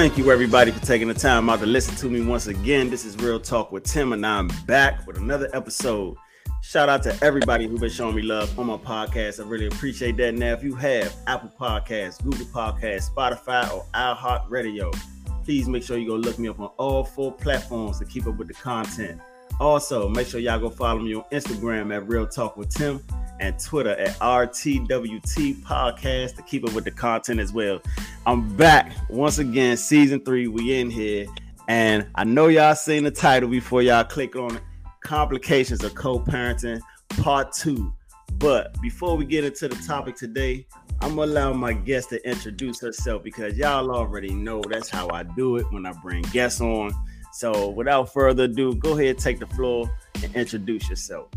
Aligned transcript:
Thank 0.00 0.16
you, 0.16 0.32
everybody, 0.32 0.70
for 0.70 0.80
taking 0.80 1.08
the 1.08 1.14
time 1.14 1.50
out 1.50 1.60
to 1.60 1.66
listen 1.66 1.94
to 1.96 2.06
me 2.06 2.22
once 2.22 2.46
again. 2.46 2.88
This 2.88 3.04
is 3.04 3.18
Real 3.18 3.38
Talk 3.38 3.70
with 3.70 3.84
Tim, 3.84 4.14
and 4.14 4.24
I'm 4.24 4.48
back 4.64 5.06
with 5.06 5.18
another 5.18 5.50
episode. 5.52 6.16
Shout 6.62 6.88
out 6.88 7.02
to 7.02 7.14
everybody 7.22 7.66
who's 7.66 7.80
been 7.80 7.90
showing 7.90 8.16
me 8.16 8.22
love 8.22 8.58
on 8.58 8.68
my 8.68 8.78
podcast. 8.78 9.44
I 9.44 9.46
really 9.46 9.66
appreciate 9.66 10.16
that. 10.16 10.32
Now, 10.32 10.54
if 10.54 10.64
you 10.64 10.74
have 10.74 11.14
Apple 11.26 11.52
Podcasts, 11.60 12.24
Google 12.24 12.46
Podcasts, 12.46 13.10
Spotify, 13.10 13.70
or 13.74 13.84
iHeartRadio, 13.92 14.90
please 15.44 15.68
make 15.68 15.82
sure 15.82 15.98
you 15.98 16.08
go 16.08 16.16
look 16.16 16.38
me 16.38 16.48
up 16.48 16.58
on 16.60 16.70
all 16.78 17.04
four 17.04 17.30
platforms 17.30 17.98
to 17.98 18.06
keep 18.06 18.26
up 18.26 18.36
with 18.36 18.48
the 18.48 18.54
content. 18.54 19.20
Also, 19.60 20.08
make 20.08 20.26
sure 20.26 20.40
y'all 20.40 20.58
go 20.58 20.70
follow 20.70 21.00
me 21.00 21.14
on 21.14 21.24
Instagram 21.30 21.94
at 21.94 22.08
Real 22.08 22.26
Talk 22.26 22.56
with 22.56 22.70
Tim 22.70 23.02
and 23.40 23.58
Twitter 23.58 23.90
at 23.90 24.18
RTWT 24.20 25.54
Podcast 25.62 26.36
to 26.36 26.42
keep 26.42 26.64
up 26.64 26.72
with 26.74 26.84
the 26.84 26.90
content 26.90 27.40
as 27.40 27.52
well. 27.52 27.80
I'm 28.26 28.56
back 28.56 28.92
once 29.08 29.38
again, 29.38 29.76
season 29.76 30.24
three. 30.24 30.46
We 30.46 30.78
in 30.78 30.90
here, 30.90 31.26
and 31.66 32.06
I 32.14 32.24
know 32.24 32.48
y'all 32.48 32.74
seen 32.74 33.04
the 33.04 33.10
title 33.10 33.48
before 33.48 33.82
y'all 33.82 34.04
click 34.04 34.36
on 34.36 34.56
it. 34.56 34.62
Complications 35.02 35.82
of 35.82 35.94
co-parenting, 35.94 36.80
part 37.20 37.52
two. 37.52 37.92
But 38.34 38.80
before 38.80 39.16
we 39.16 39.24
get 39.24 39.44
into 39.44 39.68
the 39.68 39.82
topic 39.86 40.14
today, 40.16 40.66
I'm 41.00 41.16
gonna 41.16 41.32
allow 41.32 41.52
my 41.54 41.72
guest 41.72 42.10
to 42.10 42.28
introduce 42.28 42.80
herself 42.80 43.22
because 43.22 43.56
y'all 43.56 43.90
already 43.90 44.34
know 44.34 44.62
that's 44.68 44.88
how 44.88 45.08
I 45.10 45.22
do 45.22 45.56
it 45.56 45.66
when 45.70 45.86
I 45.86 45.92
bring 46.02 46.22
guests 46.32 46.60
on. 46.60 46.92
So 47.32 47.70
without 47.70 48.12
further 48.12 48.44
ado, 48.44 48.74
go 48.74 48.98
ahead, 48.98 49.18
take 49.18 49.38
the 49.38 49.46
floor, 49.46 49.90
and 50.22 50.34
introduce 50.34 50.90
yourself. 50.90 51.28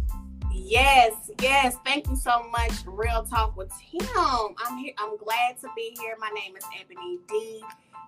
Yes, 0.73 1.29
yes. 1.39 1.77
Thank 1.85 2.07
you 2.09 2.15
so 2.15 2.49
much. 2.49 2.71
Real 2.87 3.23
talk 3.23 3.55
with 3.55 3.71
Tim. 3.79 4.07
I'm 4.17 4.75
here. 4.79 4.93
I'm 4.97 5.17
glad 5.17 5.61
to 5.61 5.67
be 5.75 5.95
here. 5.99 6.15
My 6.19 6.31
name 6.33 6.55
is 6.57 6.63
Ebony 6.81 7.19
D. 7.29 7.63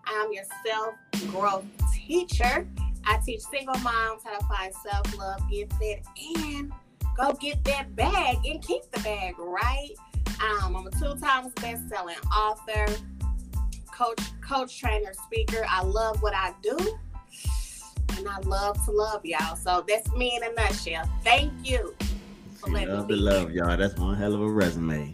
I'm 0.07 0.33
your 0.33 0.45
self 0.65 0.95
growth 1.29 1.63
teacher. 1.93 2.67
I 3.05 3.19
teach 3.23 3.41
single 3.41 3.77
moms 3.81 4.23
how 4.23 4.39
to 4.39 4.45
find 4.47 4.73
self 4.73 5.15
love, 5.15 5.47
get 5.47 5.71
fit, 5.73 6.07
and 6.39 6.71
go 7.15 7.33
get 7.33 7.63
that 7.65 7.95
bag 7.95 8.37
and 8.47 8.59
keep 8.63 8.81
the 8.91 8.99
bag, 9.01 9.35
right? 9.37 9.91
Um, 10.41 10.75
I'm 10.75 10.87
a 10.87 10.89
two 10.89 11.13
times 11.21 11.53
best 11.61 11.87
selling 11.87 12.17
author, 12.35 12.87
coach, 13.91 14.21
coach, 14.41 14.75
trainer, 14.79 15.13
speaker. 15.13 15.67
I 15.69 15.83
love 15.83 16.19
what 16.23 16.33
I 16.33 16.51
do. 16.63 16.75
And 18.17 18.27
I 18.27 18.39
love 18.39 18.83
to 18.85 18.91
love 18.91 19.23
y'all. 19.23 19.55
So 19.55 19.85
that's 19.87 20.11
me 20.13 20.35
in 20.35 20.49
a 20.49 20.53
nutshell. 20.55 21.07
Thank 21.23 21.53
you 21.63 21.93
love 22.67 23.07
the 23.07 23.15
love, 23.15 23.51
y'all. 23.51 23.77
That's 23.77 23.95
one 23.95 24.15
hell 24.15 24.33
of 24.33 24.41
a 24.41 24.47
resume. 24.47 25.13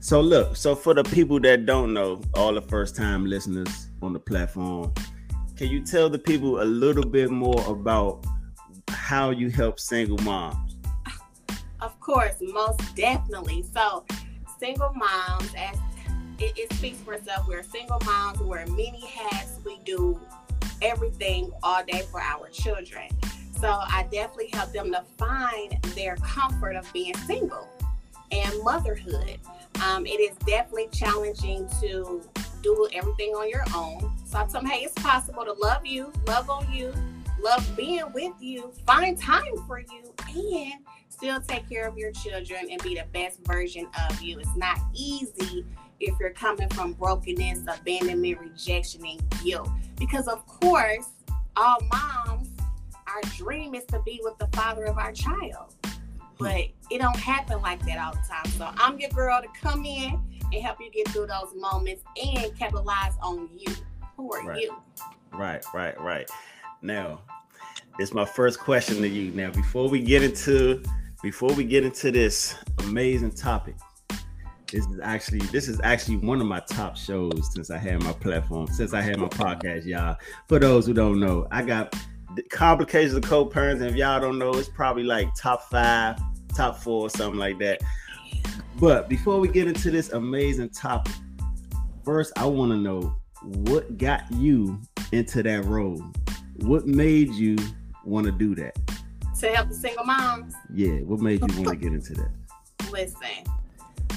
So 0.00 0.20
look, 0.20 0.56
so 0.56 0.74
for 0.74 0.94
the 0.94 1.04
people 1.04 1.40
that 1.40 1.66
don't 1.66 1.92
know, 1.92 2.22
all 2.34 2.54
the 2.54 2.62
first 2.62 2.96
time 2.96 3.26
listeners 3.26 3.88
on 4.00 4.12
the 4.12 4.20
platform, 4.20 4.92
can 5.56 5.68
you 5.68 5.84
tell 5.84 6.08
the 6.08 6.18
people 6.18 6.62
a 6.62 6.64
little 6.64 7.04
bit 7.04 7.30
more 7.30 7.60
about 7.70 8.24
how 8.88 9.30
you 9.30 9.50
help 9.50 9.80
single 9.80 10.18
moms? 10.18 10.76
Of 11.80 11.98
course, 12.00 12.36
most 12.40 12.80
definitely. 12.94 13.64
So 13.74 14.04
single 14.58 14.92
moms, 14.94 15.52
as 15.56 15.76
it, 16.38 16.56
it 16.56 16.72
speaks 16.74 16.98
for 16.98 17.14
itself, 17.14 17.46
we're 17.48 17.62
single 17.62 18.00
moms, 18.04 18.38
we're 18.38 18.66
many 18.66 19.04
hats, 19.06 19.58
we 19.64 19.78
do 19.84 20.20
everything 20.80 21.50
all 21.62 21.84
day 21.84 22.02
for 22.10 22.20
our 22.20 22.48
children. 22.48 23.08
So 23.60 23.68
I 23.68 24.06
definitely 24.12 24.50
help 24.52 24.72
them 24.72 24.92
to 24.92 25.02
find 25.16 25.82
their 25.96 26.16
comfort 26.16 26.76
of 26.76 26.90
being 26.92 27.16
single 27.18 27.68
and 28.30 28.52
motherhood. 28.62 29.38
Um, 29.84 30.06
it 30.06 30.20
is 30.20 30.36
definitely 30.46 30.88
challenging 30.92 31.68
to 31.80 32.22
do 32.62 32.88
everything 32.92 33.30
on 33.30 33.48
your 33.48 33.64
own. 33.74 34.12
So 34.24 34.38
I 34.38 34.42
tell 34.42 34.60
them, 34.60 34.66
hey, 34.66 34.84
it's 34.84 34.94
possible 34.94 35.44
to 35.44 35.52
love 35.54 35.84
you, 35.84 36.12
love 36.26 36.50
on 36.50 36.70
you, 36.72 36.92
love 37.40 37.68
being 37.76 38.04
with 38.12 38.34
you, 38.40 38.72
find 38.86 39.18
time 39.18 39.56
for 39.66 39.80
you, 39.80 40.12
and 40.36 40.74
still 41.08 41.40
take 41.40 41.68
care 41.68 41.88
of 41.88 41.98
your 41.98 42.12
children 42.12 42.68
and 42.70 42.80
be 42.82 42.94
the 42.94 43.06
best 43.12 43.40
version 43.44 43.88
of 44.08 44.22
you. 44.22 44.38
It's 44.38 44.56
not 44.56 44.78
easy 44.94 45.64
if 45.98 46.14
you're 46.20 46.30
coming 46.30 46.68
from 46.68 46.92
brokenness, 46.92 47.64
abandonment, 47.66 48.38
rejection, 48.38 49.04
and 49.04 49.20
guilt. 49.42 49.68
Because, 49.96 50.28
of 50.28 50.46
course, 50.46 51.08
all 51.56 51.78
moms 51.90 52.37
our 53.08 53.22
dream 53.36 53.74
is 53.74 53.84
to 53.86 54.00
be 54.02 54.20
with 54.22 54.38
the 54.38 54.48
father 54.56 54.84
of 54.84 54.98
our 54.98 55.12
child. 55.12 55.74
Hmm. 55.82 55.90
But 56.38 56.60
it 56.90 56.98
don't 56.98 57.16
happen 57.16 57.60
like 57.62 57.84
that 57.86 57.98
all 57.98 58.12
the 58.12 58.28
time. 58.28 58.46
So 58.52 58.70
I'm 58.76 58.98
your 58.98 59.10
girl 59.10 59.40
to 59.42 59.48
come 59.60 59.84
in 59.84 60.20
and 60.52 60.62
help 60.62 60.78
you 60.80 60.90
get 60.90 61.08
through 61.08 61.26
those 61.26 61.54
moments 61.56 62.02
and 62.22 62.56
capitalize 62.58 63.14
on 63.22 63.48
you. 63.56 63.74
Who 64.16 64.32
are 64.32 64.44
right. 64.44 64.60
you? 64.60 64.76
Right, 65.32 65.64
right, 65.74 66.00
right. 66.00 66.30
Now, 66.82 67.20
it's 67.98 68.12
my 68.14 68.24
first 68.24 68.60
question 68.60 68.98
to 68.98 69.08
you. 69.08 69.32
Now, 69.32 69.50
before 69.50 69.88
we 69.88 70.00
get 70.00 70.22
into 70.22 70.82
before 71.22 71.52
we 71.54 71.64
get 71.64 71.84
into 71.84 72.12
this 72.12 72.54
amazing 72.78 73.32
topic, 73.32 73.74
this 74.70 74.86
is 74.86 75.00
actually 75.02 75.40
this 75.48 75.68
is 75.68 75.80
actually 75.82 76.16
one 76.16 76.40
of 76.40 76.46
my 76.46 76.60
top 76.60 76.96
shows 76.96 77.52
since 77.52 77.70
I 77.70 77.78
had 77.78 78.02
my 78.02 78.12
platform, 78.12 78.68
since 78.68 78.94
I 78.94 79.00
had 79.00 79.18
my 79.18 79.28
podcast, 79.28 79.84
y'all. 79.84 80.16
For 80.48 80.58
those 80.58 80.86
who 80.86 80.94
don't 80.94 81.18
know, 81.18 81.46
I 81.50 81.62
got 81.62 81.94
complications 82.50 83.14
of 83.14 83.22
co-parenting. 83.22 83.88
If 83.88 83.96
y'all 83.96 84.20
don't 84.20 84.38
know, 84.38 84.54
it's 84.54 84.68
probably 84.68 85.04
like 85.04 85.34
top 85.34 85.68
five, 85.70 86.18
top 86.54 86.76
four, 86.78 87.10
something 87.10 87.38
like 87.38 87.58
that. 87.58 87.80
But 88.78 89.08
before 89.08 89.40
we 89.40 89.48
get 89.48 89.66
into 89.66 89.90
this 89.90 90.12
amazing 90.12 90.70
topic, 90.70 91.14
first 92.04 92.32
I 92.36 92.46
want 92.46 92.72
to 92.72 92.78
know 92.78 93.16
what 93.42 93.98
got 93.98 94.22
you 94.32 94.80
into 95.12 95.42
that 95.42 95.64
role. 95.64 96.02
What 96.58 96.86
made 96.86 97.30
you 97.34 97.56
want 98.04 98.26
to 98.26 98.32
do 98.32 98.54
that? 98.56 98.76
To 99.40 99.48
help 99.48 99.68
the 99.68 99.74
single 99.74 100.04
moms. 100.04 100.54
Yeah, 100.72 101.00
what 101.00 101.20
made 101.20 101.40
you 101.40 101.62
want 101.62 101.68
to 101.68 101.76
get 101.88 101.92
into 101.92 102.14
that? 102.14 102.30
Listen, 102.90 103.44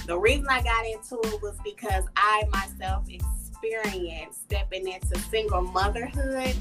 the 0.07 0.17
reason 0.17 0.47
I 0.49 0.61
got 0.61 0.85
into 0.85 1.19
it 1.33 1.41
was 1.41 1.57
because 1.63 2.05
I 2.15 2.43
myself 2.51 3.05
experienced 3.09 4.43
stepping 4.43 4.87
into 4.87 5.19
single 5.19 5.61
motherhood 5.61 6.55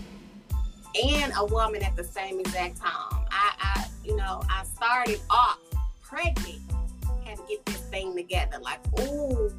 and 0.94 1.32
a 1.36 1.44
woman 1.44 1.82
at 1.82 1.96
the 1.96 2.04
same 2.04 2.40
exact 2.40 2.78
time. 2.78 3.24
I, 3.30 3.52
I 3.60 3.86
you 4.04 4.16
know, 4.16 4.42
I 4.50 4.64
started 4.64 5.20
off 5.30 5.58
pregnant, 6.02 6.60
had 7.24 7.36
to 7.36 7.42
get 7.48 7.64
this 7.66 7.76
thing 7.76 8.16
together. 8.16 8.58
Like, 8.60 8.80
oh, 8.98 9.50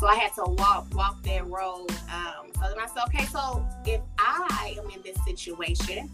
so 0.00 0.06
I 0.06 0.14
had 0.14 0.32
to 0.36 0.44
walk 0.44 0.86
walk 0.94 1.22
that 1.24 1.46
road. 1.46 1.90
Um, 2.10 2.46
so 2.54 2.62
then 2.62 2.78
I 2.80 2.86
said, 2.86 3.02
okay, 3.08 3.26
so 3.26 3.66
if 3.84 4.00
I 4.18 4.74
am 4.78 4.90
in 4.90 5.02
this 5.02 5.22
situation, 5.26 6.10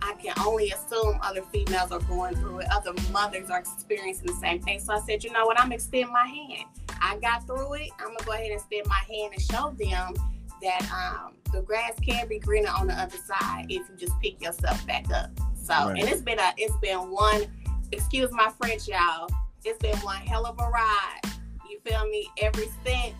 I 0.00 0.14
can 0.22 0.32
only 0.46 0.70
assume 0.70 1.18
other 1.22 1.42
females 1.52 1.90
are 1.90 2.00
going 2.00 2.36
through 2.36 2.60
it, 2.60 2.68
other 2.70 2.92
mothers 3.10 3.50
are 3.50 3.58
experiencing 3.58 4.26
the 4.26 4.34
same 4.34 4.62
thing. 4.62 4.78
So 4.78 4.92
I 4.92 5.00
said, 5.00 5.24
you 5.24 5.32
know 5.32 5.44
what, 5.44 5.58
I'm 5.58 5.72
extend 5.72 6.10
my 6.12 6.26
hand. 6.26 6.68
I 7.02 7.16
got 7.18 7.46
through 7.46 7.74
it. 7.74 7.90
I'm 7.98 8.14
gonna 8.14 8.24
go 8.24 8.32
ahead 8.32 8.46
and 8.46 8.60
extend 8.60 8.86
my 8.86 9.02
hand 9.08 9.32
and 9.32 9.42
show 9.42 9.74
them 9.76 10.14
that 10.62 10.90
um, 10.92 11.34
the 11.52 11.62
grass 11.62 11.92
can 12.00 12.28
be 12.28 12.38
greener 12.38 12.70
on 12.70 12.86
the 12.86 12.94
other 12.94 13.16
side 13.16 13.66
if 13.68 13.88
you 13.88 13.96
just 13.96 14.18
pick 14.20 14.42
yourself 14.42 14.84
back 14.86 15.10
up. 15.12 15.30
So, 15.54 15.74
right. 15.74 15.98
and 15.98 16.08
it's 16.08 16.22
been 16.22 16.38
a, 16.38 16.52
it's 16.56 16.76
been 16.76 17.10
one, 17.10 17.46
excuse 17.92 18.30
my 18.32 18.52
French, 18.60 18.88
y'all. 18.88 19.28
It's 19.64 19.78
been 19.78 19.96
one 19.98 20.18
hell 20.18 20.46
of 20.46 20.58
a 20.58 20.68
ride. 20.68 21.20
You 21.68 21.80
feel 21.84 22.08
me? 22.08 22.30
Every 22.40 22.68
since, 22.84 23.14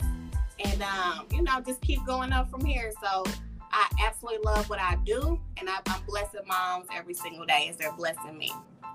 and 0.65 0.83
um, 0.83 1.27
you 1.33 1.43
know, 1.43 1.61
just 1.61 1.81
keep 1.81 2.05
going 2.06 2.33
up 2.33 2.50
from 2.50 2.65
here. 2.65 2.93
So, 3.03 3.25
I 3.73 3.88
absolutely 4.03 4.44
love 4.44 4.71
what 4.71 4.79
I 4.79 4.97
do, 5.05 5.41
and 5.59 5.69
I, 5.69 5.79
I'm 5.88 6.03
blessing 6.06 6.41
moms 6.47 6.87
every 6.94 7.15
single 7.15 7.44
day 7.44 7.67
as 7.69 7.77
they're 7.77 7.93
blessing 7.93 8.38
me. 8.38 8.53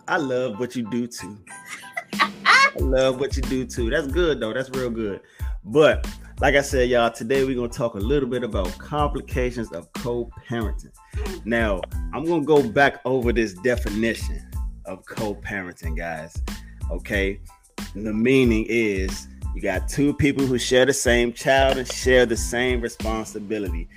I 0.08 0.18
love 0.18 0.60
what 0.60 0.76
you 0.76 0.90
do 0.90 1.08
too. 1.08 1.38
I 2.14 2.72
love 2.80 3.20
what 3.20 3.36
you 3.36 3.44
do 3.44 3.66
too. 3.66 3.90
That's 3.90 4.08
good 4.08 4.40
though. 4.40 4.54
That's 4.54 4.70
real 4.72 4.90
good. 4.90 5.22
But 5.64 6.08
like 6.42 6.56
I 6.56 6.62
said, 6.62 6.90
y'all, 6.90 7.12
today 7.12 7.46
we're 7.46 7.56
gonna 7.56 7.70
talk 7.70 7.94
a 7.94 8.00
little 8.00 8.28
bit 8.28 8.44
about 8.44 8.76
complications 8.80 9.72
of 9.74 9.94
co-parenting. 9.94 10.92
Now, 11.46 11.82
I'm 12.14 12.26
gonna 12.26 12.44
go 12.44 12.68
back 12.68 13.00
over 13.06 13.32
this 13.32 13.54
definition 13.54 14.50
of 14.86 15.06
co-parenting, 15.06 15.96
guys. 15.96 16.36
Okay, 16.90 17.40
the 17.94 18.12
meaning 18.12 18.66
is 18.68 19.28
you 19.54 19.62
got 19.62 19.88
two 19.88 20.16
people 20.16 20.44
who 20.44 20.58
share 20.58 20.88
the 20.88 20.94
same 20.94 21.32
child 21.32 21.78
and 21.78 21.88
share 21.88 22.26
the 22.26 22.38
same 22.38 22.82
responsibility. 22.82 23.88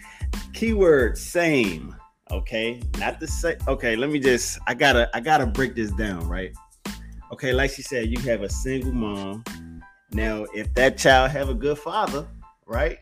Keyword 0.52 1.16
same. 1.16 1.96
Okay, 2.30 2.82
not 2.98 3.20
the 3.20 3.26
same. 3.26 3.56
Okay, 3.68 3.96
let 3.96 4.10
me 4.10 4.18
just. 4.18 4.58
I 4.66 4.74
gotta. 4.74 5.08
I 5.14 5.20
gotta 5.20 5.46
break 5.46 5.74
this 5.74 5.92
down, 5.92 6.28
right? 6.28 6.52
Okay, 7.32 7.54
like 7.54 7.70
she 7.70 7.80
said, 7.80 8.08
you 8.08 8.20
have 8.20 8.42
a 8.42 8.50
single 8.50 8.92
mom 8.92 9.42
now, 10.14 10.46
if 10.54 10.72
that 10.74 10.96
child 10.96 11.32
have 11.32 11.48
a 11.48 11.54
good 11.54 11.76
father, 11.76 12.24
right? 12.66 12.98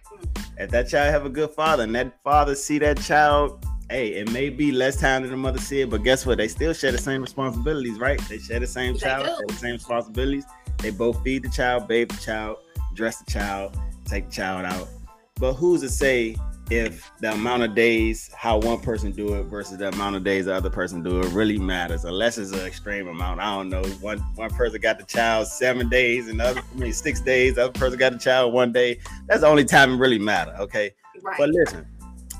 If 0.59 0.70
that 0.70 0.88
child 0.88 1.12
have 1.12 1.26
a 1.26 1.31
good 1.31 1.50
father 1.50 1.85
and 1.85 1.94
that 1.94 2.20
father 2.23 2.55
see 2.55 2.79
that 2.79 3.00
child, 3.00 3.64
hey, 3.91 4.14
it 4.14 4.31
may 4.31 4.49
be 4.49 4.73
less 4.73 5.00
time 5.00 5.23
than 5.23 5.31
the 5.31 5.37
mother 5.37 5.59
see 5.59 5.81
it, 5.82 5.91
but 5.91 6.03
guess 6.03 6.25
what? 6.25 6.38
They 6.38 6.49
still 6.49 6.73
share 6.73 6.93
the 6.93 6.99
same 6.99 7.20
responsibilities, 7.20 7.99
right? 7.99 8.20
They 8.29 8.38
share 8.38 8.61
the 8.61 8.67
same 8.67 8.97
child, 8.97 9.26
share 9.26 9.47
the 9.47 9.55
same 9.55 9.73
responsibilities. 9.75 10.44
They 10.79 10.91
both 10.91 11.23
feed 11.23 11.44
the 11.44 11.50
child, 11.50 11.88
bathe 11.88 12.09
the 12.09 12.17
child, 12.17 12.59
dress 12.94 13.19
the 13.19 13.31
child, 13.31 13.79
take 14.05 14.26
the 14.26 14.32
child 14.32 14.67
out. 14.67 14.88
But 15.37 15.55
who's 15.55 15.81
to 15.82 15.88
say 15.88 16.37
if 16.76 17.10
the 17.20 17.32
amount 17.32 17.62
of 17.62 17.74
days 17.74 18.30
how 18.36 18.58
one 18.58 18.80
person 18.80 19.12
do 19.12 19.34
it 19.34 19.44
versus 19.44 19.78
the 19.78 19.88
amount 19.88 20.16
of 20.16 20.24
days 20.24 20.46
the 20.46 20.54
other 20.54 20.70
person 20.70 21.02
do 21.02 21.20
it 21.20 21.26
really 21.32 21.58
matters 21.58 22.04
unless 22.04 22.38
it's 22.38 22.52
an 22.52 22.60
extreme 22.60 23.08
amount. 23.08 23.40
I 23.40 23.56
don't 23.56 23.69
know. 23.69 23.82
One 24.00 24.19
one 24.36 24.50
person 24.50 24.80
got 24.80 24.98
the 24.98 25.04
child 25.04 25.46
seven 25.46 25.88
days 25.88 26.28
and 26.28 26.40
the 26.40 26.44
other 26.44 26.60
I 26.60 26.78
mean 26.78 26.92
six 26.92 27.20
days 27.20 27.54
the 27.54 27.64
other 27.64 27.72
person 27.72 27.98
got 27.98 28.12
the 28.12 28.19
child 28.19 28.52
one 28.52 28.72
day. 28.72 28.98
That's 29.26 29.40
the 29.40 29.46
only 29.46 29.64
time 29.64 29.92
it 29.92 29.96
really 29.96 30.19
matter 30.19 30.54
okay? 30.58 30.94
Right. 31.22 31.36
but 31.38 31.50
listen 31.50 31.86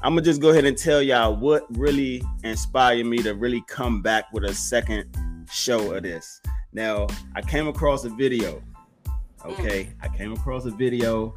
i'm 0.03 0.15
gonna 0.15 0.23
just 0.23 0.41
go 0.41 0.49
ahead 0.49 0.65
and 0.65 0.77
tell 0.77 1.01
y'all 1.01 1.37
what 1.37 1.65
really 1.79 2.21
inspired 2.43 3.07
me 3.07 3.19
to 3.19 3.35
really 3.35 3.63
come 3.69 4.03
back 4.03 4.33
with 4.33 4.45
a 4.45 4.55
second 4.55 5.15
show 5.53 5.93
of 5.93 6.03
this. 6.03 6.41
Now 6.73 7.07
i 7.37 7.43
came 7.43 7.69
across 7.69 8.05
a 8.05 8.09
video 8.09 8.63
okay? 9.45 9.85
Mm. 9.85 9.95
I 10.03 10.17
came 10.17 10.33
across 10.33 10.65
a 10.65 10.71
video. 10.71 11.35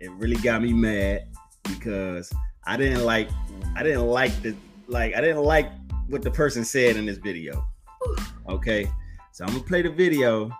It 0.00 0.10
really 0.12 0.36
got 0.36 0.62
me 0.62 0.72
mad 0.72 1.26
because 1.68 2.32
I 2.66 2.76
didn't 2.76 3.04
like 3.04 3.28
I 3.76 3.82
didn't 3.82 4.06
like 4.06 4.42
the 4.42 4.54
like 4.88 5.14
I 5.14 5.20
didn't 5.20 5.44
like 5.44 5.70
what 6.08 6.22
the 6.22 6.30
person 6.30 6.64
said 6.64 6.96
in 6.96 7.06
this 7.06 7.18
video. 7.18 7.66
Okay. 8.48 8.90
So 9.32 9.44
I'm 9.44 9.52
gonna 9.52 9.64
play 9.64 9.82
the 9.82 9.90
video 9.90 10.50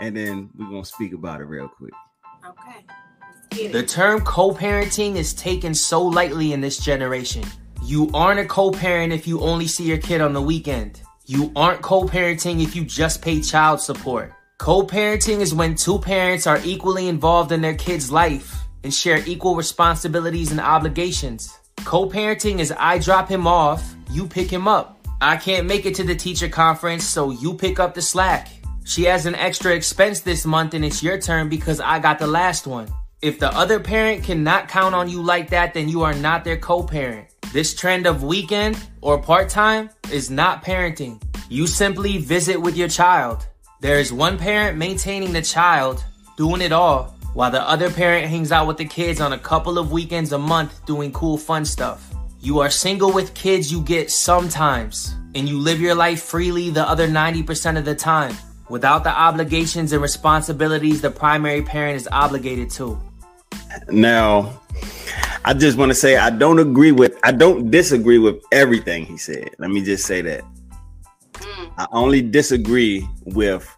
and 0.00 0.16
then 0.16 0.50
we're 0.58 0.66
gonna 0.66 0.84
speak 0.84 1.12
about 1.12 1.40
it 1.40 1.44
real 1.44 1.68
quick. 1.68 1.92
okay. 2.46 3.72
The 3.72 3.82
term 3.82 4.20
co-parenting 4.20 5.16
is 5.16 5.34
taken 5.34 5.74
so 5.74 6.02
lightly 6.02 6.52
in 6.52 6.60
this 6.60 6.78
generation. 6.78 7.44
You 7.82 8.10
aren't 8.12 8.40
a 8.40 8.44
co-parent 8.44 9.12
if 9.12 9.26
you 9.26 9.40
only 9.40 9.66
see 9.66 9.84
your 9.84 9.98
kid 9.98 10.20
on 10.20 10.32
the 10.32 10.42
weekend. 10.42 11.02
You 11.26 11.50
aren't 11.56 11.82
co-parenting 11.82 12.62
if 12.62 12.76
you 12.76 12.84
just 12.84 13.22
pay 13.22 13.40
child 13.40 13.80
support. 13.80 14.32
Co-parenting 14.58 15.40
is 15.40 15.54
when 15.54 15.74
two 15.74 15.98
parents 15.98 16.46
are 16.46 16.60
equally 16.64 17.08
involved 17.08 17.52
in 17.52 17.60
their 17.60 17.74
kid's 17.74 18.12
life 18.12 18.67
and 18.88 18.94
share 18.94 19.22
equal 19.26 19.54
responsibilities 19.54 20.50
and 20.50 20.58
obligations. 20.58 21.58
Co-parenting 21.84 22.58
is 22.58 22.72
I 22.78 22.96
drop 22.96 23.28
him 23.28 23.46
off, 23.46 23.94
you 24.10 24.26
pick 24.26 24.48
him 24.48 24.66
up. 24.66 25.06
I 25.20 25.36
can't 25.36 25.66
make 25.66 25.84
it 25.84 25.94
to 25.96 26.04
the 26.04 26.16
teacher 26.16 26.48
conference, 26.48 27.04
so 27.04 27.30
you 27.30 27.52
pick 27.52 27.78
up 27.78 27.92
the 27.92 28.00
slack. 28.00 28.48
She 28.86 29.04
has 29.04 29.26
an 29.26 29.34
extra 29.34 29.74
expense 29.74 30.20
this 30.20 30.46
month 30.46 30.72
and 30.72 30.86
it's 30.86 31.02
your 31.02 31.20
turn 31.20 31.50
because 31.50 31.80
I 31.80 31.98
got 31.98 32.18
the 32.18 32.26
last 32.26 32.66
one. 32.66 32.88
If 33.20 33.38
the 33.38 33.54
other 33.54 33.78
parent 33.78 34.24
cannot 34.24 34.68
count 34.68 34.94
on 34.94 35.10
you 35.10 35.20
like 35.20 35.50
that, 35.50 35.74
then 35.74 35.90
you 35.90 36.00
are 36.00 36.14
not 36.14 36.42
their 36.44 36.56
co-parent. 36.56 37.28
This 37.52 37.74
trend 37.74 38.06
of 38.06 38.22
weekend 38.22 38.82
or 39.02 39.20
part-time 39.20 39.90
is 40.10 40.30
not 40.30 40.64
parenting. 40.64 41.20
You 41.50 41.66
simply 41.66 42.16
visit 42.16 42.58
with 42.58 42.74
your 42.74 42.88
child. 42.88 43.46
There 43.82 44.00
is 44.00 44.14
one 44.14 44.38
parent 44.38 44.78
maintaining 44.78 45.34
the 45.34 45.42
child, 45.42 46.02
doing 46.38 46.62
it 46.62 46.72
all, 46.72 47.17
while 47.34 47.50
the 47.50 47.62
other 47.62 47.90
parent 47.90 48.26
hangs 48.26 48.52
out 48.52 48.66
with 48.66 48.76
the 48.76 48.84
kids 48.84 49.20
on 49.20 49.32
a 49.32 49.38
couple 49.38 49.78
of 49.78 49.92
weekends 49.92 50.32
a 50.32 50.38
month 50.38 50.84
doing 50.86 51.12
cool 51.12 51.38
fun 51.38 51.64
stuff. 51.64 52.14
You 52.40 52.60
are 52.60 52.70
single 52.70 53.12
with 53.12 53.34
kids 53.34 53.70
you 53.70 53.82
get 53.82 54.10
sometimes, 54.10 55.14
and 55.34 55.48
you 55.48 55.58
live 55.58 55.80
your 55.80 55.94
life 55.94 56.22
freely 56.22 56.70
the 56.70 56.88
other 56.88 57.08
90% 57.08 57.76
of 57.76 57.84
the 57.84 57.94
time, 57.94 58.36
without 58.68 59.04
the 59.04 59.10
obligations 59.10 59.92
and 59.92 60.00
responsibilities 60.00 61.00
the 61.00 61.10
primary 61.10 61.62
parent 61.62 61.96
is 61.96 62.08
obligated 62.12 62.70
to. 62.70 62.98
Now, 63.88 64.60
I 65.44 65.54
just 65.54 65.78
want 65.78 65.90
to 65.90 65.94
say 65.94 66.16
I 66.16 66.30
don't 66.30 66.58
agree 66.58 66.92
with 66.92 67.18
I 67.22 67.32
don't 67.32 67.70
disagree 67.70 68.18
with 68.18 68.42
everything 68.52 69.06
he 69.06 69.16
said. 69.16 69.50
Let 69.58 69.70
me 69.70 69.82
just 69.82 70.06
say 70.06 70.20
that. 70.22 70.44
Mm, 71.34 71.72
I 71.78 71.86
only 71.92 72.22
disagree 72.22 73.08
with 73.24 73.68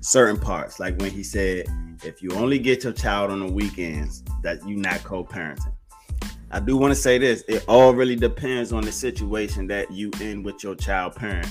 certain 0.00 0.38
parts, 0.38 0.80
like 0.80 0.98
when 0.98 1.10
he 1.10 1.22
said, 1.22 1.66
if 2.04 2.22
you 2.22 2.32
only 2.32 2.58
get 2.58 2.84
your 2.84 2.92
child 2.92 3.30
on 3.30 3.40
the 3.40 3.52
weekends, 3.52 4.22
that 4.42 4.66
you 4.66 4.76
not 4.76 5.02
co-parenting. 5.04 5.72
I 6.50 6.60
do 6.60 6.76
want 6.76 6.90
to 6.92 7.00
say 7.00 7.18
this: 7.18 7.44
it 7.48 7.64
all 7.68 7.94
really 7.94 8.16
depends 8.16 8.72
on 8.72 8.82
the 8.82 8.92
situation 8.92 9.66
that 9.68 9.90
you 9.90 10.10
in 10.20 10.42
with 10.42 10.62
your 10.62 10.74
child 10.74 11.16
parent. 11.16 11.48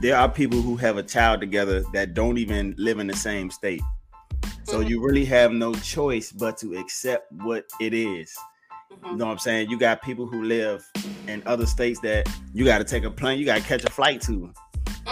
There 0.00 0.16
are 0.16 0.28
people 0.28 0.62
who 0.62 0.76
have 0.76 0.96
a 0.96 1.02
child 1.02 1.40
together 1.40 1.82
that 1.92 2.14
don't 2.14 2.38
even 2.38 2.74
live 2.78 2.98
in 3.00 3.06
the 3.06 3.16
same 3.16 3.50
state, 3.50 3.82
so 4.64 4.80
Mhm. 4.80 4.88
you 4.88 5.02
really 5.04 5.24
have 5.24 5.52
no 5.52 5.74
choice 5.74 6.30
but 6.32 6.56
to 6.58 6.76
accept 6.76 7.30
what 7.32 7.64
it 7.80 7.92
is. 7.92 8.34
You 9.06 9.16
know 9.16 9.26
what 9.26 9.32
I'm 9.32 9.38
saying? 9.38 9.70
You 9.70 9.78
got 9.78 10.02
people 10.02 10.26
who 10.26 10.44
live 10.44 10.84
in 11.26 11.42
other 11.46 11.66
states 11.66 12.00
that 12.00 12.28
you 12.54 12.64
got 12.64 12.78
to 12.78 12.84
take 12.84 13.04
a 13.04 13.10
plane, 13.10 13.38
you 13.38 13.44
got 13.44 13.58
to 13.58 13.62
catch 13.62 13.84
a 13.84 13.90
flight 13.90 14.20
to 14.22 14.52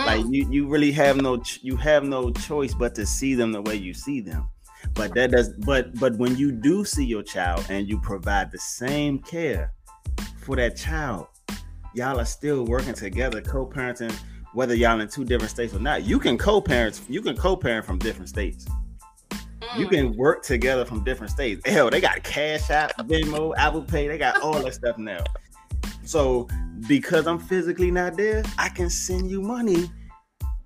like 0.06 0.24
Mm, 0.24 0.32
you 0.34 0.48
you 0.50 0.68
really 0.68 0.92
have 0.92 1.16
no 1.20 1.42
you 1.62 1.76
have 1.76 2.04
no 2.04 2.30
choice 2.30 2.72
but 2.74 2.94
to 2.94 3.04
see 3.04 3.34
them 3.34 3.50
the 3.52 3.60
way 3.62 3.74
you 3.74 3.92
see 3.92 4.20
them 4.20 4.48
but 4.98 5.14
that 5.14 5.30
does 5.30 5.48
but 5.60 5.98
but 5.98 6.14
when 6.16 6.36
you 6.36 6.52
do 6.52 6.84
see 6.84 7.04
your 7.04 7.22
child 7.22 7.64
and 7.70 7.88
you 7.88 7.98
provide 8.00 8.52
the 8.52 8.58
same 8.58 9.18
care 9.20 9.72
for 10.40 10.56
that 10.56 10.76
child 10.76 11.26
y'all 11.94 12.20
are 12.20 12.26
still 12.26 12.64
working 12.66 12.92
together 12.92 13.40
co-parenting 13.40 14.12
whether 14.52 14.74
y'all 14.74 15.00
in 15.00 15.08
two 15.08 15.24
different 15.24 15.50
states 15.50 15.72
or 15.72 15.78
not 15.78 16.04
you 16.04 16.18
can 16.18 16.36
co-parent 16.36 17.00
you 17.08 17.22
can 17.22 17.36
co-parent 17.36 17.86
from 17.86 17.98
different 17.98 18.28
states 18.28 18.66
you 19.76 19.86
mm. 19.86 19.90
can 19.90 20.16
work 20.16 20.42
together 20.42 20.84
from 20.84 21.02
different 21.04 21.30
states 21.30 21.66
hell 21.66 21.88
they 21.88 22.00
got 22.00 22.22
cash 22.22 22.68
app 22.68 22.94
venmo 23.06 23.54
apple 23.56 23.82
pay 23.82 24.06
they 24.06 24.18
got 24.18 24.42
all 24.42 24.60
that 24.62 24.74
stuff 24.74 24.98
now 24.98 25.22
so 26.08 26.48
because 26.86 27.26
I'm 27.26 27.38
physically 27.38 27.90
not 27.90 28.16
there, 28.16 28.42
I 28.56 28.70
can 28.70 28.88
send 28.88 29.30
you 29.30 29.42
money, 29.42 29.90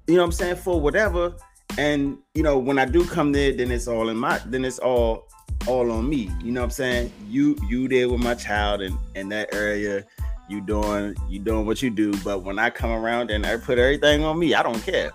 you 0.06 0.14
know 0.14 0.19
what 0.19 0.26
I'm 0.26 0.32
saying, 0.32 0.56
for 0.56 0.81
whatever. 0.81 1.35
And 1.78 2.19
you 2.34 2.42
know, 2.42 2.58
when 2.58 2.78
I 2.78 2.84
do 2.84 3.04
come 3.04 3.32
there, 3.32 3.52
then 3.52 3.70
it's 3.70 3.88
all 3.88 4.08
in 4.08 4.16
my 4.16 4.38
then 4.47 4.64
it's 4.64 4.78
all 4.78 5.26
all 5.66 5.90
on 5.90 6.08
me. 6.08 6.30
You 6.42 6.52
know 6.52 6.61
what 6.61 6.66
I'm 6.66 6.70
saying? 6.70 7.12
You 7.28 7.56
you 7.68 7.88
there 7.88 8.08
with 8.08 8.23
my 8.23 8.35
child 8.35 8.82
and 8.82 8.99
in 9.14 9.28
that 9.30 9.54
area, 9.54 10.04
you 10.49 10.61
doing 10.61 11.14
you 11.28 11.38
doing 11.38 11.66
what 11.66 11.82
you 11.82 11.90
do. 11.90 12.12
But 12.23 12.42
when 12.42 12.58
I 12.58 12.70
come 12.70 12.90
around 12.90 13.30
and 13.30 13.47
I 13.47 13.56
put 13.56 13.78
everything 13.78 14.25
on 14.25 14.38
me, 14.38 14.54
I 14.54 14.62
don't 14.62 14.82
care. 14.82 15.12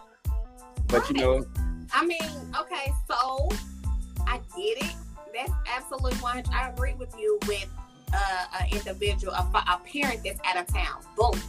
But 0.88 1.10
you 1.10 1.16
know, 1.16 1.46
I 1.94 2.06
mean, 2.06 2.22
okay, 2.60 2.92
so 3.08 3.50
I 4.26 4.40
get 4.56 4.84
it. 4.84 4.96
That's 5.34 5.52
absolutely 5.76 6.18
one. 6.20 6.44
I 6.52 6.70
agree 6.70 6.94
with 6.94 7.14
you 7.20 7.38
with 7.48 7.68
uh, 8.14 8.46
an 8.60 8.68
individual, 8.72 9.34
a, 9.34 9.40
a 9.40 9.82
parent 9.86 10.22
that's 10.24 10.40
out 10.46 10.58
of 10.58 10.68
town. 10.74 11.04
Boom, 11.16 11.40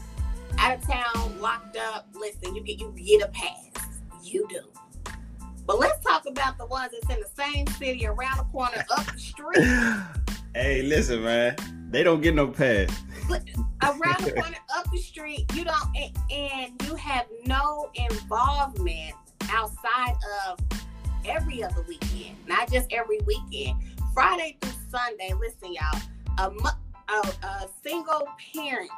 out 0.58 0.76
of 0.76 0.82
town, 0.82 1.40
locked 1.40 1.76
up. 1.76 2.08
Listen, 2.14 2.54
you 2.54 2.62
get 2.62 2.78
you 2.78 2.92
get 2.96 3.22
a 3.22 3.28
pass. 3.28 3.70
You 4.22 4.46
do. 4.48 4.60
But 5.68 5.80
let's 5.80 6.02
talk 6.02 6.24
about 6.24 6.56
the 6.56 6.64
ones 6.64 6.92
that's 6.92 7.14
in 7.14 7.20
the 7.20 7.28
same 7.36 7.66
city, 7.66 8.06
around 8.06 8.38
the 8.38 8.44
corner, 8.44 8.86
up 8.90 9.04
the 9.04 9.18
street, 9.18 9.62
hey, 10.54 10.80
listen, 10.80 11.22
man, 11.22 11.56
they 11.90 12.02
don't 12.02 12.22
get 12.22 12.34
no 12.34 12.48
pass. 12.48 12.88
around 13.82 14.24
the 14.24 14.32
corner, 14.40 14.56
up 14.74 14.90
the 14.90 14.96
street. 14.96 15.44
You 15.52 15.64
don't, 15.64 15.94
and, 15.94 16.32
and 16.32 16.82
you 16.86 16.94
have 16.94 17.26
no 17.44 17.90
involvement 17.94 19.14
outside 19.50 20.14
of 20.48 20.58
every 21.26 21.62
other 21.62 21.84
weekend, 21.86 22.34
not 22.46 22.72
just 22.72 22.90
every 22.90 23.20
weekend. 23.26 23.76
Friday 24.14 24.56
through 24.62 24.72
Sunday. 24.90 25.34
Listen, 25.38 25.74
y'all. 25.74 26.00
A, 26.38 27.12
a, 27.12 27.46
a 27.46 27.68
single 27.84 28.26
parent, 28.54 28.90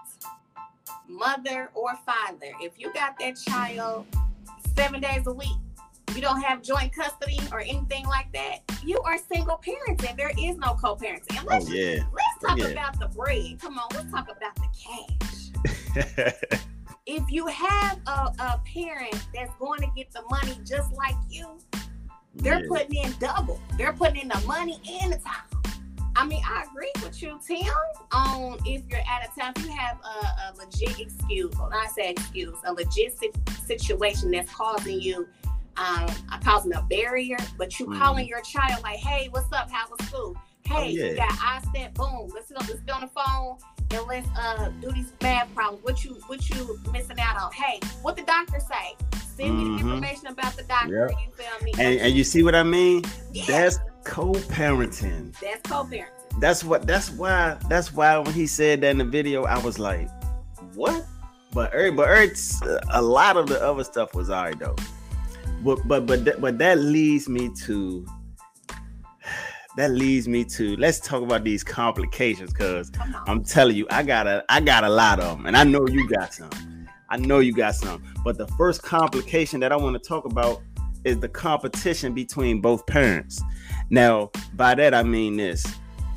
mother 1.08 1.68
or 1.74 1.96
father, 2.06 2.52
if 2.60 2.74
you 2.78 2.92
got 2.92 3.18
that 3.18 3.36
child 3.44 4.06
seven 4.76 5.00
days 5.00 5.26
a 5.26 5.32
week, 5.32 5.48
you 6.20 6.26
don't 6.26 6.42
have 6.42 6.60
joint 6.60 6.94
custody 6.94 7.38
or 7.50 7.60
anything 7.60 8.04
like 8.04 8.30
that, 8.34 8.58
you 8.84 9.00
are 9.00 9.16
single 9.16 9.58
parenting. 9.66 10.14
There 10.18 10.32
is 10.38 10.58
no 10.58 10.74
co-parenting. 10.74 11.38
And 11.38 11.46
Oh 11.46 11.46
let's, 11.48 11.70
yeah. 11.70 12.02
let's 12.12 12.44
oh, 12.44 12.48
talk 12.48 12.58
yeah. 12.58 12.66
about 12.66 13.00
the 13.00 13.08
bread. 13.08 13.58
Come 13.58 13.78
on, 13.78 13.86
let's 13.94 14.10
talk 14.10 14.28
about 14.28 14.54
the 14.56 14.66
cash. 15.96 16.60
If 17.06 17.24
you 17.28 17.46
have 17.48 17.98
a, 18.06 18.10
a 18.38 18.60
parent 18.72 19.16
that's 19.34 19.52
going 19.58 19.80
to 19.80 19.88
get 19.96 20.12
the 20.12 20.22
money 20.30 20.60
just 20.64 20.92
like 20.92 21.16
you, 21.28 21.58
they're 22.36 22.60
Yeah. 22.60 22.68
putting 22.68 22.94
in 23.02 23.12
double. 23.18 23.58
They're 23.76 23.94
putting 23.94 24.20
in 24.22 24.28
the 24.28 24.40
money 24.46 24.80
and 25.02 25.14
the 25.14 25.16
time. 25.16 25.72
I 26.14 26.24
mean, 26.26 26.42
I 26.46 26.66
agree 26.70 26.92
with 27.02 27.20
you, 27.20 27.40
Tim, 27.44 27.66
on 28.12 28.58
if 28.64 28.82
you're 28.88 29.00
out 29.08 29.26
of 29.26 29.34
town, 29.34 29.54
if 29.56 29.64
you 29.64 29.72
have 29.72 29.98
a, 30.04 30.52
a 30.52 30.56
legit 30.56 31.00
excuse, 31.00 31.52
well, 31.58 31.70
not 31.70 31.90
say 31.90 32.10
excuse, 32.10 32.56
a 32.64 32.72
legit 32.72 33.18
si- 33.18 33.32
situation 33.66 34.30
that's 34.30 34.52
causing 34.52 35.00
you, 35.00 35.26
um, 35.80 36.06
causing 36.44 36.74
a 36.74 36.82
barrier, 36.82 37.38
but 37.58 37.78
you 37.80 37.86
Mhm. 37.86 37.98
calling 37.98 38.26
your 38.28 38.40
child 38.42 38.82
like, 38.82 38.98
hey, 38.98 39.28
what's 39.30 39.50
up? 39.52 39.70
How 39.70 39.86
was 39.88 40.06
school? 40.08 40.36
Hey, 40.66 40.74
Oh, 40.76 40.82
yeah. 40.84 41.04
you 41.06 41.16
got 41.16 41.32
I 41.42 41.60
step, 41.70 41.94
boom, 41.94 42.28
let's, 42.34 42.50
go- 42.50 42.56
let's 42.60 42.80
get 42.80 42.94
on 42.94 43.00
the 43.00 43.08
phone 43.08 43.56
and 43.92 44.06
let's 44.06 44.28
uh 44.38 44.70
do 44.80 44.92
these 44.92 45.12
math 45.22 45.52
problems. 45.54 45.82
What 45.82 46.04
you 46.04 46.14
what 46.28 46.48
you 46.50 46.78
missing 46.92 47.18
out 47.18 47.36
on? 47.40 47.50
Hey, 47.52 47.80
what 48.02 48.16
the 48.16 48.22
doctor 48.22 48.60
say? 48.60 48.94
Send 49.36 49.56
me 49.58 49.64
Mhm. 49.64 49.76
the 49.78 49.80
information 49.84 50.26
about 50.28 50.56
the 50.56 50.62
doctor. 50.64 51.10
You 51.10 51.32
feel 51.32 51.64
me? 51.64 51.72
and, 51.78 51.98
and 52.00 52.14
you 52.14 52.22
see 52.24 52.42
what 52.42 52.54
I 52.54 52.62
mean? 52.62 53.02
Yeah. 53.32 53.44
That's 53.46 53.78
co-parenting. 54.04 55.32
That's 55.40 55.62
co-parenting. 55.68 56.40
That's 56.40 56.62
what 56.62 56.86
that's 56.86 57.10
why 57.10 57.56
that's 57.68 57.92
why 57.92 58.16
when 58.18 58.32
he 58.32 58.46
said 58.46 58.80
that 58.82 58.90
in 58.90 58.98
the 58.98 59.04
video, 59.04 59.44
I 59.44 59.58
was 59.58 59.78
like, 59.78 60.08
what? 60.74 61.04
But 61.52 61.74
er, 61.74 61.90
but 61.90 62.08
er, 62.08 62.32
a 62.90 63.02
lot 63.02 63.36
of 63.36 63.48
the 63.48 63.60
other 63.60 63.82
stuff 63.82 64.14
was 64.14 64.30
alright 64.30 64.58
though. 64.58 64.76
But 65.62 65.86
but 65.86 66.06
but 66.06 66.24
that, 66.24 66.40
but 66.40 66.58
that 66.58 66.78
leads 66.78 67.28
me 67.28 67.50
to 67.64 68.06
that 69.76 69.90
leads 69.90 70.26
me 70.26 70.44
to 70.44 70.76
let's 70.76 71.00
talk 71.00 71.22
about 71.22 71.44
these 71.44 71.62
complications 71.62 72.52
because 72.52 72.90
I'm 73.26 73.44
telling 73.44 73.76
you, 73.76 73.86
I 73.90 74.02
got 74.02 74.26
a 74.26 74.44
I 74.48 74.60
got 74.60 74.84
a 74.84 74.88
lot 74.88 75.20
of 75.20 75.36
them, 75.36 75.46
and 75.46 75.56
I 75.56 75.64
know 75.64 75.86
you 75.88 76.08
got 76.08 76.34
some. 76.34 76.50
I 77.08 77.16
know 77.16 77.40
you 77.40 77.52
got 77.52 77.74
some. 77.74 78.02
But 78.24 78.38
the 78.38 78.46
first 78.48 78.82
complication 78.82 79.60
that 79.60 79.72
I 79.72 79.76
want 79.76 80.00
to 80.00 80.08
talk 80.08 80.24
about 80.24 80.62
is 81.04 81.18
the 81.18 81.28
competition 81.28 82.14
between 82.14 82.60
both 82.60 82.86
parents. 82.86 83.42
Now, 83.90 84.30
by 84.54 84.74
that 84.76 84.94
I 84.94 85.02
mean 85.02 85.36
this: 85.36 85.66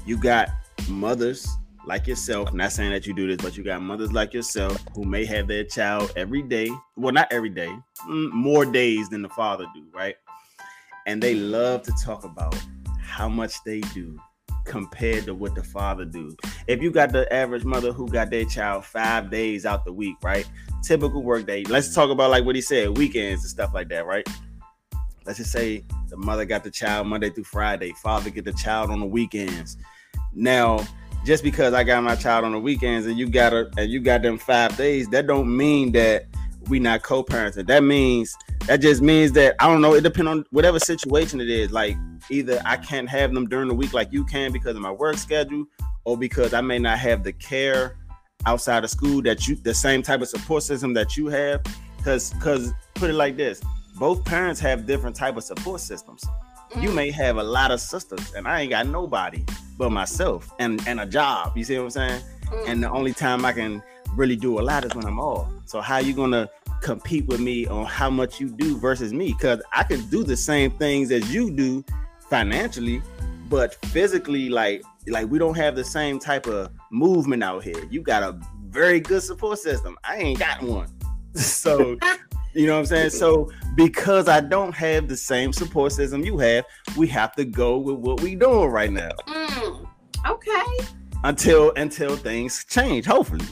you 0.05 0.17
got 0.17 0.49
mothers 0.87 1.47
like 1.85 2.07
yourself, 2.07 2.53
not 2.53 2.71
saying 2.71 2.91
that 2.91 3.05
you 3.05 3.13
do 3.13 3.27
this, 3.27 3.43
but 3.43 3.57
you 3.57 3.63
got 3.63 3.81
mothers 3.81 4.13
like 4.13 4.33
yourself 4.33 4.83
who 4.93 5.03
may 5.03 5.25
have 5.25 5.47
their 5.47 5.63
child 5.63 6.11
every 6.15 6.41
day. 6.41 6.69
Well, 6.95 7.13
not 7.13 7.31
every 7.31 7.49
day, 7.49 7.73
mm, 8.07 8.31
more 8.31 8.65
days 8.65 9.09
than 9.09 9.21
the 9.21 9.29
father 9.29 9.65
do, 9.73 9.85
right? 9.93 10.15
And 11.05 11.21
they 11.21 11.35
love 11.35 11.83
to 11.83 11.93
talk 12.01 12.23
about 12.23 12.55
how 12.99 13.27
much 13.27 13.61
they 13.65 13.81
do 13.81 14.17
compared 14.65 15.25
to 15.25 15.35
what 15.35 15.55
the 15.55 15.63
father 15.63 16.05
do. 16.05 16.35
If 16.67 16.81
you 16.81 16.89
got 16.89 17.11
the 17.11 17.31
average 17.33 17.65
mother 17.65 17.91
who 17.91 18.07
got 18.07 18.29
their 18.29 18.45
child 18.45 18.85
five 18.85 19.29
days 19.29 19.65
out 19.65 19.83
the 19.83 19.91
week, 19.91 20.15
right? 20.23 20.49
Typical 20.81 21.21
work 21.21 21.45
day. 21.45 21.63
Let's 21.65 21.93
talk 21.93 22.09
about 22.09 22.31
like 22.31 22.45
what 22.45 22.55
he 22.55 22.61
said, 22.61 22.97
weekends 22.97 23.43
and 23.43 23.49
stuff 23.49 23.73
like 23.73 23.89
that, 23.89 24.05
right? 24.05 24.27
Let's 25.25 25.37
just 25.37 25.51
say 25.51 25.83
the 26.09 26.17
mother 26.17 26.45
got 26.45 26.63
the 26.63 26.71
child 26.71 27.07
Monday 27.07 27.29
through 27.29 27.45
Friday, 27.45 27.93
father 28.01 28.29
get 28.29 28.45
the 28.45 28.53
child 28.53 28.89
on 28.89 28.99
the 28.99 29.05
weekends. 29.05 29.77
Now, 30.33 30.85
just 31.23 31.43
because 31.43 31.73
I 31.73 31.83
got 31.83 32.03
my 32.03 32.15
child 32.15 32.45
on 32.45 32.51
the 32.51 32.59
weekends 32.59 33.07
and 33.07 33.17
you 33.17 33.29
got 33.29 33.53
a 33.53 33.69
and 33.77 33.89
you 33.89 33.99
got 33.99 34.21
them 34.21 34.37
five 34.37 34.75
days, 34.75 35.07
that 35.09 35.27
don't 35.27 35.55
mean 35.55 35.91
that 35.93 36.25
we 36.67 36.79
not 36.79 37.03
co-parenting. 37.03 37.67
That 37.67 37.83
means 37.83 38.35
that 38.67 38.77
just 38.77 39.01
means 39.01 39.31
that 39.33 39.55
I 39.59 39.67
don't 39.67 39.81
know. 39.81 39.93
It 39.93 40.01
depends 40.01 40.29
on 40.29 40.45
whatever 40.51 40.79
situation 40.79 41.39
it 41.39 41.49
is. 41.49 41.71
Like 41.71 41.97
either 42.29 42.61
I 42.65 42.77
can't 42.77 43.09
have 43.09 43.33
them 43.33 43.47
during 43.47 43.67
the 43.67 43.73
week 43.75 43.93
like 43.93 44.11
you 44.11 44.25
can 44.25 44.51
because 44.51 44.75
of 44.75 44.81
my 44.81 44.91
work 44.91 45.17
schedule, 45.17 45.65
or 46.03 46.17
because 46.17 46.53
I 46.53 46.61
may 46.61 46.79
not 46.79 46.99
have 46.99 47.23
the 47.23 47.33
care 47.33 47.97
outside 48.45 48.83
of 48.83 48.89
school 48.89 49.21
that 49.21 49.47
you 49.47 49.55
the 49.55 49.73
same 49.73 50.01
type 50.01 50.21
of 50.21 50.27
support 50.27 50.63
system 50.63 50.93
that 50.93 51.15
you 51.15 51.27
have. 51.27 51.63
Because 51.97 52.33
because 52.33 52.73
put 52.95 53.09
it 53.09 53.13
like 53.13 53.37
this, 53.37 53.61
both 53.95 54.25
parents 54.25 54.59
have 54.59 54.85
different 54.85 55.15
type 55.15 55.37
of 55.37 55.43
support 55.43 55.79
systems. 55.79 56.25
You 56.81 56.89
mm. 56.89 56.95
may 56.95 57.11
have 57.11 57.37
a 57.37 57.43
lot 57.43 57.71
of 57.71 57.79
sisters, 57.79 58.33
and 58.33 58.45
I 58.45 58.61
ain't 58.61 58.71
got 58.71 58.87
nobody 58.87 59.45
but 59.77 59.91
myself 59.91 60.51
and 60.59 60.85
and 60.87 60.99
a 60.99 61.05
job. 61.05 61.57
You 61.57 61.63
see 61.63 61.77
what 61.77 61.85
I'm 61.85 61.89
saying? 61.89 62.21
Mm. 62.45 62.67
And 62.67 62.83
the 62.83 62.89
only 62.89 63.13
time 63.13 63.45
I 63.45 63.53
can 63.53 63.81
really 64.15 64.35
do 64.35 64.59
a 64.59 64.61
lot 64.61 64.85
is 64.85 64.93
when 64.95 65.05
I'm 65.05 65.19
off. 65.19 65.47
So 65.65 65.81
how 65.81 65.97
you 65.97 66.13
gonna 66.13 66.49
compete 66.81 67.25
with 67.27 67.39
me 67.39 67.65
on 67.67 67.85
how 67.85 68.09
much 68.09 68.39
you 68.39 68.49
do 68.49 68.77
versus 68.77 69.13
me? 69.13 69.33
Because 69.33 69.61
I 69.71 69.83
can 69.83 70.05
do 70.07 70.23
the 70.23 70.37
same 70.37 70.71
things 70.71 71.11
as 71.11 71.33
you 71.33 71.49
do 71.49 71.83
financially, 72.29 73.01
but 73.49 73.75
physically, 73.85 74.49
like 74.49 74.83
like 75.07 75.29
we 75.29 75.39
don't 75.39 75.55
have 75.55 75.75
the 75.75 75.83
same 75.83 76.19
type 76.19 76.47
of 76.47 76.71
movement 76.91 77.43
out 77.43 77.63
here. 77.63 77.87
You 77.89 78.01
got 78.01 78.23
a 78.23 78.39
very 78.67 78.99
good 78.99 79.23
support 79.23 79.59
system. 79.59 79.97
I 80.03 80.17
ain't 80.17 80.39
got 80.39 80.61
one. 80.61 80.87
So 81.35 81.97
you 82.53 82.67
know 82.67 82.73
what 82.73 82.79
I'm 82.79 82.85
saying? 82.85 83.09
So 83.11 83.51
because 83.75 84.27
I 84.27 84.39
don't 84.39 84.73
have 84.73 85.07
the 85.07 85.17
same 85.17 85.51
support 85.53 85.91
system 85.91 86.23
you 86.23 86.37
have, 86.37 86.65
we 86.97 87.07
have 87.07 87.35
to 87.35 87.45
go 87.45 87.77
with 87.77 87.97
what 87.97 88.21
we 88.21 88.35
doing 88.35 88.69
right 88.69 88.91
now. 88.91 89.11
Okay. 90.27 90.63
Until 91.23 91.71
until 91.75 92.15
things 92.15 92.65
change, 92.65 93.05
hopefully. 93.05 93.45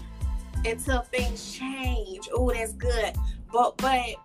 Until 0.66 1.02
things 1.02 1.54
change. 1.54 2.30
Oh, 2.34 2.52
that's 2.52 2.74
good. 2.74 3.14
But 3.52 3.78
but 3.78 4.16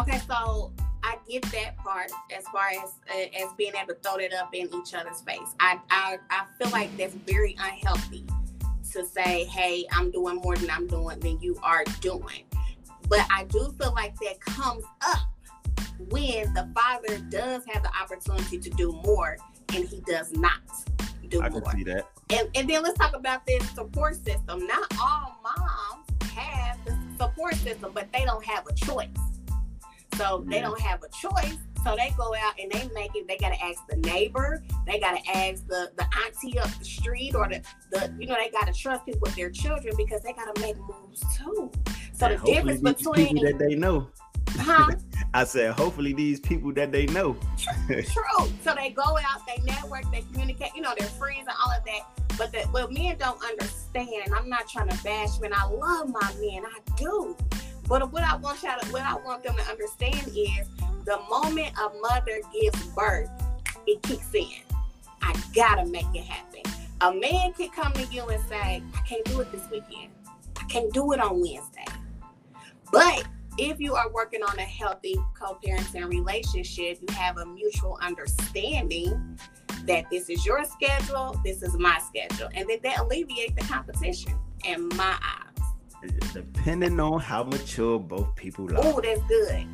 okay, 0.00 0.20
so 0.26 0.72
I 1.02 1.18
get 1.28 1.42
that 1.52 1.76
part 1.76 2.10
as 2.36 2.44
far 2.48 2.68
as 2.68 2.92
uh, 3.10 3.44
as 3.44 3.52
being 3.56 3.74
able 3.74 3.94
to 3.94 4.00
throw 4.00 4.18
that 4.18 4.32
up 4.34 4.54
in 4.54 4.72
each 4.74 4.94
other's 4.94 5.20
face. 5.20 5.54
I, 5.60 5.78
I 5.90 6.18
I 6.30 6.46
feel 6.58 6.70
like 6.70 6.96
that's 6.96 7.14
very 7.14 7.56
unhealthy 7.58 8.24
to 8.92 9.04
say, 9.04 9.44
"Hey, 9.44 9.86
I'm 9.92 10.10
doing 10.10 10.36
more 10.36 10.56
than 10.56 10.70
I'm 10.70 10.86
doing 10.86 11.20
than 11.20 11.40
you 11.40 11.58
are 11.62 11.84
doing." 12.00 12.44
But 13.08 13.26
I 13.30 13.44
do 13.44 13.74
feel 13.78 13.92
like 13.92 14.16
that 14.20 14.40
comes 14.40 14.84
up 15.02 15.28
when 16.08 16.52
the 16.54 16.68
father 16.74 17.18
does 17.28 17.62
have 17.72 17.82
the 17.82 17.90
opportunity 18.00 18.58
to 18.58 18.70
do 18.70 18.92
more 19.04 19.36
and 19.74 19.84
he 19.84 20.00
does 20.06 20.32
not 20.32 20.60
do 21.34 21.42
I 21.42 21.48
more. 21.48 21.60
can 21.60 21.78
see 21.78 21.84
that. 21.84 22.08
And, 22.30 22.48
and 22.54 22.68
then 22.68 22.82
let's 22.82 22.98
talk 22.98 23.14
about 23.14 23.46
this 23.46 23.68
support 23.70 24.16
system. 24.16 24.66
Not 24.66 24.92
all 25.00 25.38
moms 25.42 26.32
have 26.32 26.78
the 26.84 26.96
support 27.18 27.54
system, 27.56 27.92
but 27.94 28.12
they 28.12 28.24
don't 28.24 28.44
have 28.44 28.66
a 28.66 28.74
choice. 28.74 29.08
So 30.16 30.44
they 30.46 30.58
mm. 30.58 30.62
don't 30.62 30.80
have 30.80 31.02
a 31.02 31.08
choice. 31.08 31.58
So 31.84 31.94
they 31.96 32.14
go 32.16 32.34
out 32.34 32.54
and 32.58 32.72
they 32.72 32.88
make 32.94 33.14
it. 33.14 33.28
They 33.28 33.36
gotta 33.36 33.62
ask 33.62 33.78
the 33.90 33.96
neighbor. 33.96 34.62
They 34.86 34.98
gotta 34.98 35.20
ask 35.28 35.66
the 35.66 35.92
the 35.96 36.06
auntie 36.24 36.58
up 36.58 36.70
the 36.78 36.84
street 36.84 37.34
or 37.34 37.46
the 37.46 37.60
the 37.90 38.14
you 38.18 38.26
know 38.26 38.36
they 38.36 38.48
gotta 38.50 38.72
trust 38.72 39.04
people 39.04 39.20
with 39.22 39.34
their 39.36 39.50
children 39.50 39.94
because 39.96 40.22
they 40.22 40.32
gotta 40.32 40.58
make 40.62 40.76
moves 40.78 41.20
too. 41.36 41.70
So 42.14 42.26
and 42.26 42.40
the 42.40 42.44
difference 42.46 42.80
between 42.80 43.44
that 43.44 43.58
they 43.58 43.74
know. 43.74 44.08
Huh? 44.56 44.90
I 45.34 45.44
said, 45.44 45.72
hopefully 45.72 46.12
these 46.12 46.38
people 46.38 46.72
that 46.74 46.92
they 46.92 47.06
know. 47.06 47.36
True. 47.88 48.48
So 48.62 48.74
they 48.74 48.90
go 48.90 49.02
out, 49.02 49.42
they 49.46 49.60
network, 49.64 50.10
they 50.12 50.22
communicate, 50.32 50.70
you 50.76 50.82
know, 50.82 50.94
their 50.96 51.08
friends 51.08 51.48
and 51.48 51.56
all 51.64 51.72
of 51.72 51.84
that. 51.84 52.38
But 52.38 52.52
the, 52.52 52.60
what 52.68 52.92
men 52.92 53.16
don't 53.18 53.42
understand, 53.44 54.32
I'm 54.34 54.48
not 54.48 54.68
trying 54.68 54.88
to 54.88 55.04
bash 55.04 55.40
men. 55.40 55.52
I 55.52 55.66
love 55.66 56.08
my 56.08 56.32
men, 56.40 56.62
I 56.64 56.78
do. 56.96 57.36
But 57.88 58.12
what 58.12 58.22
I 58.22 58.36
want 58.36 58.62
y'all 58.62 58.78
to, 58.78 58.92
what 58.92 59.02
I 59.02 59.14
want 59.16 59.42
them 59.42 59.56
to 59.56 59.62
understand 59.64 60.28
is 60.28 60.68
the 61.04 61.18
moment 61.28 61.72
a 61.78 61.90
mother 62.00 62.40
gives 62.52 62.86
birth, 62.88 63.28
it 63.86 64.02
kicks 64.02 64.32
in. 64.34 64.62
I 65.20 65.34
gotta 65.54 65.84
make 65.86 66.06
it 66.14 66.24
happen. 66.24 66.62
A 67.00 67.12
man 67.12 67.52
can 67.54 67.70
come 67.70 67.92
to 67.94 68.04
you 68.04 68.24
and 68.26 68.42
say, 68.48 68.82
I 68.94 69.00
can't 69.00 69.24
do 69.24 69.40
it 69.40 69.50
this 69.52 69.68
weekend. 69.70 70.12
I 70.58 70.64
can't 70.64 70.92
do 70.92 71.12
it 71.12 71.20
on 71.20 71.40
Wednesday. 71.40 71.84
But 72.90 73.24
if 73.58 73.80
you 73.80 73.94
are 73.94 74.10
working 74.10 74.42
on 74.42 74.58
a 74.58 74.62
healthy 74.62 75.16
co-parenting 75.38 76.08
relationship, 76.08 76.98
you 77.00 77.14
have 77.14 77.38
a 77.38 77.46
mutual 77.46 77.98
understanding 78.02 79.38
that 79.84 80.08
this 80.10 80.28
is 80.28 80.44
your 80.44 80.64
schedule, 80.64 81.38
this 81.44 81.62
is 81.62 81.76
my 81.76 81.98
schedule, 81.98 82.48
and 82.54 82.68
then 82.68 82.78
that 82.82 82.98
alleviates 82.98 83.54
the 83.54 83.66
competition 83.66 84.34
in 84.64 84.88
my 84.96 85.16
eyes. 85.22 86.10
Depending 86.32 86.98
on 87.00 87.20
how 87.20 87.44
mature 87.44 87.98
both 87.98 88.34
people 88.36 88.70
are. 88.74 88.80
Oh, 88.82 89.00
that's 89.00 89.22
good. 89.22 89.66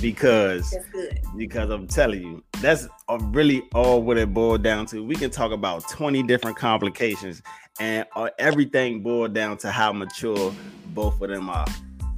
Because 0.00 0.70
that's 0.70 0.88
good. 0.88 1.20
Because 1.36 1.70
I'm 1.70 1.86
telling 1.86 2.22
you, 2.22 2.44
that's 2.60 2.88
really 3.08 3.62
all 3.74 4.02
what 4.02 4.16
it 4.16 4.32
boiled 4.32 4.62
down 4.62 4.86
to. 4.86 5.04
We 5.04 5.14
can 5.14 5.30
talk 5.30 5.52
about 5.52 5.88
20 5.88 6.22
different 6.24 6.56
complications, 6.56 7.42
and 7.80 8.06
uh, 8.16 8.30
everything 8.38 9.02
boiled 9.02 9.34
down 9.34 9.58
to 9.58 9.70
how 9.70 9.92
mature 9.92 10.54
both 10.94 11.20
of 11.20 11.28
them 11.28 11.50
are. 11.50 11.66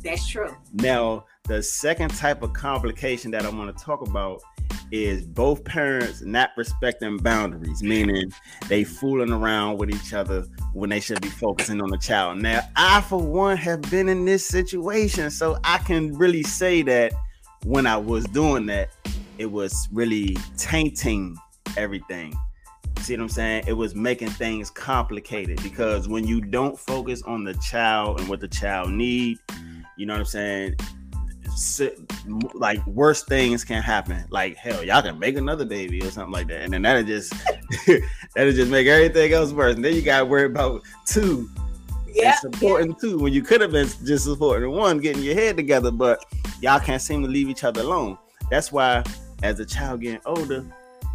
That's 0.03 0.29
true. 0.29 0.55
Now, 0.73 1.25
the 1.45 1.63
second 1.63 2.11
type 2.17 2.43
of 2.43 2.53
complication 2.53 3.31
that 3.33 3.45
I 3.45 3.51
want 3.51 3.77
to 3.77 3.85
talk 3.85 4.07
about 4.07 4.43
is 4.93 5.27
both 5.27 5.65
parents 5.65 6.23
not 6.23 6.51
respecting 6.57 7.17
boundaries, 7.17 7.83
meaning 7.83 8.33
they 8.69 8.85
fooling 8.85 9.33
around 9.33 9.79
with 9.79 9.91
each 9.91 10.13
other 10.13 10.45
when 10.75 10.91
they 10.91 11.01
should 11.01 11.21
be 11.21 11.29
focusing 11.29 11.81
on 11.81 11.91
the 11.91 11.99
child. 11.99 12.39
Now, 12.39 12.61
I 12.77 13.01
for 13.01 13.21
one 13.21 13.57
have 13.57 13.83
been 13.91 14.09
in 14.09 14.25
this 14.25 14.47
situation, 14.47 15.31
so 15.31 15.59
I 15.65 15.79
can 15.79 16.17
really 16.17 16.43
say 16.43 16.83
that 16.83 17.13
when 17.65 17.87
I 17.87 17.97
was 17.97 18.25
doing 18.27 18.67
that, 18.67 18.91
it 19.39 19.47
was 19.47 19.89
really 19.93 20.37
tainting 20.57 21.37
everything. 21.77 22.35
See 23.01 23.15
what 23.15 23.23
I'm 23.23 23.29
saying? 23.29 23.65
It 23.67 23.75
was 23.75 23.95
making 23.95 24.31
things 24.31 24.71
complicated 24.71 25.63
because 25.63 26.09
when 26.09 26.27
you 26.27 26.41
don't 26.41 26.79
focus 26.79 27.23
on 27.23 27.45
the 27.45 27.55
child 27.55 28.21
and 28.21 28.29
what 28.29 28.41
the 28.41 28.49
child 28.49 28.91
need, 28.91 29.39
you 29.97 30.07
know 30.07 30.15
what 30.15 30.21
I'm 30.21 30.27
saying? 30.27 30.77
Like 32.55 32.87
worse 32.87 33.25
things 33.25 33.65
can 33.65 33.83
happen. 33.83 34.25
Like 34.31 34.57
hell, 34.57 34.85
y'all 34.85 35.03
can 35.03 35.19
make 35.19 35.37
another 35.37 35.65
baby 35.65 36.03
or 36.03 36.11
something 36.11 36.33
like 36.33 36.49
that, 36.49 36.63
and 36.63 36.73
then 36.73 36.83
that'll 36.83 37.05
just 37.05 37.33
that'll 38.35 38.53
just 38.53 38.71
make 38.71 38.87
everything 38.87 39.33
else 39.33 39.53
worse. 39.53 39.77
And 39.77 39.85
then 39.85 39.95
you 39.95 40.03
gotta 40.03 40.27
worry 40.27 40.47
about 40.47 40.83
two 41.07 41.49
yeah, 42.17 42.35
supporting 42.37 42.91
yep. 42.91 43.01
two 43.01 43.19
when 43.19 43.33
you 43.33 43.43
could 43.43 43.61
have 43.61 43.73
been 43.73 43.89
just 44.05 44.25
supporting 44.25 44.71
one, 44.71 44.99
getting 44.99 45.23
your 45.23 45.35
head 45.35 45.57
together, 45.57 45.91
but 45.91 46.25
y'all 46.61 46.81
can't 46.81 47.03
seem 47.03 47.23
to 47.23 47.29
leave 47.29 47.49
each 47.49 47.65
other 47.65 47.83
alone. 47.83 48.17
That's 48.51 48.73
why, 48.73 49.05
as 49.43 49.61
a 49.61 49.67
child 49.67 50.01
getting 50.01 50.21
older, 50.25 50.65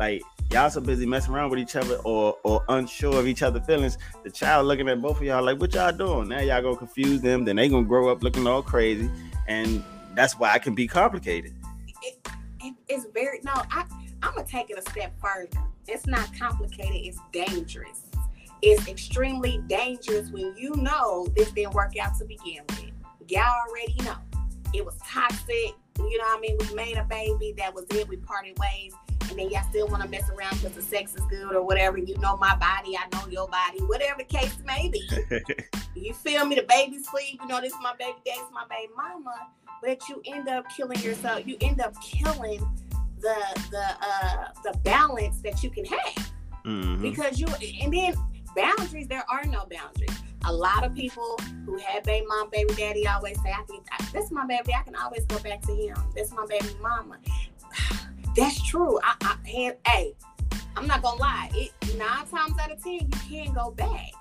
like 0.02 0.24
y'all 0.52 0.68
so 0.68 0.82
busy 0.82 1.06
messing 1.06 1.32
around 1.32 1.52
with 1.52 1.60
each 1.60 1.76
other 1.76 1.98
or 1.98 2.36
or 2.44 2.66
unsure 2.70 3.20
of 3.20 3.28
each 3.28 3.44
other's 3.44 3.64
feelings, 3.68 4.00
the 4.24 4.32
child 4.32 4.66
looking 4.66 4.90
at 4.90 5.00
both 5.00 5.18
of 5.18 5.24
y'all 5.24 5.44
like, 5.44 5.60
what 5.60 5.72
y'all 5.76 5.92
doing? 5.92 6.28
Now 6.28 6.40
y'all 6.40 6.62
gonna 6.64 6.76
confuse 6.76 7.22
them, 7.22 7.46
then 7.46 7.56
they 7.56 7.70
gonna 7.70 7.86
grow 7.86 8.10
up 8.10 8.24
looking 8.24 8.48
all 8.48 8.64
crazy, 8.64 9.12
and 9.48 9.84
that's 10.16 10.40
why 10.40 10.56
it 10.56 10.64
can 10.64 10.74
be 10.74 10.88
complicated. 10.88 11.54
It, 12.02 12.28
it, 12.62 12.74
it's 12.90 13.06
very 13.14 13.42
no. 13.44 13.52
I 13.54 13.86
I'm 14.24 14.34
gonna 14.34 14.48
take 14.48 14.72
it 14.72 14.80
a 14.80 14.90
step 14.90 15.14
further. 15.22 15.62
It's 15.88 16.08
not 16.08 16.28
complicated. 16.38 16.96
It's 16.96 17.20
dangerous. 17.32 18.08
It's 18.64 18.88
extremely 18.88 19.60
dangerous 19.68 20.32
when 20.32 20.56
you 20.58 20.76
know 20.78 21.28
this 21.36 21.52
didn't 21.52 21.76
work 21.76 21.94
out 22.02 22.18
to 22.18 22.26
begin 22.26 22.64
with. 22.70 22.92
Y'all 23.28 23.54
already 23.68 23.96
know 24.04 24.18
it 24.74 24.84
was 24.84 24.98
toxic. 25.06 25.76
You 26.00 26.18
know 26.18 26.24
what 26.24 26.40
I 26.40 26.42
mean? 26.42 26.58
We 26.60 26.74
made 26.74 26.98
a 26.98 27.04
baby. 27.04 27.54
That 27.58 27.76
was 27.76 27.86
it. 27.92 28.08
We 28.08 28.18
parted 28.18 28.58
ways 28.58 28.94
and 29.32 29.40
then 29.40 29.50
y'all 29.50 29.64
still 29.70 29.88
want 29.88 30.04
to 30.04 30.10
mess 30.10 30.30
around 30.30 30.54
because 30.62 30.76
the 30.76 30.82
sex 30.82 31.16
is 31.16 31.22
good 31.26 31.56
or 31.56 31.64
whatever. 31.64 31.98
You 31.98 32.18
know 32.20 32.38
my 32.38 32.56
body, 32.58 32.96
I 32.98 33.08
know 33.14 33.28
your 33.30 33.48
body, 33.48 33.80
whatever 33.86 34.20
the 34.20 34.26
case 34.26 34.56
may 34.66 34.90
be. 34.90 35.02
you 35.96 36.14
feel 36.14 36.46
me? 36.46 36.56
The 36.56 36.64
baby 36.68 37.02
sleep, 37.02 37.40
you 37.42 37.48
know 37.48 37.60
this 37.62 37.74
is 37.74 37.80
my 37.82 37.94
baby 37.98 38.18
daddy, 38.26 38.38
this 38.38 38.48
is 38.48 38.54
my 38.54 38.66
baby 38.70 38.92
mama, 38.96 39.36
but 39.82 40.08
you 40.10 40.22
end 40.26 40.48
up 40.50 40.66
killing 40.76 41.00
yourself. 41.00 41.48
You 41.48 41.58
end 41.62 41.82
up 41.82 42.00
killing 42.02 42.60
the 43.20 43.36
the 43.72 43.86
uh 44.02 44.48
the 44.64 44.78
balance 44.80 45.42
that 45.42 45.64
you 45.64 45.70
can 45.70 45.86
have 45.86 46.32
Mhm. 46.66 47.02
because 47.02 47.40
you 47.40 47.48
and 47.82 47.94
then 47.94 48.16
boundaries 48.56 49.08
there 49.08 49.24
are 49.30 49.44
no 49.46 49.66
boundaries 49.72 50.18
a 50.46 50.52
lot 50.52 50.84
of 50.84 50.94
people 50.96 51.38
who 51.66 51.78
have 51.78 52.04
baby 52.04 52.26
mom 52.28 52.50
baby 52.52 52.74
daddy 52.74 53.08
always 53.08 53.40
say 53.44 53.52
i 53.52 53.62
can 53.68 53.80
I, 53.92 54.04
this 54.12 54.26
is 54.26 54.32
my 54.32 54.46
baby 54.48 54.74
i 54.74 54.82
can 54.82 54.96
always 54.96 55.24
go 55.26 55.38
back 55.40 55.62
to 55.64 55.76
him 55.76 55.96
this 56.16 56.28
is 56.30 56.34
my 56.34 56.46
baby 56.48 56.68
mama 56.82 57.18
that's 58.36 58.62
true 58.68 59.00
i, 59.04 59.16
I 59.22 59.36
and, 59.56 59.76
hey 59.86 60.14
i'm 60.76 60.88
not 60.88 61.02
gonna 61.02 61.20
lie 61.20 61.50
it 61.54 61.72
nine 61.98 62.26
times 62.28 62.58
out 62.60 62.72
of 62.72 62.82
ten 62.84 62.94
you 62.94 63.08
can't 63.30 63.54
go 63.54 63.72
back 63.72 64.12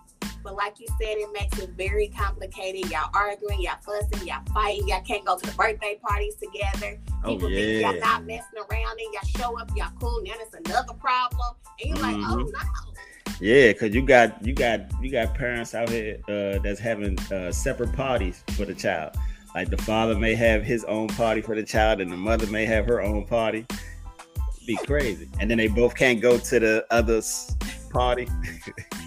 but 0.43 0.55
like 0.55 0.81
you 0.81 0.87
said, 0.89 1.19
it 1.19 1.29
makes 1.33 1.59
it 1.59 1.71
very 1.77 2.09
complicated. 2.09 2.91
Y'all 2.91 3.11
arguing, 3.13 3.61
y'all 3.61 3.77
fussing, 3.85 4.27
y'all 4.27 4.43
fighting, 4.55 4.89
y'all 4.89 5.03
can't 5.03 5.25
go 5.25 5.37
to 5.37 5.47
the 5.47 5.53
birthday 5.53 5.99
parties 6.03 6.35
together. 6.37 6.99
Oh 7.25 7.33
People 7.35 7.49
think 7.49 7.83
yeah. 7.83 7.91
y'all 7.91 8.01
not 8.01 8.25
messing 8.25 8.59
around 8.59 8.99
and 8.99 9.13
y'all 9.13 9.39
show 9.39 9.59
up, 9.61 9.71
y'all 9.77 9.91
cool, 10.01 10.23
now 10.25 10.33
it's 10.37 10.55
another 10.55 10.95
problem. 10.95 11.55
And 11.81 11.91
you're 11.91 11.99
like, 11.99 12.17
oh 12.17 12.37
Mhm. 12.37 12.53
no. 12.53 13.35
Yeah, 13.41 13.73
cause 13.73 13.95
you 13.95 14.03
got 14.03 14.45
you 14.45 14.53
got 14.53 14.81
you 15.03 15.11
got 15.11 15.35
parents 15.35 15.75
out 15.75 15.89
here 15.89 16.19
uh, 16.29 16.59
that's 16.63 16.81
having 16.81 17.19
uh, 17.33 17.51
separate 17.53 17.93
parties 17.95 18.43
for 18.53 18.65
the 18.67 18.75
child. 18.75 19.17
Like 19.55 19.71
the 19.71 19.79
father 19.79 20.15
may 20.15 20.35
have 20.35 20.63
his 20.63 20.85
own 20.85 21.09
party 21.09 21.41
for 21.41 21.55
the 21.55 21.63
child, 21.63 22.01
and 22.01 22.13
the 22.13 22.17
mother 22.17 22.47
may 22.47 22.67
have 22.67 22.87
her 22.87 23.01
own 23.01 23.25
party. 23.27 23.67
Be 24.67 24.77
crazy, 24.87 25.29
and 25.41 25.51
then 25.51 25.59
they 25.59 25.69
both 25.69 25.95
can't 25.97 26.21
go 26.21 26.39
to 26.39 26.61
the 26.61 26.87
other's 26.91 27.57
party. 27.91 28.29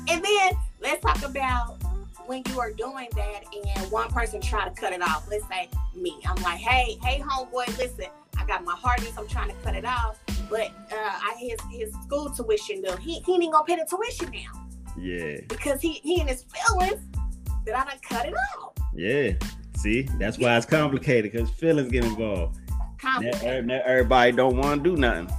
And 0.09 0.21
then 0.23 0.51
let's 0.81 1.01
talk 1.01 1.23
about 1.23 1.81
when 2.25 2.43
you 2.49 2.59
are 2.59 2.71
doing 2.73 3.07
that 3.15 3.43
and 3.77 3.89
one 3.89 4.09
person 4.09 4.41
try 4.41 4.67
to 4.67 4.71
cut 4.75 4.91
it 4.91 5.01
off. 5.01 5.25
Let's 5.31 5.47
say 5.47 5.69
me. 5.95 6.19
I'm 6.27 6.35
like, 6.43 6.59
hey, 6.59 6.97
hey, 7.01 7.21
homeboy, 7.21 7.67
listen, 7.77 8.07
I 8.37 8.45
got 8.45 8.65
my 8.65 8.75
hardest. 8.75 9.17
I'm 9.17 9.27
trying 9.29 9.47
to 9.47 9.55
cut 9.63 9.75
it 9.75 9.85
off, 9.85 10.19
but 10.49 10.67
uh, 10.91 10.95
I 10.95 11.35
his 11.39 11.57
his 11.71 11.93
school 12.03 12.29
tuition 12.31 12.81
bill. 12.81 12.97
He 12.97 13.21
he 13.21 13.35
ain't 13.35 13.53
gonna 13.53 13.63
pay 13.63 13.77
the 13.77 13.85
tuition 13.89 14.29
now 14.33 14.67
Yeah, 14.97 15.37
because 15.47 15.79
he 15.81 15.93
he 16.03 16.19
in 16.19 16.27
his 16.27 16.43
feelings 16.43 17.01
that 17.65 17.75
I 17.79 17.85
done 17.89 17.99
cut 18.01 18.25
it 18.27 18.33
off. 18.59 18.73
yeah. 18.93 19.31
See, 19.77 20.03
that's 20.19 20.37
why 20.37 20.57
it's 20.57 20.65
complicated 20.65 21.31
because 21.31 21.49
feelings 21.49 21.89
get 21.91 22.03
involved. 22.03 22.57
Complicated. 22.99 23.71
everybody 23.71 24.33
don't 24.33 24.57
want 24.57 24.83
to 24.83 24.89
do 24.89 24.97
nothing. 24.97 25.29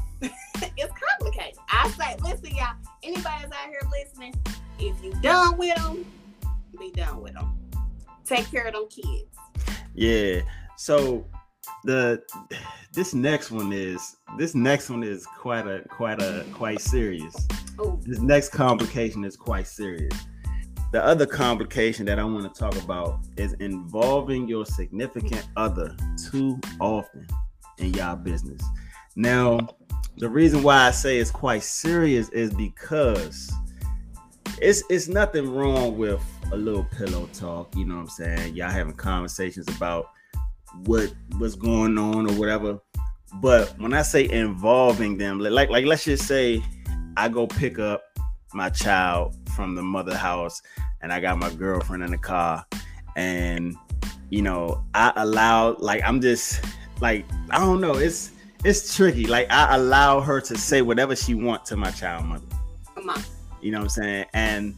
I 1.85 1.89
say, 1.91 2.17
listen, 2.23 2.57
y'all. 2.57 2.77
anybody's 3.03 3.53
out 3.53 3.69
here 3.69 3.83
listening, 3.91 4.35
if 4.79 5.05
you 5.05 5.13
done 5.21 5.59
with 5.59 5.77
them, 5.77 6.07
be 6.79 6.91
done 6.93 7.21
with 7.21 7.35
them. 7.35 7.59
Take 8.25 8.51
care 8.51 8.65
of 8.65 8.73
them 8.73 8.89
kids. 8.89 9.37
Yeah. 9.93 10.41
So 10.79 11.27
the 11.85 12.23
this 12.95 13.13
next 13.13 13.51
one 13.51 13.71
is 13.71 14.17
this 14.39 14.55
next 14.55 14.89
one 14.89 15.05
is 15.05 15.27
quite 15.27 15.67
a 15.67 15.83
quite 15.91 16.23
a 16.23 16.47
quite 16.55 16.81
serious. 16.81 17.37
Oh, 17.79 18.01
This 18.03 18.21
next 18.21 18.49
complication 18.49 19.23
is 19.23 19.37
quite 19.37 19.67
serious. 19.67 20.15
The 20.93 21.05
other 21.05 21.27
complication 21.27 22.07
that 22.07 22.19
I 22.19 22.25
want 22.25 22.53
to 22.53 22.59
talk 22.59 22.83
about 22.83 23.21
is 23.37 23.53
involving 23.55 24.49
your 24.49 24.65
significant 24.65 25.47
other 25.59 25.95
too 26.31 26.59
often 26.81 27.27
in 27.77 27.93
y'all 27.93 28.17
business. 28.17 28.63
Now, 29.17 29.69
the 30.17 30.29
reason 30.29 30.63
why 30.63 30.87
I 30.87 30.91
say 30.91 31.19
it's 31.19 31.31
quite 31.31 31.63
serious 31.63 32.29
is 32.31 32.53
because 32.55 33.53
it's 34.61 34.83
it's 34.89 35.09
nothing 35.09 35.53
wrong 35.53 35.97
with 35.99 36.23
a 36.53 36.57
little 36.57 36.85
pillow 36.85 37.29
talk, 37.33 37.75
you 37.77 37.85
know 37.85 37.97
what 37.97 38.03
I'm 38.03 38.09
saying? 38.09 38.55
Y'all 38.55 38.71
having 38.71 38.95
conversations 38.95 39.69
about 39.69 40.11
what 40.85 41.13
what's 41.39 41.55
going 41.55 41.99
on 41.99 42.31
or 42.31 42.35
whatever. 42.35 42.81
But 43.41 43.79
when 43.81 43.93
I 43.93 44.03
say 44.03 44.29
involving 44.29 45.19
them, 45.19 45.41
like 45.41 45.71
like 45.71 45.85
let's 45.85 46.05
just 46.05 46.27
say 46.27 46.63
I 47.17 47.29
go 47.29 47.47
pick 47.47 47.79
up 47.79 48.03
my 48.53 48.71
child 48.71 49.37
from 49.57 49.75
the 49.75 49.83
mother 49.83 50.17
house 50.17 50.63
and 51.03 51.13
I 51.13 51.21
got 51.21 51.39
my 51.39 51.51
girlfriend 51.51 52.05
in 52.05 52.11
the 52.11 52.19
car 52.19 52.65
and 53.17 53.77
you 54.31 54.43
know, 54.43 54.85
I 54.95 55.13
allow 55.17 55.77
like 55.79 56.03
I'm 56.05 56.21
just 56.21 56.65
like 57.01 57.25
I 57.51 57.59
don't 57.59 57.81
know, 57.81 57.95
it's 57.95 58.31
it's 58.65 58.97
tricky. 58.97 59.27
Like 59.27 59.51
I 59.51 59.77
allow 59.77 60.21
her 60.21 60.41
to 60.41 60.57
say 60.59 60.83
whatever 60.83 61.15
she 61.15 61.35
wants 61.35 61.69
to 61.71 61.77
my 61.77 61.91
child 61.91 62.27
mother. 62.27 62.47
come 62.95 63.11
on. 63.11 63.23
You 63.61 63.71
know 63.71 63.79
what 63.79 63.85
I'm 63.85 63.89
saying? 63.91 64.25
And 64.35 64.75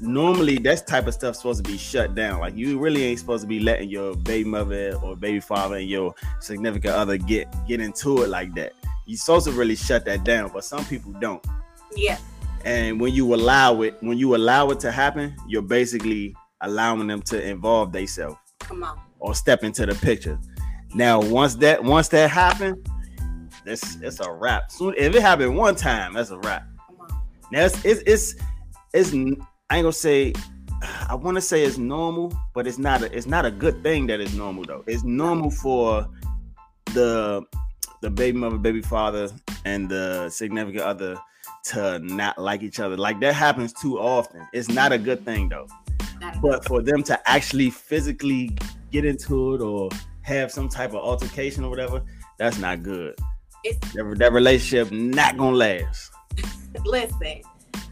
normally 0.00 0.58
that 0.58 0.86
type 0.86 1.06
of 1.06 1.14
stuff 1.14 1.36
supposed 1.36 1.64
to 1.64 1.70
be 1.70 1.78
shut 1.78 2.14
down. 2.14 2.40
Like 2.40 2.56
you 2.56 2.78
really 2.78 3.04
ain't 3.04 3.18
supposed 3.18 3.42
to 3.42 3.48
be 3.48 3.60
letting 3.60 3.88
your 3.88 4.14
baby 4.16 4.48
mother 4.48 4.94
or 5.02 5.16
baby 5.16 5.40
father 5.40 5.76
and 5.76 5.88
your 5.88 6.14
significant 6.40 6.94
other 6.94 7.16
get 7.16 7.52
get 7.66 7.80
into 7.80 8.22
it 8.22 8.28
like 8.28 8.54
that. 8.54 8.72
You're 9.06 9.18
supposed 9.18 9.46
to 9.46 9.52
really 9.52 9.76
shut 9.76 10.04
that 10.04 10.24
down, 10.24 10.50
but 10.52 10.64
some 10.64 10.84
people 10.84 11.12
don't. 11.12 11.44
Yeah. 11.96 12.18
And 12.64 13.00
when 13.00 13.12
you 13.12 13.34
allow 13.34 13.82
it, 13.82 13.96
when 14.00 14.16
you 14.18 14.36
allow 14.36 14.70
it 14.70 14.78
to 14.80 14.92
happen, 14.92 15.34
you're 15.48 15.62
basically 15.62 16.36
allowing 16.60 17.08
them 17.08 17.20
to 17.22 17.42
involve 17.42 17.90
themselves 17.90 18.36
Come 18.60 18.84
on. 18.84 19.00
or 19.18 19.34
step 19.34 19.64
into 19.64 19.84
the 19.84 19.94
picture. 19.96 20.38
Now, 20.94 21.20
once 21.20 21.56
that 21.56 21.82
once 21.82 22.08
that 22.08 22.30
happened, 22.30 22.86
it's 23.66 23.96
it's 23.96 24.20
a 24.20 24.30
wrap. 24.30 24.70
Soon 24.70 24.94
if 24.96 25.14
it 25.14 25.22
happened 25.22 25.56
one 25.56 25.76
time, 25.76 26.14
that's 26.14 26.30
a 26.30 26.38
wrap. 26.38 26.64
Now 27.50 27.64
it's 27.64 27.84
it's 27.84 28.02
it's, 28.06 28.34
it's 28.92 29.12
I 29.12 29.16
ain't 29.16 29.84
gonna 29.84 29.92
say 29.92 30.32
I 31.08 31.14
want 31.14 31.36
to 31.36 31.40
say 31.40 31.62
it's 31.64 31.78
normal, 31.78 32.32
but 32.54 32.66
it's 32.66 32.78
not 32.78 33.02
a 33.02 33.16
it's 33.16 33.26
not 33.26 33.44
a 33.44 33.50
good 33.50 33.82
thing 33.82 34.06
that 34.08 34.20
it's 34.20 34.34
normal 34.34 34.64
though. 34.64 34.84
It's 34.86 35.04
normal 35.04 35.50
for 35.50 36.08
the 36.86 37.44
the 38.00 38.10
baby 38.10 38.38
mother, 38.38 38.58
baby 38.58 38.82
father, 38.82 39.30
and 39.64 39.88
the 39.88 40.28
significant 40.28 40.82
other 40.82 41.16
to 41.64 42.00
not 42.00 42.38
like 42.38 42.62
each 42.62 42.80
other. 42.80 42.96
Like 42.96 43.20
that 43.20 43.34
happens 43.34 43.72
too 43.72 43.98
often. 43.98 44.46
It's 44.52 44.68
not 44.68 44.92
a 44.92 44.98
good 44.98 45.24
thing 45.24 45.48
though. 45.48 45.68
But 46.40 46.64
for 46.66 46.82
them 46.82 47.02
to 47.04 47.28
actually 47.28 47.70
physically 47.70 48.56
get 48.90 49.04
into 49.04 49.54
it 49.54 49.60
or 49.60 49.88
have 50.22 50.50
some 50.52 50.68
type 50.68 50.90
of 50.90 50.96
altercation 50.96 51.64
or 51.64 51.70
whatever, 51.70 52.02
that's 52.38 52.58
not 52.58 52.82
good. 52.82 53.16
It's 53.64 53.92
That, 53.92 54.14
that 54.18 54.32
relationship 54.32 54.90
not 54.92 55.36
gonna 55.36 55.56
last. 55.56 56.12
listen. 56.84 57.42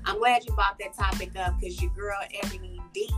I'm 0.04 0.18
glad 0.18 0.44
you 0.46 0.54
brought 0.54 0.78
that 0.78 0.94
topic 0.94 1.36
up 1.38 1.60
because 1.60 1.80
your 1.80 1.92
girl 1.92 2.18
Ebony 2.42 2.80
D 2.92 3.08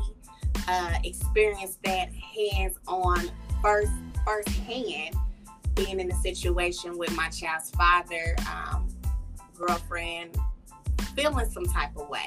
uh, 0.69 0.95
experienced 1.05 1.83
that 1.85 2.11
hands 2.13 2.77
on 2.87 3.31
first 3.63 3.93
first 4.25 4.49
hand 4.49 5.15
being 5.75 6.01
in 6.01 6.11
a 6.11 6.15
situation 6.17 6.99
with 6.99 7.15
my 7.17 7.29
child's 7.29 7.71
father, 7.71 8.37
um, 8.53 8.89
girlfriend, 9.57 10.37
feeling 11.17 11.49
some 11.51 11.65
type 11.65 11.97
of 11.97 12.09
way, 12.09 12.27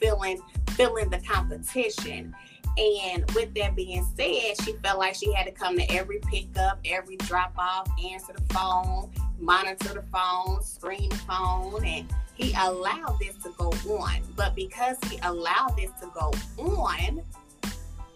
feeling 0.00 0.40
feeling 0.70 1.10
the 1.10 1.20
competition. 1.20 2.34
And 2.78 3.28
with 3.32 3.52
that 3.54 3.74
being 3.74 4.06
said, 4.16 4.64
she 4.64 4.74
felt 4.82 4.98
like 4.98 5.14
she 5.14 5.32
had 5.32 5.44
to 5.44 5.52
come 5.52 5.76
to 5.76 5.92
every 5.92 6.20
pickup, 6.20 6.78
every 6.84 7.16
drop 7.16 7.52
off, 7.58 7.88
answer 8.02 8.32
the 8.32 8.54
phone, 8.54 9.12
monitor 9.40 9.94
the 9.94 10.04
phone, 10.12 10.62
screen 10.62 11.08
the 11.08 11.16
phone, 11.16 11.84
and 11.84 12.06
he 12.34 12.54
allowed 12.58 13.18
this 13.20 13.34
to 13.42 13.50
go 13.58 13.70
on. 13.96 14.20
But 14.36 14.54
because 14.54 14.96
he 15.08 15.18
allowed 15.22 15.76
this 15.76 15.90
to 16.00 16.10
go 16.14 16.32
on, 16.58 17.22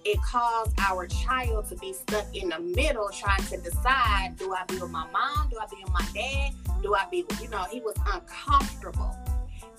it 0.04 0.20
caused 0.22 0.78
our 0.80 1.06
child 1.06 1.68
to 1.70 1.76
be 1.76 1.92
stuck 1.92 2.26
in 2.34 2.50
the 2.50 2.58
middle 2.58 3.08
trying 3.08 3.42
to 3.44 3.56
decide 3.58 4.34
do 4.38 4.54
I 4.54 4.64
be 4.68 4.78
with 4.78 4.90
my 4.90 5.06
mom? 5.10 5.48
Do 5.50 5.58
I 5.58 5.66
be 5.66 5.82
with 5.82 5.92
my 5.92 6.06
dad? 6.14 6.52
Do 6.82 6.94
I 6.94 7.06
be, 7.10 7.24
you 7.40 7.48
know, 7.48 7.64
he 7.70 7.80
was 7.80 7.96
uncomfortable. 8.12 9.16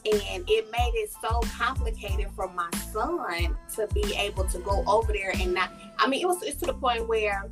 And 0.05 0.43
it 0.47 0.71
made 0.71 0.91
it 0.93 1.12
so 1.19 1.41
complicated 1.58 2.27
for 2.36 2.47
my 2.49 2.69
son 2.91 3.58
to 3.75 3.88
be 3.93 4.15
able 4.15 4.45
to 4.45 4.60
go 4.60 4.84
over 4.86 5.12
there 5.12 5.31
and 5.39 5.53
not. 5.53 5.71
I 5.97 6.08
mean, 6.08 6.21
it 6.21 6.27
was 6.27 6.43
it's 6.43 6.60
to 6.60 6.67
the 6.67 6.73
point 6.73 7.08
where 7.08 7.49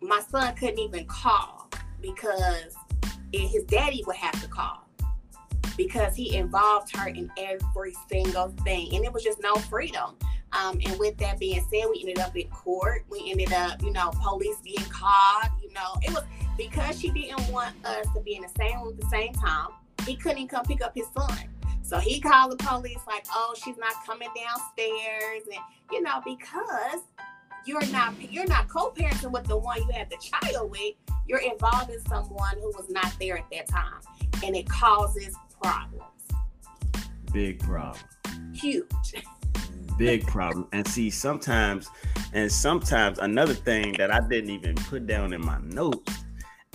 my 0.00 0.20
son 0.20 0.54
couldn't 0.56 0.80
even 0.80 1.06
call 1.06 1.61
because 2.02 2.74
his 3.32 3.64
daddy 3.64 4.04
would 4.06 4.16
have 4.16 4.40
to 4.42 4.48
call 4.48 4.86
because 5.76 6.14
he 6.14 6.36
involved 6.36 6.94
her 6.96 7.08
in 7.08 7.30
every 7.38 7.94
single 8.08 8.48
thing, 8.64 8.94
and 8.94 9.04
it 9.04 9.12
was 9.12 9.22
just 9.22 9.40
no 9.40 9.54
freedom. 9.56 10.16
Um, 10.52 10.78
and 10.84 10.98
with 10.98 11.16
that 11.18 11.38
being 11.38 11.64
said, 11.70 11.86
we 11.90 12.00
ended 12.00 12.18
up 12.18 12.36
in 12.36 12.48
court. 12.48 13.04
We 13.08 13.30
ended 13.30 13.52
up, 13.52 13.82
you 13.82 13.90
know, 13.90 14.10
police 14.22 14.58
being 14.62 14.84
called. 14.90 15.50
You 15.62 15.72
know, 15.72 15.96
it 16.02 16.12
was 16.12 16.24
because 16.58 17.00
she 17.00 17.10
didn't 17.10 17.50
want 17.50 17.74
us 17.86 18.06
to 18.14 18.20
be 18.20 18.36
in 18.36 18.42
the 18.42 18.50
same 18.58 18.82
room 18.82 18.94
at 18.94 19.00
the 19.00 19.08
same 19.08 19.32
time. 19.32 19.68
He 20.04 20.14
couldn't 20.14 20.48
come 20.48 20.64
pick 20.64 20.82
up 20.82 20.92
his 20.94 21.06
son. 21.16 21.48
So 21.82 21.98
he 21.98 22.20
called 22.20 22.52
the 22.52 22.56
police 22.56 23.00
like, 23.06 23.26
"Oh, 23.30 23.54
she's 23.62 23.76
not 23.76 23.92
coming 24.06 24.28
downstairs," 24.36 25.42
and 25.46 25.60
you 25.90 26.02
know, 26.02 26.20
because 26.24 27.00
you're 27.64 27.86
not 27.86 28.14
you're 28.32 28.46
not 28.46 28.68
co-parenting 28.68 29.30
with 29.30 29.44
the 29.44 29.56
one 29.56 29.78
you 29.78 29.88
had 29.92 30.10
the 30.10 30.16
child 30.16 30.70
with. 30.70 30.94
You're 31.26 31.40
involving 31.40 32.00
someone 32.08 32.56
who 32.56 32.68
was 32.68 32.90
not 32.90 33.14
there 33.20 33.38
at 33.38 33.46
that 33.52 33.68
time, 33.68 34.00
and 34.44 34.56
it 34.56 34.68
causes 34.68 35.36
problems. 35.62 36.04
Big 37.32 37.60
problem. 37.60 38.02
Huge. 38.52 38.86
Big 39.96 40.26
problem. 40.26 40.66
And 40.72 40.86
see, 40.86 41.10
sometimes, 41.10 41.88
and 42.32 42.50
sometimes 42.50 43.18
another 43.18 43.54
thing 43.54 43.94
that 43.94 44.10
I 44.10 44.20
didn't 44.20 44.50
even 44.50 44.74
put 44.74 45.06
down 45.06 45.32
in 45.32 45.44
my 45.44 45.58
notes 45.60 46.24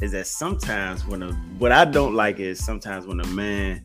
is 0.02 0.12
that 0.12 0.28
sometimes 0.28 1.06
when 1.06 1.23
a 1.23 1.34
what 1.58 1.71
I 1.71 1.86
don't 1.86 2.13
like 2.13 2.39
is 2.39 2.63
sometimes 2.63 3.06
when 3.06 3.19
a 3.19 3.28
man 3.28 3.84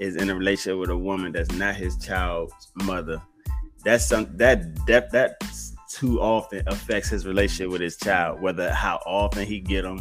is 0.00 0.16
in 0.16 0.28
a 0.28 0.34
relationship 0.34 0.78
with 0.78 0.90
a 0.90 0.96
woman 0.96 1.32
that's 1.32 1.52
not 1.52 1.76
his 1.76 1.96
child's 1.96 2.72
mother, 2.74 3.22
that's 3.84 4.06
some 4.06 4.28
that 4.36 4.74
that 4.86 5.10
that 5.12 5.36
too 5.92 6.20
often 6.20 6.62
affects 6.66 7.08
his 7.10 7.26
relationship 7.26 7.70
with 7.70 7.80
his 7.80 7.96
child, 7.96 8.40
whether 8.40 8.72
how 8.72 8.98
often 9.04 9.46
he 9.46 9.60
get 9.60 9.82
them 9.82 9.98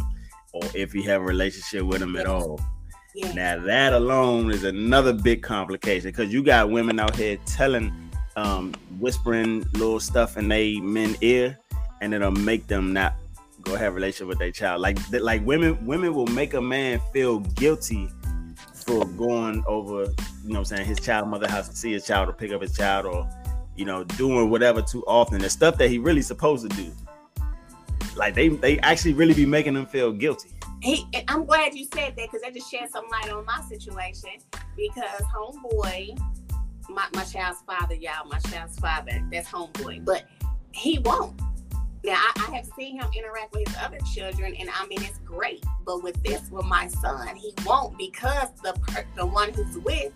or 0.54 0.62
if 0.74 0.92
he 0.92 1.02
have 1.04 1.22
a 1.22 1.24
relationship 1.24 1.84
with 1.84 2.02
him 2.02 2.16
at 2.16 2.26
all. 2.26 2.60
Yeah. 3.14 3.34
Now 3.34 3.60
that 3.60 3.94
alone 3.94 4.52
is 4.52 4.64
another 4.64 5.12
big 5.12 5.44
complication 5.44 6.10
because 6.10 6.32
you 6.32 6.44
got 6.44 6.70
women 6.70 7.00
out 7.00 7.16
here 7.16 7.38
telling, 7.46 7.92
um, 8.38 8.74
whispering 9.00 9.66
little 9.74 10.00
stuff 10.00 10.38
in 10.38 10.48
they 10.48 10.80
men 10.80 11.18
ear, 11.20 11.58
and 12.00 12.14
it'll 12.14 12.32
make 12.32 12.68
them 12.68 12.94
not 12.94 13.16
go 13.64 13.76
have 13.76 13.92
a 13.92 13.96
relationship 13.96 14.28
with 14.28 14.40
their 14.40 14.52
child. 14.52 14.82
Like 14.82 14.98
like 15.12 15.46
women 15.46 15.86
women 15.86 16.14
will 16.14 16.28
make 16.28 16.54
a 16.54 16.62
man 16.62 17.02
feel 17.12 17.40
guilty 17.40 18.10
for 18.74 19.06
going 19.06 19.64
over, 19.68 20.04
you 20.04 20.54
know, 20.54 20.54
what 20.54 20.58
I'm 20.60 20.66
saying 20.66 20.88
his 20.88 21.00
child 21.00 21.28
mother 21.28 21.50
has 21.50 21.68
to 21.68 21.76
see 21.76 21.92
his 21.92 22.06
child 22.06 22.30
or 22.30 22.34
pick 22.34 22.52
up 22.54 22.62
his 22.62 22.76
child 22.76 23.06
or 23.06 23.30
you 23.82 23.86
know, 23.86 24.04
doing 24.04 24.52
whatever 24.52 24.80
too 24.80 25.04
often. 25.08 25.42
The 25.42 25.50
stuff 25.50 25.80
that 25.80 25.90
he 25.90 25.98
really 25.98 26.22
supposed 26.22 26.70
to 26.70 26.78
do. 26.78 26.92
Like 28.16 28.36
they 28.36 28.50
they 28.50 28.78
actually 28.82 29.14
really 29.14 29.34
be 29.34 29.48
making 29.48 29.76
him 29.76 29.88
feel 29.88 30.12
guilty. 30.12 30.50
He, 30.84 31.08
I'm 31.28 31.46
glad 31.46 31.74
you 31.74 31.88
said 31.92 32.16
that 32.16 32.28
because 32.28 32.42
that 32.42 32.54
just 32.54 32.70
shed 32.70 32.92
some 32.92 33.06
light 33.10 33.32
on 33.32 33.44
my 33.44 33.60
situation. 33.68 34.30
Because 34.78 35.22
homeboy, 35.36 36.16
my, 36.90 37.08
my 37.16 37.24
child's 37.24 37.62
father, 37.62 37.96
y'all, 37.96 38.28
my 38.30 38.38
child's 38.38 38.78
father, 38.78 39.28
that's 39.32 39.50
homeboy, 39.50 40.06
but 40.06 40.26
he 40.72 41.00
won't. 41.00 41.40
Now 42.04 42.14
I, 42.14 42.48
I, 42.48 42.56
have 42.58 42.68
seen 42.78 43.00
him 43.00 43.08
interact 43.18 43.52
with 43.54 43.68
his 43.68 43.78
other 43.78 43.98
children, 44.14 44.56
and 44.60 44.70
I 44.70 44.86
mean 44.86 45.02
it's 45.02 45.18
great. 45.26 45.64
But 45.86 46.04
with 46.04 46.22
this, 46.22 46.52
with 46.52 46.66
my 46.66 46.88
son, 46.88 47.36
he 47.36 47.52
won't 47.66 47.98
because 47.98 48.50
the 48.62 48.76
the 49.16 49.26
one 49.26 49.52
who's 49.54 49.80
with 49.80 50.14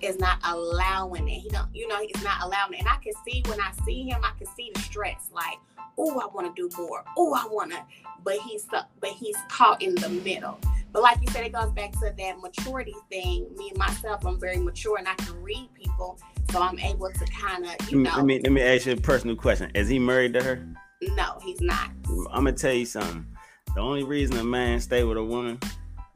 is 0.00 0.18
not 0.18 0.38
allowing 0.44 1.28
it. 1.28 1.40
He 1.40 1.48
don't, 1.48 1.68
you 1.74 1.88
know, 1.88 2.00
he's 2.00 2.22
not 2.22 2.42
allowing 2.42 2.74
it. 2.74 2.80
And 2.80 2.88
I 2.88 2.96
can 2.96 3.12
see 3.26 3.42
when 3.46 3.60
I 3.60 3.72
see 3.84 4.08
him, 4.08 4.20
I 4.22 4.32
can 4.38 4.46
see 4.46 4.70
the 4.74 4.80
stress. 4.80 5.30
Like, 5.32 5.58
oh, 5.98 6.18
I 6.20 6.26
want 6.26 6.54
to 6.54 6.68
do 6.68 6.74
more. 6.76 7.04
Oh, 7.16 7.34
I 7.34 7.46
want 7.50 7.72
to. 7.72 7.82
But 8.24 8.38
he's. 8.40 8.66
But 8.66 9.10
he's 9.10 9.36
caught 9.48 9.82
in 9.82 9.94
the 9.94 10.08
middle. 10.08 10.58
But 10.92 11.02
like 11.02 11.20
you 11.20 11.28
said, 11.28 11.44
it 11.44 11.52
goes 11.52 11.70
back 11.72 11.92
to 11.92 12.12
that 12.16 12.38
maturity 12.40 12.94
thing. 13.10 13.46
Me 13.56 13.68
and 13.68 13.78
myself, 13.78 14.24
I'm 14.24 14.40
very 14.40 14.56
mature, 14.56 14.96
and 14.98 15.06
I 15.06 15.14
can 15.14 15.40
read 15.42 15.68
people, 15.74 16.18
so 16.50 16.62
I'm 16.62 16.78
able 16.78 17.10
to 17.10 17.24
kind 17.26 17.66
of, 17.66 17.90
you 17.90 17.98
know. 18.00 18.12
Let 18.16 18.24
me 18.24 18.40
let 18.40 18.50
me 18.52 18.62
ask 18.62 18.86
you 18.86 18.94
a 18.94 18.96
personal 18.96 19.36
question. 19.36 19.70
Is 19.74 19.88
he 19.88 19.98
married 19.98 20.32
to 20.34 20.42
her? 20.42 20.66
No, 21.02 21.38
he's 21.44 21.60
not. 21.60 21.90
I'm 22.32 22.44
gonna 22.44 22.52
tell 22.52 22.72
you 22.72 22.86
something. 22.86 23.26
The 23.74 23.80
only 23.80 24.04
reason 24.04 24.38
a 24.38 24.44
man 24.44 24.80
stay 24.80 25.04
with 25.04 25.18
a 25.18 25.22
woman 25.22 25.60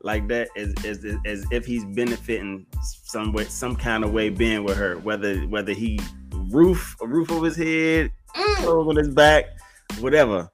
like 0.02 0.28
that 0.28 0.48
is, 0.56 0.72
is 0.84 1.16
as 1.26 1.44
if 1.50 1.64
he's 1.66 1.84
benefiting 1.84 2.66
some 2.82 3.32
way, 3.32 3.44
some 3.44 3.76
kind 3.76 4.04
of 4.04 4.12
way 4.12 4.30
being 4.30 4.64
with 4.64 4.76
her, 4.76 4.98
whether 4.98 5.40
whether 5.42 5.72
he 5.72 6.00
roof 6.32 6.96
a 7.00 7.06
roof 7.06 7.30
over 7.30 7.46
his 7.46 7.56
head, 7.56 8.10
mm. 8.34 8.56
clothes 8.56 8.88
on 8.88 8.96
his 8.96 9.08
back, 9.08 9.46
whatever. 10.00 10.50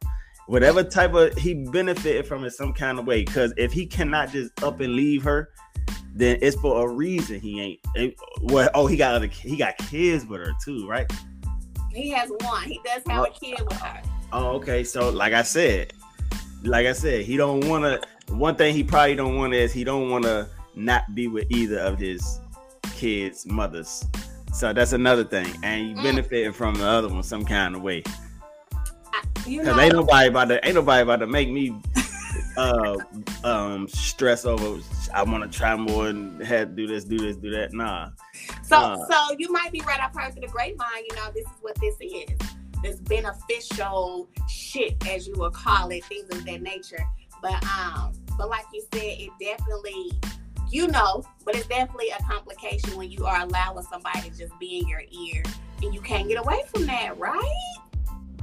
Whatever 0.48 0.85
type 0.85 1.12
of 1.14 1.37
he 1.37 1.54
benefited 1.54 2.24
from 2.24 2.44
in 2.44 2.50
some 2.50 2.72
kind 2.72 3.00
of 3.00 3.06
way. 3.06 3.24
Because 3.24 3.52
if 3.56 3.72
he 3.72 3.85
cannot 3.85 4.30
just 4.30 4.62
up 4.62 4.78
and 4.78 4.94
leave 4.94 5.24
her, 5.24 5.50
then 6.14 6.38
it's 6.40 6.56
for 6.56 6.88
a 6.88 6.92
reason 6.92 7.40
he 7.40 7.61
ain't. 7.61 7.80
It, 7.96 8.14
well, 8.42 8.70
oh, 8.74 8.87
he 8.87 8.96
got 8.96 9.14
other, 9.14 9.26
he 9.26 9.56
got 9.56 9.76
kids 9.76 10.24
with 10.24 10.40
her 10.40 10.52
too, 10.64 10.87
right? 10.88 11.11
He 11.90 12.11
has 12.11 12.30
one. 12.42 12.62
He 12.62 12.80
does 12.85 13.02
have 13.09 13.22
oh, 13.22 13.24
a 13.24 13.30
kid 13.30 13.61
with 13.61 13.78
her. 13.80 14.02
Oh, 14.32 14.48
okay. 14.56 14.85
So, 14.85 15.11
like 15.11 15.32
I 15.32 15.42
said, 15.42 15.92
like 16.66 16.87
I 16.87 16.92
said, 16.92 17.24
he 17.24 17.37
don't 17.37 17.66
want 17.68 17.85
to 17.85 18.35
one 18.35 18.57
thing 18.57 18.74
he 18.74 18.83
probably 18.83 19.14
don't 19.14 19.37
want 19.37 19.55
is 19.55 19.72
he 19.72 19.85
don't 19.85 20.11
want 20.11 20.24
to 20.24 20.48
not 20.74 21.14
be 21.14 21.29
with 21.29 21.50
either 21.50 21.79
of 21.79 21.98
his 21.98 22.40
kids' 22.94 23.46
mothers. 23.46 24.05
So 24.52 24.72
that's 24.72 24.92
another 24.92 25.24
thing, 25.24 25.46
and 25.62 25.88
he 25.88 25.94
mm. 25.94 26.02
benefited 26.02 26.55
from 26.55 26.74
the 26.74 26.87
other 26.87 27.09
one 27.09 27.22
some 27.22 27.44
kind 27.44 27.74
of 27.74 27.83
way. 27.83 28.02
Cause 28.02 29.79
ain't 29.79 29.92
nobody 29.92 30.29
about 30.29 30.48
to 30.48 30.64
ain't 30.66 30.74
nobody 30.74 31.02
about 31.02 31.20
to 31.20 31.26
make 31.29 31.48
me 31.48 31.81
uh 32.57 32.96
um 33.44 33.87
stress 33.87 34.44
over 34.44 34.81
I 35.14 35.22
want 35.22 35.50
to 35.50 35.59
try 35.59 35.76
more 35.76 36.09
and 36.09 36.42
had 36.42 36.74
do 36.74 36.87
this, 36.87 37.05
do 37.05 37.18
this, 37.18 37.37
do 37.37 37.50
that. 37.50 37.72
Nah. 37.72 38.11
So 38.64 38.76
uh, 38.76 39.07
so 39.07 39.37
you 39.38 39.52
might 39.52 39.72
be 39.72 39.81
right. 39.87 40.00
I've 40.00 40.14
heard 40.14 40.35
to 40.35 40.40
the 40.40 40.48
grapevine. 40.48 41.05
You 41.09 41.16
know, 41.16 41.29
this 41.33 41.44
is 41.44 41.59
what 41.61 41.76
this 41.81 41.96
is. 42.00 42.56
This 42.87 43.01
beneficial 43.01 44.29
shit, 44.49 45.05
as 45.09 45.27
you 45.27 45.35
would 45.38 45.55
call 45.55 45.90
it, 45.90 46.05
things 46.05 46.29
of 46.31 46.44
that 46.44 46.62
nature. 46.62 47.05
But 47.42 47.61
um, 47.64 48.12
but 48.38 48.49
like 48.49 48.64
you 48.72 48.81
said, 48.92 49.03
it 49.03 49.31
definitely 49.40 50.12
you 50.70 50.87
know, 50.87 51.25
but 51.44 51.57
it's 51.57 51.66
definitely 51.66 52.11
a 52.11 52.22
complication 52.22 52.96
when 52.96 53.11
you 53.11 53.27
are 53.27 53.40
allowing 53.40 53.85
somebody 53.85 54.31
to 54.31 54.38
just 54.38 54.57
be 54.61 54.79
in 54.79 54.87
your 54.87 55.03
ear 55.11 55.42
and 55.83 55.92
you 55.92 56.01
can't 56.01 56.29
get 56.29 56.38
away 56.38 56.62
from 56.72 56.87
that, 56.87 57.18
right? 57.18 57.77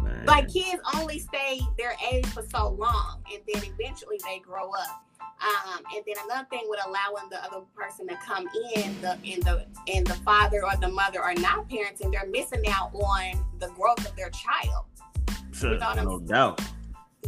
Man. 0.03 0.25
Like 0.25 0.51
kids 0.51 0.81
only 0.95 1.19
stay 1.19 1.61
their 1.77 1.95
age 2.11 2.25
for 2.27 2.43
so 2.43 2.69
long 2.69 3.23
and 3.31 3.41
then 3.51 3.63
eventually 3.63 4.19
they 4.25 4.39
grow 4.39 4.71
up. 4.71 5.03
Um, 5.41 5.83
and 5.93 6.03
then 6.05 6.15
another 6.25 6.47
thing 6.49 6.63
with 6.67 6.79
allowing 6.85 7.29
the 7.29 7.43
other 7.43 7.65
person 7.75 8.07
to 8.07 8.15
come 8.15 8.47
in, 8.75 9.01
the 9.01 9.17
in 9.23 9.41
the 9.41 9.65
and 9.93 10.05
the 10.07 10.13
father 10.15 10.63
or 10.63 10.75
the 10.79 10.87
mother 10.87 11.21
are 11.21 11.33
not 11.35 11.69
parenting, 11.69 12.11
they're 12.11 12.29
missing 12.29 12.63
out 12.69 12.93
on 12.93 13.45
the 13.59 13.67
growth 13.69 14.07
of 14.07 14.15
their 14.15 14.29
child. 14.29 14.85
Sure, 15.51 15.73
you 15.73 15.79
know 15.79 15.93
no 15.95 16.19
doubt 16.19 16.61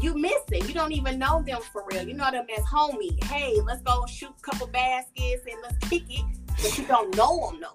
you 0.01 0.15
miss 0.15 0.41
it. 0.51 0.67
You 0.67 0.73
don't 0.73 0.91
even 0.91 1.17
know 1.19 1.41
them 1.45 1.61
for 1.71 1.83
real. 1.91 2.07
You 2.07 2.13
know 2.13 2.29
them 2.31 2.45
as 2.55 2.63
homie. 2.65 3.21
Hey, 3.25 3.59
let's 3.61 3.81
go 3.81 4.05
shoot 4.05 4.33
a 4.38 4.41
couple 4.41 4.67
baskets 4.67 5.43
and 5.49 5.57
let's 5.63 5.77
kick 5.89 6.03
it. 6.09 6.25
But 6.61 6.77
you 6.77 6.85
don't 6.85 7.15
know 7.15 7.49
them, 7.51 7.61
no. 7.61 7.69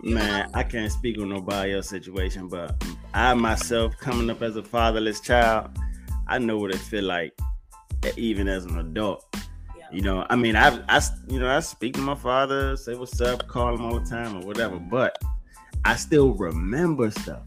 Man, 0.00 0.50
I 0.54 0.62
can't 0.62 0.90
speak 0.90 1.18
on 1.18 1.28
nobody 1.28 1.74
else 1.74 1.88
situation, 1.88 2.48
but 2.48 2.82
I 3.14 3.34
myself 3.34 3.96
coming 3.98 4.30
up 4.30 4.42
as 4.42 4.56
a 4.56 4.62
fatherless 4.62 5.20
child, 5.20 5.70
I 6.26 6.38
know 6.38 6.58
what 6.58 6.72
it 6.72 6.78
feel 6.78 7.04
like, 7.04 7.38
even 8.16 8.48
as 8.48 8.64
an 8.64 8.78
adult. 8.78 9.24
Yeah. 9.34 9.86
You 9.92 10.02
know, 10.02 10.26
I 10.28 10.36
mean, 10.36 10.56
I, 10.56 10.82
I, 10.88 11.00
you 11.28 11.38
know, 11.38 11.48
I 11.48 11.60
speak 11.60 11.94
to 11.94 12.00
my 12.00 12.14
father, 12.14 12.76
say 12.76 12.94
what's 12.94 13.20
up, 13.20 13.46
call 13.46 13.74
him 13.74 13.84
all 13.84 14.00
the 14.00 14.08
time 14.08 14.36
or 14.36 14.46
whatever, 14.46 14.78
but 14.78 15.16
I 15.84 15.94
still 15.96 16.32
remember 16.32 17.10
stuff 17.10 17.42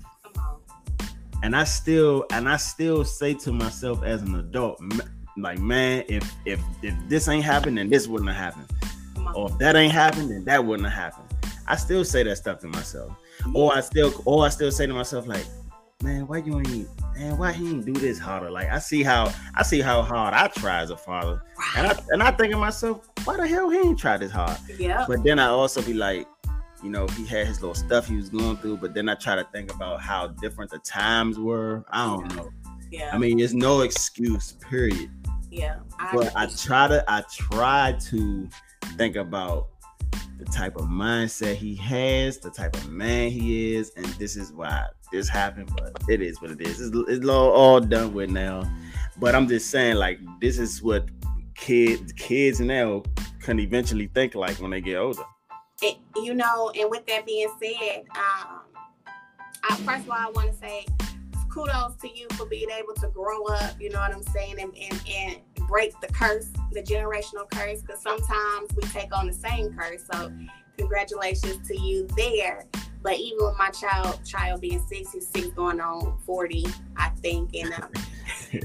and 1.45 1.55
I 1.55 1.63
still 1.63 2.25
and 2.31 2.49
I 2.49 2.57
still 2.57 3.05
say 3.05 3.35
to 3.35 3.51
myself 3.51 4.03
as 4.03 4.23
an 4.23 4.33
adult, 4.33 4.81
like 5.37 5.59
man, 5.59 6.03
if 6.07 6.33
if 6.45 6.59
if 6.81 6.95
this 7.07 7.27
ain't 7.27 7.43
happened, 7.45 7.77
then 7.77 7.87
this 7.87 8.07
wouldn't 8.07 8.31
have 8.31 8.55
happened, 8.55 8.71
or 9.35 9.51
if 9.51 9.57
that 9.59 9.75
ain't 9.75 9.93
happened, 9.93 10.31
then 10.31 10.43
that 10.45 10.65
wouldn't 10.65 10.89
have 10.89 11.13
happened. 11.13 11.24
I 11.67 11.75
still 11.75 12.03
say 12.05 12.23
that 12.23 12.37
stuff 12.37 12.59
to 12.59 12.67
myself, 12.67 13.13
or 13.53 13.75
I 13.75 13.81
still 13.81 14.13
or 14.25 14.45
I 14.45 14.49
still 14.49 14.71
say 14.71 14.85
to 14.85 14.93
myself 14.93 15.27
like, 15.27 15.45
man, 16.01 16.27
why 16.27 16.37
you 16.37 16.59
ain't 16.59 16.87
man, 17.15 17.37
why 17.37 17.51
he 17.51 17.69
ain't 17.69 17.85
do 17.85 17.93
this 17.93 18.19
harder? 18.19 18.51
Like 18.51 18.69
I 18.69 18.79
see 18.79 19.03
how 19.03 19.33
I 19.55 19.63
see 19.63 19.81
how 19.81 20.01
hard 20.01 20.33
I 20.33 20.47
try 20.47 20.81
as 20.81 20.89
a 20.89 20.97
father, 20.97 21.41
and 21.77 21.87
I 21.87 21.99
and 22.09 22.23
I 22.23 22.31
think 22.31 22.51
to 22.53 22.57
myself, 22.57 23.07
why 23.23 23.37
the 23.37 23.47
hell 23.47 23.69
he 23.69 23.79
ain't 23.79 23.99
tried 23.99 24.19
this 24.19 24.31
hard? 24.31 24.57
Yeah. 24.77 25.05
But 25.07 25.23
then 25.23 25.39
I 25.39 25.47
also 25.47 25.81
be 25.81 25.93
like, 25.93 26.27
you 26.83 26.89
know, 26.89 27.07
he 27.07 27.25
had 27.25 27.47
his 27.47 27.61
little 27.61 27.75
stuff 27.75 28.07
he 28.07 28.15
was 28.15 28.29
going 28.29 28.57
through, 28.57 28.77
but 28.77 28.93
then 28.93 29.09
I 29.09 29.15
try 29.15 29.35
to 29.35 29.47
think 29.51 29.73
about 29.73 30.01
how 30.01 30.27
different 30.27 30.71
the 30.71 30.79
times 30.79 31.39
were. 31.39 31.83
I 31.89 32.05
don't 32.05 32.35
know. 32.35 32.51
Yeah. 32.91 33.09
I 33.11 33.17
mean, 33.17 33.37
there's 33.37 33.53
no 33.53 33.81
excuse, 33.81 34.53
period. 34.53 35.09
Yeah. 35.49 35.79
I 35.99 36.15
but 36.15 36.35
I 36.35 36.47
try 36.47 36.87
to 36.87 37.03
I 37.07 37.23
try 37.31 37.97
to 38.09 38.49
think 38.97 39.15
about 39.15 39.67
the 40.37 40.45
type 40.45 40.75
of 40.75 40.83
mindset 40.83 41.55
he 41.55 41.75
has, 41.75 42.37
the 42.39 42.49
type 42.49 42.75
of 42.75 42.89
man 42.89 43.31
he 43.31 43.75
is, 43.75 43.91
and 43.95 44.05
this 44.05 44.35
is 44.35 44.51
why 44.51 44.85
this 45.11 45.29
happened. 45.29 45.69
But 45.77 45.93
it 46.09 46.21
is 46.21 46.41
what 46.41 46.51
it 46.51 46.61
is. 46.61 46.81
It's, 46.81 46.95
it's 47.09 47.27
all, 47.27 47.79
done 47.79 48.13
with 48.13 48.29
now. 48.29 48.63
But 49.17 49.35
I'm 49.35 49.47
just 49.47 49.69
saying, 49.69 49.95
like, 49.95 50.19
this 50.41 50.59
is 50.59 50.81
what 50.81 51.05
kids 51.55 52.11
kids 52.13 52.59
now 52.59 53.01
can 53.41 53.59
eventually 53.59 54.07
think 54.07 54.35
like 54.35 54.57
when 54.57 54.71
they 54.71 54.81
get 54.81 54.97
older 54.97 55.23
it, 55.81 55.97
you 56.15 56.33
know, 56.33 56.71
and 56.77 56.89
with 56.89 57.05
that 57.07 57.25
being 57.25 57.49
said, 57.61 58.03
um, 58.15 58.61
I, 59.63 59.75
first 59.77 60.05
of 60.05 60.09
all, 60.09 60.17
I 60.17 60.31
want 60.33 60.51
to 60.51 60.57
say 60.57 60.85
kudos 61.55 61.95
to 62.01 62.09
you 62.13 62.27
for 62.33 62.45
being 62.45 62.69
able 62.69 62.93
to 62.93 63.07
grow 63.07 63.45
up, 63.45 63.79
you 63.79 63.89
know 63.89 63.99
what 63.99 64.13
I'm 64.13 64.23
saying, 64.23 64.59
and, 64.59 64.75
and, 64.77 65.01
and 65.09 65.67
break 65.67 65.99
the 66.01 66.07
curse, 66.07 66.51
the 66.73 66.83
generational 66.83 67.49
curse, 67.49 67.81
because 67.81 68.01
sometimes 68.01 68.69
we 68.75 68.83
take 68.89 69.17
on 69.17 69.27
the 69.27 69.33
same 69.33 69.73
curse. 69.73 70.03
So, 70.11 70.31
congratulations 70.77 71.65
to 71.69 71.79
you 71.79 72.07
there. 72.17 72.65
But 73.01 73.19
even 73.19 73.45
with 73.45 73.57
my 73.57 73.69
child, 73.69 74.19
child 74.25 74.61
being 74.61 74.83
six, 74.87 75.13
he's 75.13 75.27
six 75.27 75.47
going 75.49 75.79
on 75.79 76.17
forty, 76.25 76.65
I 76.97 77.09
think, 77.21 77.55
and 77.55 77.73
um, 77.73 77.91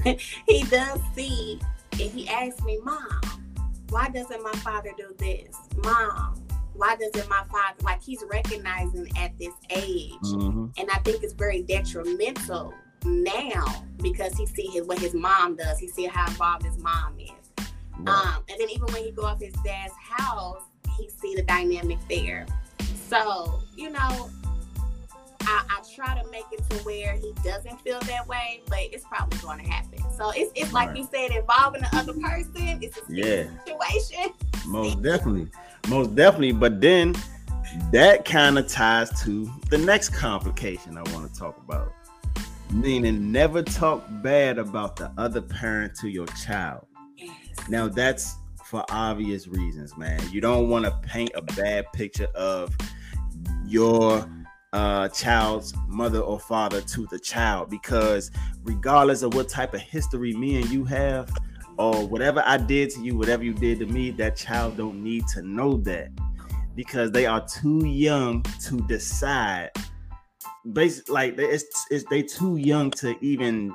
he 0.47 0.63
does 0.63 0.99
see, 1.15 1.61
and 1.93 2.11
he 2.11 2.27
asks 2.27 2.61
me, 2.63 2.79
"Mom, 2.83 3.21
why 3.89 4.09
doesn't 4.09 4.43
my 4.43 4.51
father 4.63 4.91
do 4.97 5.13
this? 5.19 5.55
Mom, 5.83 6.41
why 6.73 6.95
doesn't 6.95 7.29
my 7.29 7.43
father 7.51 7.75
like 7.83 8.01
he's 8.01 8.23
recognizing 8.29 9.07
at 9.17 9.37
this 9.37 9.53
age 9.69 10.13
mm-hmm. 10.23 10.67
and 10.77 10.89
i 10.91 10.97
think 10.99 11.21
it's 11.21 11.33
very 11.33 11.61
detrimental 11.63 12.73
now 13.05 13.83
because 14.01 14.35
he 14.37 14.45
see 14.45 14.67
his, 14.67 14.85
what 14.85 14.99
his 14.99 15.13
mom 15.13 15.55
does 15.55 15.79
he 15.79 15.87
see 15.87 16.05
how 16.05 16.27
involved 16.27 16.65
his 16.65 16.77
mom 16.77 17.15
is 17.19 17.65
um 18.07 18.43
and 18.49 18.59
then 18.59 18.69
even 18.69 18.85
when 18.93 19.03
he 19.03 19.11
go 19.11 19.23
off 19.23 19.39
his 19.39 19.53
dad's 19.63 19.93
house 19.99 20.63
he 20.97 21.09
see 21.09 21.35
the 21.35 21.43
dynamic 21.43 21.97
there 22.09 22.45
so 23.07 23.61
you 23.75 23.89
know 23.89 24.29
I, 25.43 25.63
I, 25.69 25.81
try 25.95 26.21
to 26.21 26.29
make 26.29 26.45
it 26.51 26.61
to 26.69 26.75
where 26.83 27.15
he 27.15 27.33
doesn't 27.43 27.81
feel 27.81 27.99
that 28.01 28.27
way, 28.27 28.61
but 28.67 28.77
it's 28.79 29.03
probably 29.05 29.39
going 29.39 29.57
to 29.57 29.67
happen. 29.67 29.99
So 30.15 30.31
it's, 30.35 30.51
it's 30.53 30.71
like 30.71 30.89
right. 30.89 30.97
you 30.97 31.09
said, 31.11 31.31
involving 31.31 31.81
the 31.81 31.97
other 31.97 32.13
person. 32.13 32.77
It's 32.79 32.95
a 32.97 33.01
yeah. 33.09 33.45
situation. 33.65 34.33
Most 34.67 35.01
definitely 35.01 35.47
most 35.89 36.15
definitely. 36.15 36.53
But 36.53 36.81
then 36.81 37.15
that 37.91 38.25
kind 38.25 38.57
of 38.57 38.67
ties 38.67 39.21
to 39.23 39.49
the 39.69 39.77
next 39.77 40.09
complication 40.09 40.97
I 40.97 41.03
want 41.13 41.31
to 41.31 41.39
talk 41.39 41.57
about. 41.57 41.93
Meaning, 42.71 43.31
never 43.31 43.61
talk 43.61 44.03
bad 44.23 44.57
about 44.57 44.95
the 44.95 45.11
other 45.17 45.41
parent 45.41 45.95
to 45.95 46.09
your 46.09 46.27
child. 46.27 46.87
Yes. 47.17 47.29
Now, 47.69 47.87
that's 47.87 48.35
for 48.65 48.85
obvious 48.89 49.47
reasons, 49.47 49.97
man. 49.97 50.21
You 50.31 50.41
don't 50.41 50.69
want 50.69 50.85
to 50.85 50.91
paint 51.03 51.31
a 51.35 51.41
bad 51.41 51.85
picture 51.93 52.29
of 52.33 52.75
your 53.65 54.25
uh, 54.73 55.09
child's 55.09 55.73
mother 55.87 56.19
or 56.19 56.39
father 56.39 56.81
to 56.81 57.07
the 57.07 57.19
child 57.19 57.69
because, 57.69 58.31
regardless 58.63 59.21
of 59.21 59.33
what 59.33 59.49
type 59.49 59.73
of 59.73 59.81
history 59.81 60.33
me 60.33 60.61
and 60.61 60.69
you 60.69 60.85
have, 60.85 61.29
or 61.77 62.07
whatever 62.07 62.43
I 62.45 62.57
did 62.57 62.91
to 62.91 63.01
you, 63.01 63.17
whatever 63.17 63.43
you 63.43 63.53
did 63.53 63.79
to 63.79 63.85
me, 63.85 64.11
that 64.11 64.35
child 64.35 64.77
don't 64.77 65.03
need 65.03 65.25
to 65.33 65.41
know 65.41 65.77
that 65.77 66.09
because 66.75 67.11
they 67.11 67.25
are 67.25 67.45
too 67.45 67.85
young 67.85 68.43
to 68.61 68.77
decide. 68.87 69.71
Basically, 70.73 71.13
like 71.13 71.37
it's, 71.37 71.87
it's 71.89 72.05
they 72.09 72.23
too 72.23 72.57
young 72.57 72.91
to 72.91 73.15
even 73.23 73.73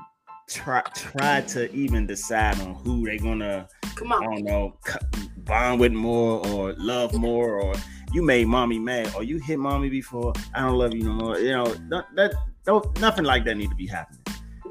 try 0.49 0.81
try 0.95 1.41
to 1.43 1.73
even 1.73 2.07
decide 2.07 2.61
on 2.61 2.75
who 2.75 3.05
they're 3.05 3.19
gonna 3.19 3.69
come 3.97 4.13
on. 4.13 4.23
I 4.23 4.27
don't 4.27 4.45
know 4.45 4.79
bond 5.39 5.81
with 5.81 5.93
more 5.93 6.47
or 6.49 6.73
love 6.75 7.15
more 7.15 7.61
or 7.61 7.75
you 8.13 8.23
made 8.23 8.47
mommy 8.47 8.79
mad 8.79 9.13
or 9.15 9.23
you 9.23 9.39
hit 9.39 9.59
mommy 9.59 9.89
before 9.89 10.33
I 10.55 10.61
don't 10.61 10.77
love 10.77 10.95
you 10.95 11.03
no 11.03 11.13
more. 11.13 11.39
You 11.39 11.53
know 11.53 11.67
that, 11.91 12.07
that 12.15 12.35
don't 12.65 13.01
nothing 13.01 13.25
like 13.25 13.45
that 13.45 13.57
need 13.57 13.71
to 13.71 13.77
be 13.77 13.87
happening. 13.87 14.23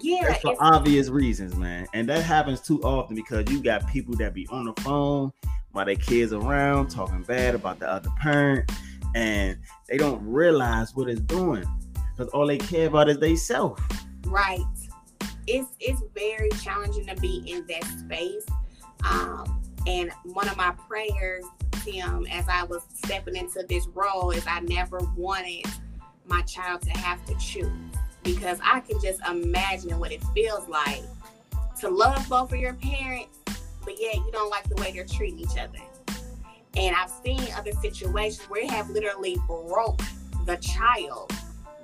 Yeah, 0.02 0.26
That's 0.28 0.42
for 0.42 0.56
obvious 0.60 1.10
reasons, 1.10 1.56
man. 1.56 1.88
And 1.94 2.08
that 2.10 2.22
happens 2.22 2.62
too 2.62 2.82
often 2.84 3.16
because 3.16 3.50
you 3.50 3.64
got 3.64 3.88
people 3.88 4.14
that 4.18 4.34
be 4.34 4.46
on 4.50 4.66
the 4.66 4.74
phone 4.82 5.32
while 5.72 5.86
their 5.86 5.96
kids 5.96 6.34
around 6.34 6.90
talking 6.90 7.24
bad 7.24 7.56
about 7.56 7.80
the 7.80 7.90
other 7.90 8.10
parent, 8.20 8.72
and 9.16 9.58
they 9.88 9.98
don't 9.98 10.22
realize 10.26 10.96
what 10.96 11.10
it's 11.10 11.22
doing 11.22 11.66
because 12.16 12.32
all 12.34 12.48
they 12.48 12.58
care 12.58 12.88
about 12.88 13.10
is 13.10 13.18
they 13.20 13.36
self. 13.36 13.80
Right. 14.26 14.60
It's 15.48 15.70
it's 15.80 16.02
very 16.14 16.50
challenging 16.64 17.06
to 17.08 17.16
be 17.18 17.44
in 17.46 17.66
that 17.68 17.84
space. 18.00 18.46
Um, 19.10 19.62
and 19.86 20.12
one 20.24 20.50
of 20.50 20.58
my 20.58 20.72
prayers, 20.88 21.44
Tim, 21.84 22.26
as 22.32 22.48
I 22.50 22.64
was 22.64 22.84
stepping 23.04 23.36
into 23.36 23.64
this 23.68 23.88
role, 23.88 24.32
is 24.32 24.44
I 24.48 24.62
never 24.62 25.00
wanted 25.16 25.66
my 26.26 26.42
child 26.42 26.82
to 26.84 26.90
have 26.92 27.24
to 27.26 27.36
choose 27.36 27.72
because 28.24 28.60
I 28.64 28.80
can 28.80 29.00
just 29.00 29.22
imagine 29.30 30.00
what 30.00 30.12
it 30.12 30.24
feels 30.34 30.68
like 30.68 31.04
to 31.82 31.90
love 31.90 32.28
both 32.28 32.52
of 32.52 32.60
your 32.60 32.74
parents, 32.74 33.38
but 33.84 34.00
yet 34.00 34.16
you 34.16 34.30
don't 34.32 34.50
like 34.50 34.68
the 34.68 34.82
way 34.82 34.92
they're 34.92 35.06
treating 35.06 35.40
each 35.40 35.58
other. 35.60 35.80
And 36.76 36.96
I've 36.96 37.12
seen 37.24 37.42
other 37.56 37.72
situations 37.74 38.42
where 38.50 38.68
they 38.68 38.74
have 38.74 38.90
literally 38.90 39.38
broke 39.48 40.02
the 40.46 40.58
child 40.58 41.32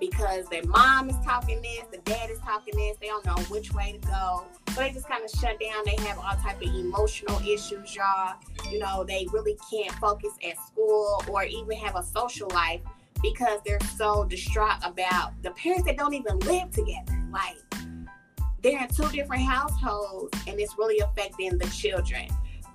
because 0.01 0.49
their 0.49 0.65
mom 0.65 1.09
is 1.09 1.15
talking 1.23 1.61
this, 1.61 1.83
the 1.91 1.99
dad 1.99 2.29
is 2.31 2.39
talking 2.39 2.75
this, 2.75 2.97
they 2.99 3.07
don't 3.07 3.23
know 3.23 3.37
which 3.49 3.71
way 3.71 3.93
to 3.93 4.07
go. 4.07 4.43
So 4.73 4.81
they 4.81 4.91
just 4.91 5.07
kind 5.07 5.23
of 5.23 5.29
shut 5.29 5.59
down. 5.59 5.83
They 5.85 5.95
have 6.07 6.17
all 6.17 6.35
type 6.37 6.61
of 6.61 6.75
emotional 6.75 7.39
issues, 7.47 7.95
y'all. 7.95 8.33
You 8.69 8.79
know, 8.79 9.03
they 9.03 9.27
really 9.31 9.57
can't 9.69 9.93
focus 9.95 10.33
at 10.45 10.57
school 10.65 11.23
or 11.29 11.43
even 11.43 11.77
have 11.77 11.95
a 11.95 12.03
social 12.03 12.49
life 12.49 12.81
because 13.21 13.59
they're 13.63 13.79
so 13.95 14.25
distraught 14.25 14.77
about 14.83 15.33
the 15.43 15.51
parents 15.51 15.85
that 15.85 15.97
don't 15.97 16.15
even 16.15 16.39
live 16.39 16.71
together. 16.71 17.23
Like 17.31 17.57
they're 18.63 18.81
in 18.81 18.87
two 18.87 19.07
different 19.09 19.43
households 19.43 20.35
and 20.47 20.59
it's 20.59 20.77
really 20.79 20.99
affecting 20.99 21.59
the 21.59 21.67
children. 21.67 22.27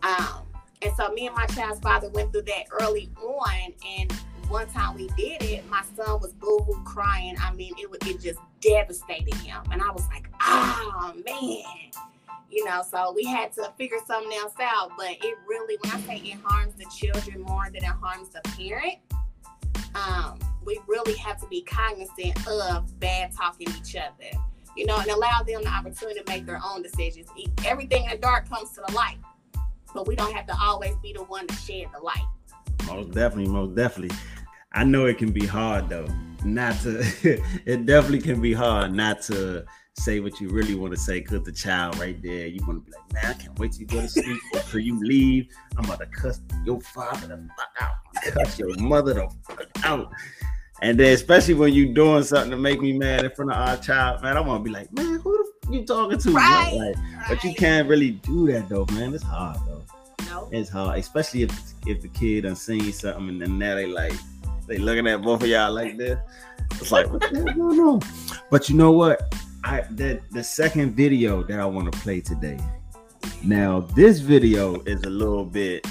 Um, 0.04 0.42
and 0.82 0.94
so 0.96 1.10
me 1.12 1.26
and 1.26 1.34
my 1.34 1.46
child's 1.46 1.80
father 1.80 2.08
went 2.10 2.32
through 2.32 2.42
that 2.42 2.66
early 2.80 3.10
on 3.20 3.72
and 3.84 4.12
one 4.48 4.66
time 4.68 4.94
we 4.94 5.08
did 5.16 5.42
it, 5.42 5.68
my 5.68 5.82
son 5.96 6.20
was 6.20 6.32
boohoo 6.32 6.82
crying. 6.84 7.36
I 7.40 7.52
mean, 7.52 7.74
it 7.78 7.88
it 8.06 8.20
just 8.20 8.40
devastated 8.60 9.34
him. 9.34 9.62
And 9.70 9.82
I 9.82 9.90
was 9.90 10.06
like, 10.08 10.28
oh 10.42 11.14
man. 11.24 11.90
You 12.48 12.64
know, 12.64 12.82
so 12.88 13.12
we 13.14 13.24
had 13.24 13.52
to 13.54 13.72
figure 13.76 13.98
something 14.06 14.32
else 14.32 14.54
out. 14.60 14.92
But 14.96 15.10
it 15.10 15.34
really, 15.46 15.76
when 15.82 15.92
I 15.92 16.00
say 16.00 16.16
it 16.16 16.38
harms 16.42 16.74
the 16.74 16.86
children 16.96 17.42
more 17.42 17.66
than 17.66 17.76
it 17.76 17.84
harms 17.84 18.28
the 18.30 18.40
parent, 18.50 18.98
um, 19.94 20.38
we 20.64 20.80
really 20.86 21.16
have 21.16 21.40
to 21.40 21.46
be 21.48 21.62
cognizant 21.62 22.46
of 22.48 22.98
bad 23.00 23.32
talking 23.34 23.68
each 23.78 23.96
other, 23.96 24.38
you 24.76 24.86
know, 24.86 24.96
and 24.98 25.08
allow 25.10 25.42
them 25.46 25.62
the 25.62 25.68
opportunity 25.68 26.20
to 26.20 26.24
make 26.32 26.46
their 26.46 26.60
own 26.64 26.82
decisions. 26.82 27.28
Everything 27.64 28.04
in 28.04 28.10
the 28.10 28.16
dark 28.18 28.48
comes 28.48 28.70
to 28.72 28.82
the 28.86 28.92
light, 28.94 29.18
but 29.94 30.06
we 30.06 30.14
don't 30.14 30.34
have 30.34 30.46
to 30.46 30.56
always 30.60 30.94
be 31.02 31.12
the 31.12 31.24
one 31.24 31.46
to 31.46 31.54
shed 31.54 31.86
the 31.94 32.00
light. 32.00 32.26
Most 32.86 33.12
definitely, 33.12 33.52
most 33.52 33.74
definitely. 33.74 34.16
I 34.72 34.84
know 34.84 35.06
it 35.06 35.18
can 35.18 35.32
be 35.32 35.46
hard 35.46 35.88
though, 35.88 36.06
not 36.44 36.78
to. 36.80 37.00
it 37.66 37.86
definitely 37.86 38.20
can 38.20 38.40
be 38.40 38.52
hard 38.52 38.92
not 38.92 39.22
to 39.22 39.64
say 39.98 40.20
what 40.20 40.40
you 40.40 40.48
really 40.50 40.74
want 40.74 40.92
to 40.92 41.00
say 41.00 41.20
because 41.20 41.42
the 41.42 41.52
child 41.52 41.98
right 41.98 42.20
there, 42.22 42.46
you 42.46 42.60
want 42.66 42.84
to 42.84 42.90
be 42.90 42.96
like, 42.96 43.12
man, 43.14 43.34
I 43.34 43.42
can't 43.42 43.58
wait 43.58 43.72
till 43.72 43.80
you 43.80 43.86
go 43.86 44.02
to 44.02 44.08
sleep 44.08 44.40
or 44.54 44.60
till 44.60 44.80
you 44.80 45.02
leave. 45.02 45.48
I'm 45.76 45.84
about 45.84 46.00
to 46.00 46.06
cuss 46.06 46.40
your 46.64 46.80
father 46.80 47.28
the 47.28 47.48
fuck 47.56 47.68
out, 47.80 48.34
cuss 48.34 48.58
your 48.58 48.76
mother 48.76 49.14
the 49.14 49.28
fuck 49.42 49.66
out. 49.84 50.12
And 50.82 51.00
then, 51.00 51.14
especially 51.14 51.54
when 51.54 51.72
you 51.72 51.94
doing 51.94 52.22
something 52.22 52.50
to 52.50 52.56
make 52.58 52.82
me 52.82 52.92
mad 52.92 53.24
in 53.24 53.30
front 53.30 53.50
of 53.50 53.56
our 53.56 53.78
child, 53.78 54.22
man, 54.22 54.36
I 54.36 54.40
want 54.40 54.62
to 54.62 54.64
be 54.64 54.70
like, 54.70 54.92
man, 54.92 55.18
who 55.20 55.32
the 55.38 55.52
fuck 55.62 55.74
you 55.74 55.86
talking 55.86 56.18
to? 56.18 56.30
Right, 56.32 56.72
like, 56.74 56.96
right. 56.96 57.24
But 57.30 57.44
you 57.44 57.54
can't 57.54 57.88
really 57.88 58.10
do 58.10 58.52
that 58.52 58.68
though, 58.68 58.86
man. 58.92 59.14
It's 59.14 59.24
hard 59.24 59.56
No. 60.36 60.48
It's 60.52 60.68
hard, 60.68 60.98
especially 60.98 61.42
if 61.42 61.74
if 61.86 62.02
the 62.02 62.08
kid 62.08 62.42
done 62.42 62.56
seen 62.56 62.92
something 62.92 63.28
and 63.28 63.40
then 63.40 63.58
now 63.58 63.74
they 63.74 63.86
like 63.86 64.12
they 64.66 64.78
looking 64.78 65.06
at 65.06 65.22
both 65.22 65.42
of 65.42 65.48
y'all 65.48 65.72
like 65.72 65.96
this. 65.96 66.18
It's 66.72 66.92
like, 66.92 67.10
what 67.10 67.20
the 67.20 67.28
hell 67.28 67.54
going 67.54 67.80
on? 67.80 68.00
But 68.50 68.68
you 68.68 68.76
know 68.76 68.92
what? 68.92 69.34
I 69.64 69.82
the 69.90 70.20
the 70.32 70.44
second 70.44 70.94
video 70.94 71.42
that 71.44 71.58
I 71.58 71.64
want 71.64 71.90
to 71.90 71.98
play 72.00 72.20
today. 72.20 72.58
Now, 73.42 73.80
this 73.80 74.18
video 74.18 74.82
is 74.82 75.02
a 75.04 75.10
little 75.10 75.44
bit 75.44 75.86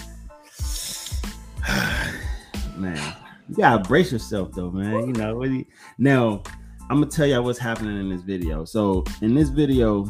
man. 2.76 3.16
You 3.50 3.56
gotta 3.58 3.84
brace 3.84 4.12
yourself 4.12 4.52
though, 4.54 4.72
man. 4.72 5.08
You 5.08 5.14
know, 5.14 5.34
really. 5.34 5.68
Now, 5.98 6.44
I'm 6.90 7.00
gonna 7.00 7.08
tell 7.08 7.26
y'all 7.26 7.44
what's 7.44 7.60
happening 7.60 8.00
in 8.00 8.10
this 8.10 8.22
video. 8.22 8.64
So, 8.66 9.04
in 9.22 9.34
this 9.34 9.50
video, 9.50 10.06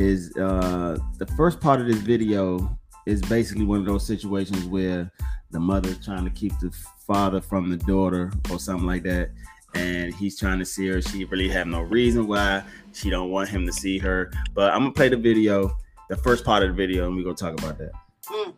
is 0.00 0.34
uh 0.36 0.96
the 1.18 1.26
first 1.36 1.60
part 1.60 1.80
of 1.80 1.86
this 1.86 1.98
video 1.98 2.78
is 3.06 3.22
basically 3.22 3.64
one 3.64 3.80
of 3.80 3.86
those 3.86 4.06
situations 4.06 4.64
where 4.66 5.10
the 5.50 5.60
mother 5.60 5.94
trying 5.94 6.24
to 6.24 6.30
keep 6.30 6.52
the 6.60 6.70
father 7.06 7.40
from 7.40 7.70
the 7.70 7.76
daughter 7.76 8.32
or 8.50 8.58
something 8.58 8.86
like 8.86 9.02
that 9.02 9.30
and 9.74 10.14
he's 10.14 10.38
trying 10.38 10.58
to 10.58 10.64
see 10.64 10.88
her. 10.88 11.00
She 11.00 11.24
really 11.24 11.48
have 11.48 11.66
no 11.66 11.80
reason 11.80 12.26
why 12.26 12.62
she 12.92 13.10
don't 13.10 13.30
want 13.30 13.48
him 13.48 13.66
to 13.66 13.72
see 13.72 13.98
her. 13.98 14.32
But 14.54 14.72
I'm 14.72 14.80
gonna 14.80 14.92
play 14.92 15.08
the 15.08 15.16
video, 15.16 15.76
the 16.08 16.16
first 16.16 16.44
part 16.44 16.62
of 16.62 16.70
the 16.70 16.74
video, 16.74 17.06
and 17.06 17.16
we're 17.16 17.22
gonna 17.22 17.36
talk 17.36 17.58
about 17.58 17.78
that. 17.78 17.92
Mm. 18.26 18.54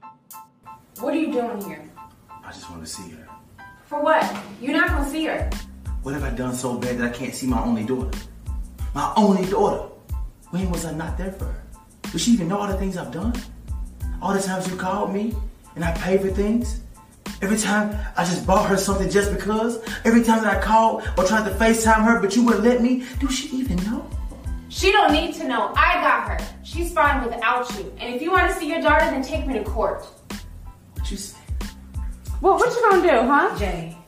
What 1.01 1.15
are 1.15 1.19
you 1.19 1.33
doing 1.33 1.63
here? 1.65 1.91
I 2.45 2.51
just 2.51 2.71
want 2.71 2.85
to 2.85 2.91
see 2.91 3.11
her. 3.11 3.29
For 3.87 4.03
what? 4.03 4.25
You're 4.61 4.77
not 4.77 4.89
gonna 4.89 5.09
see 5.09 5.27
her. 5.27 5.51
What 6.03 6.15
have 6.15 6.25
I 6.25 6.31
done 6.31 6.55
so 6.55 6.79
bad 6.79 6.99
that 6.99 7.15
I 7.15 7.17
can't 7.17 7.35
see 7.35 7.47
my 7.47 7.63
only 7.63 7.85
daughter? 7.85 8.17
My 8.95 9.13
only 9.17 9.49
daughter. 9.49 9.89
When 10.51 10.71
was 10.71 10.85
I 10.85 10.93
not 10.93 11.17
there 11.17 11.33
for 11.33 11.47
her? 11.47 11.63
Does 12.11 12.23
she 12.23 12.33
even 12.33 12.49
know 12.49 12.59
all 12.59 12.67
the 12.67 12.77
things 12.77 12.97
I've 12.97 13.13
done? 13.13 13.33
All 14.23 14.33
the 14.33 14.41
times 14.41 14.69
you 14.69 14.77
called 14.77 15.13
me 15.13 15.35
and 15.75 15.85
I 15.85 15.91
paid 15.99 16.21
for 16.21 16.29
things? 16.29 16.81
Every 17.43 17.59
time 17.59 17.99
I 18.17 18.25
just 18.25 18.47
bought 18.47 18.69
her 18.69 18.77
something 18.77 19.11
just 19.11 19.33
because. 19.33 19.83
Every 20.05 20.23
time 20.23 20.45
that 20.45 20.59
I 20.59 20.63
called 20.63 21.03
or 21.19 21.25
tried 21.25 21.49
to 21.49 21.55
FaceTime 21.57 22.05
her, 22.05 22.21
but 22.21 22.37
you 22.37 22.45
wouldn't 22.45 22.63
let 22.63 22.81
me. 22.81 23.05
Do 23.19 23.29
she 23.29 23.49
even 23.57 23.79
know? 23.79 24.09
She 24.69 24.93
don't 24.93 25.13
need 25.13 25.35
to 25.35 25.49
know. 25.49 25.73
I 25.77 25.95
got 25.95 26.29
her. 26.29 26.55
She's 26.63 26.93
fine 26.93 27.25
without 27.25 27.69
you. 27.77 27.93
And 27.99 28.15
if 28.15 28.23
you 28.23 28.31
want 28.31 28.49
to 28.49 28.57
see 28.57 28.69
your 28.69 28.81
daughter, 28.81 29.07
then 29.07 29.23
take 29.23 29.45
me 29.45 29.55
to 29.55 29.65
court. 29.65 30.07
What 30.95 31.11
you 31.11 31.17
say? 31.17 31.39
Well, 32.41 32.59
what 32.59 32.73
you 32.73 32.91
gonna 32.91 33.03
do, 33.03 33.29
huh? 33.29 33.59
Jay, 33.59 33.99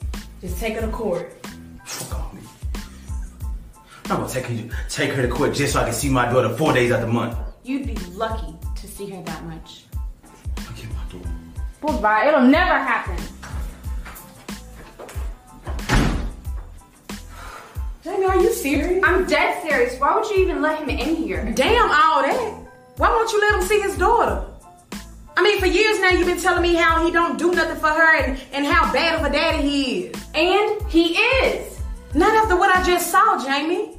just 0.40 0.60
take 0.60 0.74
her 0.74 0.80
to 0.82 0.92
court. 0.92 1.34
Fuck 1.84 2.20
off 2.20 2.34
me. 2.34 2.40
I'm 4.04 4.18
gonna 4.18 4.28
take 4.28 4.46
her, 4.46 4.68
take 4.88 5.10
her 5.10 5.22
to 5.22 5.28
court 5.28 5.54
just 5.54 5.72
so 5.72 5.80
I 5.80 5.84
can 5.84 5.92
see 5.92 6.08
my 6.08 6.30
daughter 6.32 6.50
four 6.50 6.72
days 6.72 6.92
out 6.92 7.00
the 7.00 7.08
month. 7.08 7.36
You'd 7.64 7.86
be 7.86 7.96
lucky 8.12 8.54
to 8.76 8.86
see 8.86 9.10
her 9.10 9.20
that 9.22 9.44
much. 9.46 9.83
I'll 11.84 11.92
get 11.92 12.00
my 12.00 12.00
daughter. 12.00 12.00
Well, 12.00 12.00
bye. 12.00 12.28
It'll 12.28 12.42
never 12.42 12.78
happen. 12.78 13.16
Jamie, 18.02 18.26
are 18.26 18.40
you 18.40 18.52
serious? 18.52 19.02
I'm 19.04 19.26
dead 19.26 19.62
serious. 19.62 19.98
Why 19.98 20.14
would 20.14 20.28
you 20.30 20.42
even 20.44 20.60
let 20.60 20.78
him 20.78 20.90
in 20.90 21.16
here? 21.16 21.52
Damn 21.54 21.90
all 21.90 22.22
that. 22.22 22.60
Why 22.96 23.08
won't 23.08 23.32
you 23.32 23.40
let 23.40 23.54
him 23.54 23.62
see 23.62 23.80
his 23.80 23.96
daughter? 23.96 24.46
I 25.36 25.42
mean, 25.42 25.58
for 25.58 25.66
years 25.66 26.00
now 26.00 26.10
you've 26.10 26.28
been 26.28 26.40
telling 26.40 26.62
me 26.62 26.74
how 26.74 27.04
he 27.04 27.10
don't 27.10 27.38
do 27.38 27.52
nothing 27.52 27.76
for 27.76 27.88
her 27.88 28.16
and, 28.16 28.40
and 28.52 28.64
how 28.66 28.92
bad 28.92 29.18
of 29.18 29.26
a 29.26 29.32
daddy 29.32 29.68
he 29.68 30.02
is. 30.04 30.24
And 30.34 30.82
he 30.88 31.16
is. 31.16 31.80
Not 32.14 32.32
after 32.34 32.56
what 32.56 32.74
I 32.74 32.84
just 32.84 33.10
saw, 33.10 33.44
Jamie. 33.44 33.98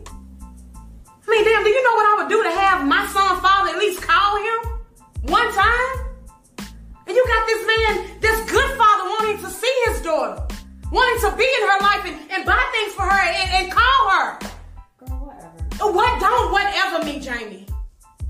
I 1.27 1.31
mean, 1.31 1.43
damn, 1.43 1.63
do 1.63 1.69
you 1.69 1.83
know 1.83 1.95
what 1.95 2.05
I 2.05 2.23
would 2.23 2.29
do 2.29 2.43
to 2.43 2.51
have 2.51 2.87
my 2.87 3.05
son 3.07 3.41
father 3.41 3.71
at 3.71 3.79
least 3.79 4.01
call 4.01 4.37
him? 4.37 4.79
One 5.33 5.51
time? 5.53 6.04
And 7.07 7.15
you 7.15 7.23
got 7.27 7.45
this 7.45 7.67
man, 7.67 8.19
this 8.19 8.51
good 8.51 8.77
father 8.77 9.03
wanting 9.09 9.37
to 9.43 9.49
see 9.49 9.75
his 9.85 10.01
daughter. 10.01 10.41
Wanting 10.91 11.29
to 11.29 11.37
be 11.37 11.43
in 11.43 11.67
her 11.69 11.79
life 11.81 12.05
and, 12.05 12.31
and 12.31 12.45
buy 12.45 12.63
things 12.71 12.93
for 12.93 13.03
her 13.03 13.21
and, 13.21 13.65
and 13.65 13.71
call 13.71 14.09
her. 14.09 14.39
Girl, 14.99 15.17
whatever. 15.25 15.83
Uh, 15.83 15.91
what 15.91 16.19
don't 16.19 16.51
whatever 16.51 17.05
me, 17.05 17.19
Jamie. 17.19 17.65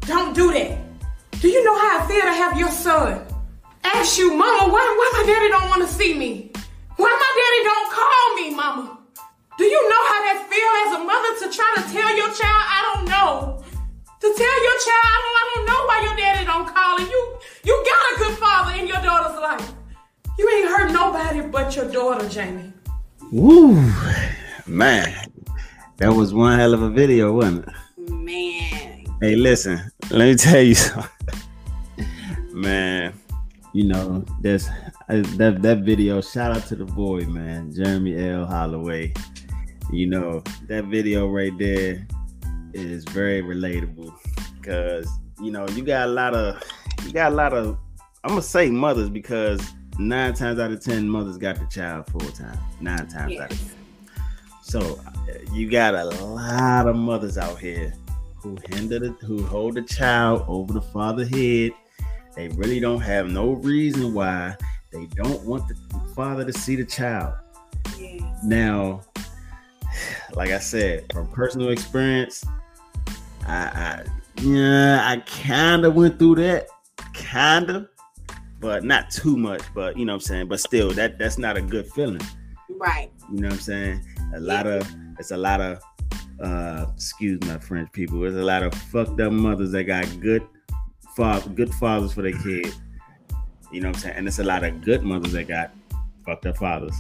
Don't 0.02 0.34
do 0.34 0.52
that. 0.54 0.78
Do 1.42 1.48
you 1.50 1.64
know 1.64 1.78
how 1.78 2.00
I 2.00 2.08
feel 2.08 2.22
to 2.22 2.34
have 2.34 2.58
your 2.58 2.72
son? 2.72 3.26
Ask 3.84 4.18
you, 4.18 4.34
mama, 4.34 4.72
why, 4.72 4.82
why 4.98 5.12
my 5.14 5.24
daddy 5.28 5.50
don't 5.50 5.70
want 5.70 5.82
to 5.82 5.88
see 5.88 6.14
me? 6.14 6.52
Why 6.98 7.12
my 7.12 7.32
daddy 7.40 7.64
don't 7.64 7.92
call 7.92 8.36
me, 8.36 8.56
mama? 8.56 9.00
Do 9.58 9.64
you 9.64 9.90
know 9.90 10.04
how 10.08 10.20
that 10.26 10.48
feel 10.50 10.72
as 10.84 11.00
a 11.00 11.04
mother 11.06 11.32
to 11.42 11.56
try 11.56 11.74
to 11.78 11.94
tell 11.94 12.16
your 12.16 12.28
child, 12.34 12.64
I 12.68 12.94
don't 12.94 13.06
know? 13.08 13.64
To 14.22 14.34
tell 14.38 14.64
your 14.64 14.78
child, 14.80 15.04
I 15.04 15.20
don't, 15.24 15.36
I 15.36 15.52
don't 15.54 15.66
know 15.66 15.86
why 15.86 16.02
your 16.04 16.16
daddy 16.16 16.46
don't 16.46 16.68
call 16.74 17.00
and 17.00 17.10
you, 17.10 17.38
you 17.66 17.86
got 17.86 18.16
a 18.16 18.18
good 18.18 18.38
father 18.38 18.80
in 18.80 18.88
your 18.88 19.02
daughter's 19.02 19.38
life. 19.40 19.74
You 20.40 20.50
ain't 20.50 20.70
hurt 20.70 20.92
nobody 20.94 21.42
but 21.42 21.76
your 21.76 21.92
daughter, 21.92 22.28
Jamie. 22.30 22.72
Woo, 23.32 23.76
man, 24.66 25.32
that 25.98 26.14
was 26.14 26.34
one 26.34 26.58
hell 26.58 26.74
of 26.74 26.82
a 26.82 26.90
video, 26.90 27.34
wasn't 27.34 27.68
it? 27.68 28.10
Man. 28.10 29.06
Hey, 29.20 29.36
listen, 29.36 29.80
let 30.10 30.26
me 30.26 30.36
tell 30.36 30.62
you 30.62 30.76
something. 30.76 31.38
man, 32.54 33.14
you 33.74 33.84
know, 33.84 34.24
that's 34.42 34.70
that 35.08 35.58
that 35.62 35.80
video. 35.80 36.22
Shout 36.22 36.56
out 36.56 36.66
to 36.68 36.76
the 36.78 36.86
boy, 36.86 37.26
man, 37.26 37.74
Jeremy 37.74 38.30
L. 38.30 38.46
Holloway. 38.46 39.14
You 39.92 40.08
know, 40.08 40.42
that 40.68 40.86
video 40.86 41.28
right 41.28 41.56
there 41.58 42.08
is 42.76 43.04
very 43.06 43.42
relatable 43.42 44.14
because 44.60 45.08
you 45.42 45.52
know 45.52 45.68
you 45.70 45.84
got 45.84 46.08
a 46.08 46.12
lot 46.12 46.34
of 46.34 46.62
you 47.06 47.12
got 47.12 47.32
a 47.32 47.36
lot 47.36 47.54
of 47.54 47.78
I'm 48.24 48.30
gonna 48.30 48.42
say 48.42 48.70
mothers 48.70 49.10
because 49.10 49.62
nine 49.98 50.34
times 50.34 50.60
out 50.60 50.72
of 50.72 50.84
ten 50.84 51.08
mothers 51.08 51.38
got 51.38 51.58
the 51.58 51.66
child 51.68 52.08
full 52.08 52.20
time. 52.32 52.58
Nine 52.82 53.08
times 53.08 53.40
out 53.40 53.52
of 53.52 53.58
ten. 53.58 53.70
So 54.62 55.00
you 55.54 55.70
got 55.70 55.94
a 55.94 56.06
lot 56.06 56.88
of 56.88 56.96
mothers 56.96 57.38
out 57.38 57.60
here 57.60 57.94
who 58.38 58.58
hinder 58.70 59.00
the, 59.00 59.10
who 59.26 59.44
hold 59.46 59.76
the 59.76 59.82
child 59.84 60.44
over 60.48 60.74
the 60.74 60.82
father 60.82 61.26
head. 61.26 61.72
They 62.36 62.50
really 62.50 62.80
don't 62.80 63.02
have 63.02 63.30
no 63.30 63.52
reason 63.54 64.14
why 64.14 64.56
they 64.92 65.06
don't 65.08 65.44
want 65.44 65.68
the 65.68 65.76
father 66.16 66.44
to 66.44 66.52
see 66.52 66.76
the 66.76 66.86
child. 66.86 67.36
Yes. 67.98 68.22
Now, 68.44 69.02
like 70.34 70.50
I 70.50 70.60
said, 70.60 71.12
from 71.14 71.28
personal 71.28 71.70
experience, 71.70 72.44
I, 73.46 73.56
I 73.56 74.06
yeah, 74.42 75.00
I 75.04 75.18
kind 75.18 75.86
of 75.86 75.96
went 75.96 76.20
through 76.20 76.36
that, 76.36 76.68
kind 77.14 77.70
of, 77.70 77.88
but 78.60 78.84
not 78.84 79.10
too 79.10 79.38
much. 79.38 79.62
But 79.74 79.98
you 79.98 80.06
know 80.06 80.14
what 80.14 80.24
I'm 80.24 80.28
saying. 80.28 80.48
But 80.48 80.60
still, 80.60 80.92
that 80.92 81.18
that's 81.18 81.38
not 81.38 81.58
a 81.58 81.62
good 81.62 81.88
feeling. 81.92 82.22
Right. 82.70 83.12
You 83.32 83.42
know 83.42 83.48
what 83.48 83.56
I'm 83.56 83.62
saying? 83.62 84.06
A 84.36 84.40
lot 84.40 84.68
of 84.68 84.88
it's 85.20 85.32
a 85.32 85.38
lot 85.38 85.62
of 85.62 85.82
uh 86.42 86.88
excuse 86.94 87.40
my 87.48 87.58
French 87.58 87.92
people. 87.92 88.20
There's 88.20 88.36
a 88.36 88.44
lot 88.44 88.64
of 88.64 88.74
fucked 88.74 89.20
up 89.22 89.32
mothers 89.32 89.72
that 89.72 89.86
got 89.86 90.06
good 90.20 90.46
father 91.16 91.50
good 91.52 91.74
fathers 91.76 92.14
for 92.14 92.22
their 92.22 92.38
kid. 92.40 92.74
You 93.72 93.82
know 93.82 93.90
what 93.90 93.98
I'm 93.98 94.02
saying? 94.02 94.16
And 94.18 94.28
it's 94.28 94.40
a 94.40 94.44
lot 94.44 94.64
of 94.64 94.82
good 94.82 95.04
mothers 95.04 95.34
that 95.34 95.48
got 95.48 95.72
fucked 96.26 96.46
up 96.46 96.58
fathers. 96.58 96.96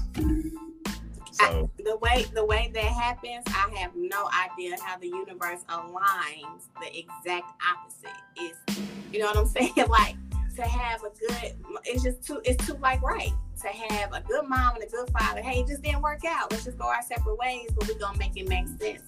So 1.35 1.69
the 1.77 1.97
way 1.97 2.25
the 2.33 2.45
way 2.45 2.71
that 2.73 2.83
happens, 2.83 3.43
I 3.47 3.69
have 3.77 3.91
no 3.95 4.29
idea 4.51 4.77
how 4.81 4.97
the 4.97 5.07
universe 5.07 5.61
aligns 5.69 6.69
the 6.81 6.97
exact 6.97 7.51
opposite. 7.71 8.15
Is 8.41 8.85
you 9.11 9.19
know 9.19 9.27
what 9.27 9.37
I'm 9.37 9.47
saying? 9.47 9.73
Like 9.89 10.15
to 10.55 10.63
have 10.63 11.01
a 11.03 11.09
good, 11.09 11.53
it's 11.83 12.03
just 12.03 12.23
too, 12.23 12.41
it's 12.45 12.65
too 12.65 12.75
like 12.75 13.01
right 13.01 13.33
to 13.61 13.67
have 13.67 14.13
a 14.13 14.21
good 14.21 14.47
mom 14.47 14.75
and 14.75 14.83
a 14.83 14.87
good 14.87 15.09
father. 15.09 15.41
Hey, 15.41 15.61
it 15.61 15.67
just 15.67 15.81
didn't 15.81 16.01
work 16.01 16.21
out. 16.25 16.51
Let's 16.51 16.65
just 16.65 16.77
go 16.77 16.85
our 16.85 17.01
separate 17.01 17.37
ways, 17.37 17.69
but 17.75 17.87
we're 17.87 17.99
gonna 17.99 18.17
make 18.17 18.37
it 18.37 18.47
make 18.47 18.67
sense. 18.79 19.01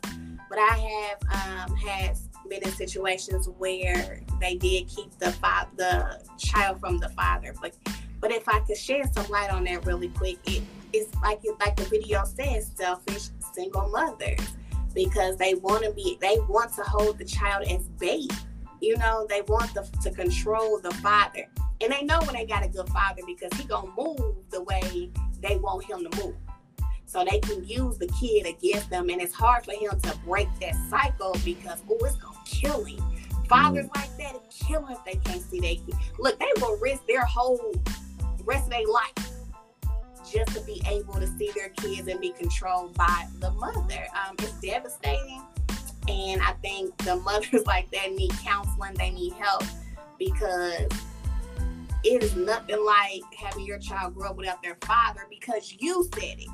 But 0.50 0.60
I 0.60 1.18
have 1.30 1.70
um, 1.70 1.76
had 1.76 2.18
been 2.50 2.63
in 2.63 2.72
situations 2.72 3.50
where 3.58 4.22
they 4.40 4.56
did 4.56 4.88
keep 4.88 5.18
the 5.20 5.32
father, 5.34 5.70
the 5.78 6.22
child 6.38 6.80
from 6.80 7.00
the 7.00 7.10
father. 7.10 7.54
But 7.62 7.76
but 8.20 8.32
if 8.32 8.48
I 8.48 8.60
could 8.62 8.78
share 8.78 9.04
some 9.14 9.28
light 9.30 9.52
on 9.52 9.64
that 9.66 9.86
really 9.86 10.10
quick, 10.10 10.38
it 10.46 10.64
it's 10.94 11.14
like 11.22 11.40
it 11.44 11.56
like 11.60 11.76
the 11.76 11.84
video 11.86 12.24
says, 12.26 12.72
selfish 12.76 13.30
single 13.54 13.90
mothers 13.90 14.40
because 14.94 15.38
they 15.38 15.54
want 15.56 15.84
to 15.84 15.92
be 15.92 16.18
they 16.22 16.38
want 16.48 16.74
to 16.74 16.82
hold 16.84 17.18
the 17.18 17.26
child 17.26 17.68
as 17.68 17.88
bait. 18.00 18.32
You 18.80 18.98
know, 18.98 19.26
they 19.28 19.42
want 19.42 19.74
the, 19.74 19.82
to 20.04 20.12
control 20.12 20.80
the 20.80 20.92
father, 20.96 21.46
and 21.82 21.92
they 21.92 22.04
know 22.04 22.20
when 22.22 22.36
they 22.36 22.46
got 22.46 22.64
a 22.64 22.68
good 22.68 22.88
father 22.90 23.22
because 23.26 23.52
he 23.60 23.68
gonna 23.68 23.92
move 23.98 24.36
the 24.50 24.64
way 24.64 25.12
they 25.42 25.58
want 25.58 25.86
him 25.86 26.10
to 26.10 26.24
move. 26.24 26.36
So 27.06 27.26
they 27.30 27.40
can 27.40 27.64
use 27.64 27.98
the 27.98 28.08
kid 28.08 28.46
against 28.46 28.90
them, 28.90 29.10
and 29.10 29.22
it's 29.22 29.34
hard 29.34 29.66
for 29.66 29.72
him 29.72 30.00
to 30.00 30.18
break 30.26 30.48
that 30.62 30.76
cycle 30.90 31.36
because 31.44 31.82
oh, 31.90 31.98
it's 32.06 32.18
gonna 32.18 32.38
kill 32.46 32.84
him. 32.84 33.04
Fathers 33.48 33.86
mm. 33.86 33.96
like 33.96 34.18
that 34.18 34.36
it 34.36 34.42
kill 34.50 34.86
him 34.86 34.98
if 34.98 35.06
they 35.06 35.20
can't 35.30 35.42
see 35.42 35.60
their 35.60 35.76
kid. 35.76 35.96
Look, 36.20 36.40
they 36.40 36.52
will 36.62 36.78
risk 36.78 37.06
their 37.08 37.26
whole 37.26 37.74
rest 38.48 38.66
of 38.66 38.72
their 38.72 38.88
life 38.88 39.14
just 40.32 40.54
to 40.56 40.62
be 40.62 40.82
able 40.88 41.14
to 41.16 41.28
see 41.38 41.52
their 41.56 41.70
kids 41.70 42.08
and 42.08 42.20
be 42.20 42.32
controlled 42.32 42.94
by 42.96 43.28
the 43.40 43.52
mother. 43.52 44.08
Um, 44.14 44.36
it's 44.40 44.52
devastating. 44.54 45.42
And 46.08 46.42
I 46.42 46.54
think 46.62 46.96
the 46.98 47.18
mothers 47.18 47.64
like 47.66 47.92
that 47.92 48.14
need 48.14 48.32
counseling, 48.44 48.94
they 48.96 49.10
need 49.12 49.34
help 49.34 49.64
because 50.18 50.88
it 52.04 52.24
is 52.24 52.36
nothing 52.36 52.84
like 52.84 53.22
having 53.38 53.66
your 53.66 53.80
child 53.80 54.16
grow 54.16 54.30
up 54.30 54.38
without 54.38 54.62
their 54.64 54.78
father 54.82 55.22
because 55.30 55.76
you 55.80 56.08
said 56.16 56.40
it. 56.40 56.50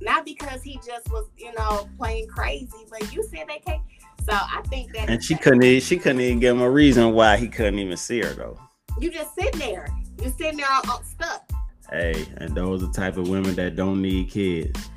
Not 0.00 0.24
because 0.24 0.62
he 0.62 0.74
just 0.86 1.10
was, 1.10 1.26
you 1.36 1.52
know, 1.54 1.88
playing 1.98 2.26
crazy, 2.26 2.68
but 2.90 3.14
you 3.14 3.22
said 3.22 3.46
they 3.48 3.58
can't. 3.58 3.82
So 4.22 4.32
I 4.32 4.62
think 4.68 4.92
that 4.94 5.08
and 5.10 5.22
she 5.22 5.34
couldn't 5.34 5.62
e- 5.62 5.80
she 5.80 5.98
couldn't 5.98 6.20
even 6.20 6.40
give 6.40 6.56
him 6.56 6.62
a 6.62 6.70
reason 6.70 7.12
why 7.12 7.36
he 7.36 7.46
couldn't 7.46 7.78
even 7.78 7.96
see 7.96 8.20
her 8.22 8.32
though. 8.32 8.58
you 8.98 9.10
just 9.10 9.34
sitting 9.34 9.60
there. 9.60 9.86
You 10.22 10.30
sitting 10.36 10.58
there 10.58 10.66
all, 10.70 11.02
stuck. 11.02 11.50
Hey, 11.90 12.26
and 12.38 12.54
those 12.54 12.82
are 12.82 12.86
the 12.86 12.92
type 12.92 13.16
of 13.16 13.28
women 13.28 13.54
that 13.56 13.76
don't 13.76 14.00
need 14.00 14.30
kids. 14.30 14.88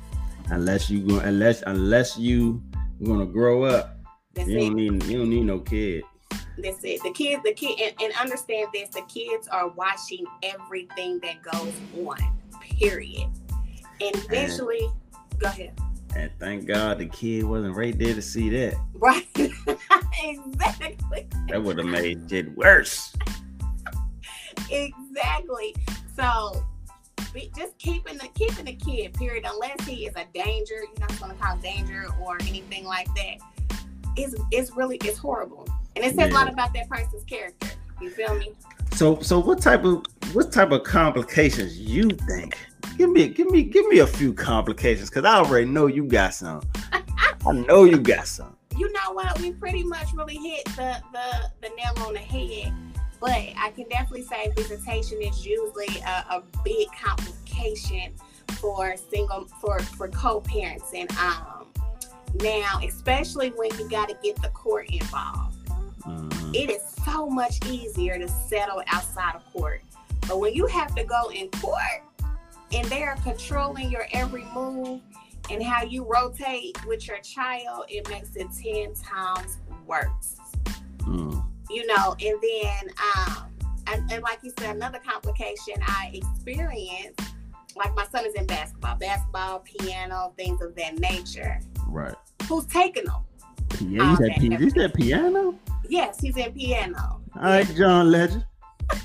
Unless 0.50 0.88
you 0.88 1.00
go 1.00 1.18
unless 1.18 1.62
unless 1.66 2.16
you 2.18 2.62
gonna 3.02 3.26
grow 3.26 3.64
up. 3.64 3.98
That's 4.34 4.48
You 4.48 4.58
it. 4.58 4.60
don't 4.60 4.74
need 4.74 5.02
you 5.04 5.18
don't 5.18 5.30
need 5.30 5.44
no 5.44 5.60
kid. 5.60 6.04
That's 6.58 6.82
it. 6.82 7.02
The 7.02 7.12
kids, 7.12 7.42
the 7.44 7.52
kid, 7.52 7.78
and, 7.80 7.94
and 8.02 8.12
understand 8.14 8.68
this: 8.72 8.88
the 8.88 9.02
kids 9.02 9.46
are 9.48 9.68
watching 9.68 10.24
everything 10.42 11.20
that 11.20 11.42
goes 11.42 11.72
on. 12.06 12.18
Period. 12.60 13.28
And 14.00 14.16
eventually, 14.16 14.90
go 15.38 15.48
ahead. 15.48 15.78
And 16.16 16.30
thank 16.40 16.66
God 16.66 16.98
the 16.98 17.06
kid 17.06 17.44
wasn't 17.44 17.76
right 17.76 17.96
there 17.96 18.14
to 18.14 18.22
see 18.22 18.48
that. 18.50 18.74
Right. 18.94 19.28
exactly. 19.36 21.28
That 21.48 21.62
would 21.62 21.78
have 21.78 21.86
made 21.86 22.32
it 22.32 22.56
worse. 22.56 23.14
Exactly. 24.70 25.74
So. 26.16 26.64
be- 27.32 27.50
Just 27.56 27.76
keeping 27.78 28.16
the 28.18 28.28
keeping 28.34 28.64
the 28.64 28.72
kid, 28.74 29.14
period. 29.14 29.44
Unless 29.46 29.84
he 29.86 30.06
is 30.06 30.14
a 30.16 30.24
danger, 30.34 30.76
you 30.76 31.00
know, 31.00 31.06
it's 31.08 31.18
gonna 31.18 31.34
cause 31.34 31.60
danger 31.62 32.06
or 32.20 32.36
anything 32.42 32.84
like 32.84 33.08
that. 33.14 33.36
It's 34.16 34.34
it's 34.50 34.76
really 34.76 34.96
it's 35.04 35.18
horrible, 35.18 35.66
and 35.94 36.04
it 36.04 36.14
says 36.16 36.30
a 36.30 36.34
lot 36.34 36.52
about 36.52 36.72
that 36.74 36.88
person's 36.88 37.24
character. 37.24 37.68
You 38.00 38.10
feel 38.10 38.34
me? 38.34 38.52
So 38.92 39.20
so 39.20 39.38
what 39.38 39.60
type 39.60 39.84
of 39.84 40.04
what 40.32 40.50
type 40.52 40.72
of 40.72 40.82
complications 40.84 41.78
you 41.78 42.10
think? 42.10 42.56
Give 42.96 43.10
me 43.10 43.28
give 43.28 43.48
me 43.50 43.62
give 43.62 43.86
me 43.86 43.98
a 43.98 44.06
few 44.06 44.32
complications 44.32 45.08
because 45.10 45.24
I 45.24 45.36
already 45.36 45.66
know 45.66 45.86
you 45.86 46.04
got 46.04 46.34
some. 46.34 46.62
I 46.92 47.52
know 47.52 47.84
you 47.84 47.98
got 47.98 48.26
some. 48.26 48.56
you 48.76 48.90
know 48.92 49.12
what? 49.12 49.38
We 49.40 49.52
pretty 49.52 49.84
much 49.84 50.08
really 50.14 50.36
hit 50.36 50.64
the 50.76 51.00
the, 51.12 51.50
the 51.60 51.68
nail 51.76 52.06
on 52.06 52.14
the 52.14 52.18
head. 52.20 52.72
But 53.20 53.30
I 53.30 53.72
can 53.74 53.88
definitely 53.88 54.22
say 54.22 54.52
visitation 54.56 55.20
is 55.20 55.44
usually 55.44 55.88
a, 56.06 56.24
a 56.36 56.42
big 56.64 56.88
complication 56.92 58.12
for 58.60 58.94
single 59.10 59.46
for 59.60 59.80
for 59.80 60.08
co-parenting. 60.08 61.10
Um, 61.18 61.66
now, 62.42 62.80
especially 62.84 63.50
when 63.50 63.76
you 63.78 63.88
got 63.88 64.08
to 64.08 64.16
get 64.22 64.40
the 64.42 64.48
court 64.50 64.86
involved, 64.90 65.56
Mhm. 66.04 66.54
it 66.54 66.70
is 66.70 66.82
so 67.04 67.28
much 67.28 67.64
easier 67.66 68.18
to 68.18 68.28
settle 68.28 68.82
outside 68.86 69.34
of 69.34 69.42
court. 69.52 69.82
But 70.26 70.38
when 70.38 70.54
you 70.54 70.66
have 70.66 70.94
to 70.94 71.04
go 71.04 71.30
in 71.30 71.50
court 71.50 72.02
and 72.72 72.86
they 72.88 73.02
are 73.02 73.16
controlling 73.16 73.90
your 73.90 74.06
every 74.12 74.44
move 74.54 75.00
and 75.50 75.62
how 75.62 75.82
you 75.82 76.04
rotate 76.04 76.84
with 76.86 77.06
your 77.08 77.18
child, 77.18 77.86
it 77.88 78.08
makes 78.10 78.36
it 78.36 78.48
10 78.62 78.94
times 78.94 79.58
worse. 79.86 80.36
Mm. 80.98 81.42
You 81.70 81.86
know, 81.86 82.16
and 82.20 82.38
then, 82.40 82.90
um, 83.16 83.46
and, 83.86 84.12
and 84.12 84.22
like 84.22 84.38
you 84.42 84.52
said, 84.58 84.76
another 84.76 85.00
complication 85.06 85.74
I 85.82 86.10
experienced, 86.14 87.20
like 87.76 87.94
my 87.94 88.06
son 88.06 88.26
is 88.26 88.34
in 88.34 88.46
basketball, 88.46 88.96
basketball, 88.96 89.60
piano, 89.60 90.32
things 90.36 90.60
of 90.62 90.74
that 90.76 90.98
nature. 90.98 91.60
Right. 91.86 92.14
Who's 92.48 92.66
taking 92.66 93.04
them? 93.04 93.22
Yeah, 93.80 94.10
you 94.10 94.16
said, 94.16 94.30
pi- 94.36 94.56
you 94.58 94.70
said 94.70 94.94
piano? 94.94 95.58
Yes, 95.88 96.20
he's 96.20 96.36
in 96.36 96.52
piano. 96.52 97.20
All 97.36 97.42
right, 97.42 97.66
John 97.76 98.10
Legend. 98.10 98.44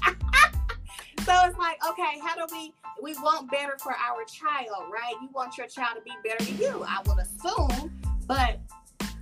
So 1.26 1.32
it's 1.45 1.57
like, 1.57 1.78
okay, 1.89 2.20
how 2.22 2.36
do 2.36 2.53
we 2.53 2.74
we 3.01 3.14
want 3.16 3.49
better 3.49 3.78
for 3.82 3.93
our 3.93 4.26
child, 4.26 4.91
right? 4.91 5.14
You 5.22 5.30
want 5.34 5.57
your 5.57 5.68
child 5.68 5.95
to 5.95 6.01
be 6.01 6.11
better 6.22 6.43
than 6.43 6.57
you, 6.57 6.86
I 6.86 7.01
would 7.05 7.18
assume. 7.20 7.97
But 8.28 8.59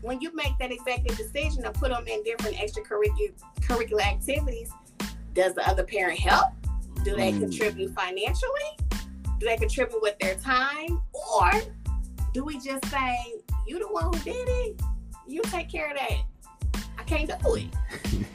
when 0.02 0.20
you 0.22 0.34
make 0.36 0.58
that 0.60 0.72
executive 0.72 1.18
decision 1.18 1.64
to 1.64 1.72
put 1.72 1.92
them 1.92 2.06
in 2.08 2.24
different 2.24 2.58
extracurricular 2.58 4.02
activities, 4.04 4.70
does 5.34 5.54
the 5.54 5.68
other 5.68 5.84
parent 5.84 6.20
help? 6.20 6.52
Do 7.04 7.16
they 7.16 7.32
Mm. 7.32 7.40
contribute 7.40 7.94
financially? 7.96 8.70
Do 9.40 9.48
they 9.48 9.58
contribute 9.58 10.02
with 10.02 10.18
their 10.20 10.36
time? 10.36 11.02
Or 11.14 11.52
do 12.34 12.44
we 12.44 12.60
just 12.60 12.86
say, 12.88 13.16
you 13.68 13.80
the 13.80 13.88
one 13.88 14.06
who 14.06 14.20
did 14.20 14.48
it? 14.48 14.82
You 15.28 15.42
take 15.44 15.70
care 15.70 15.90
of 15.92 15.98
that. 15.98 16.18
I 17.00 17.04
can't 17.04 17.28
do 17.30 17.56
it. 17.56 17.68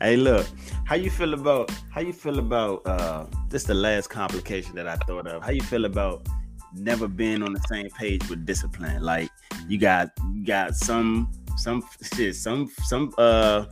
Hey, 0.00 0.16
look, 0.16 0.46
how 0.84 0.96
you 0.96 1.10
feel 1.10 1.32
about 1.34 1.70
how 1.90 2.00
you 2.00 2.12
feel 2.12 2.38
about 2.38 2.86
uh 2.86 3.24
this 3.48 3.64
the 3.64 3.74
last 3.74 4.08
complication 4.08 4.74
that 4.74 4.86
I 4.86 4.96
thought 5.06 5.26
of. 5.26 5.42
How 5.42 5.50
you 5.50 5.62
feel 5.62 5.84
about 5.86 6.26
never 6.74 7.08
been 7.08 7.42
on 7.42 7.52
the 7.52 7.60
same 7.68 7.88
page 7.90 8.28
with 8.28 8.44
discipline? 8.46 9.02
Like 9.02 9.30
you 9.68 9.78
got 9.78 10.10
you 10.34 10.44
got 10.44 10.74
some 10.76 11.30
some 11.56 11.82
shit, 12.14 12.34
some 12.36 12.70
some 12.84 13.12
uh 13.18 13.66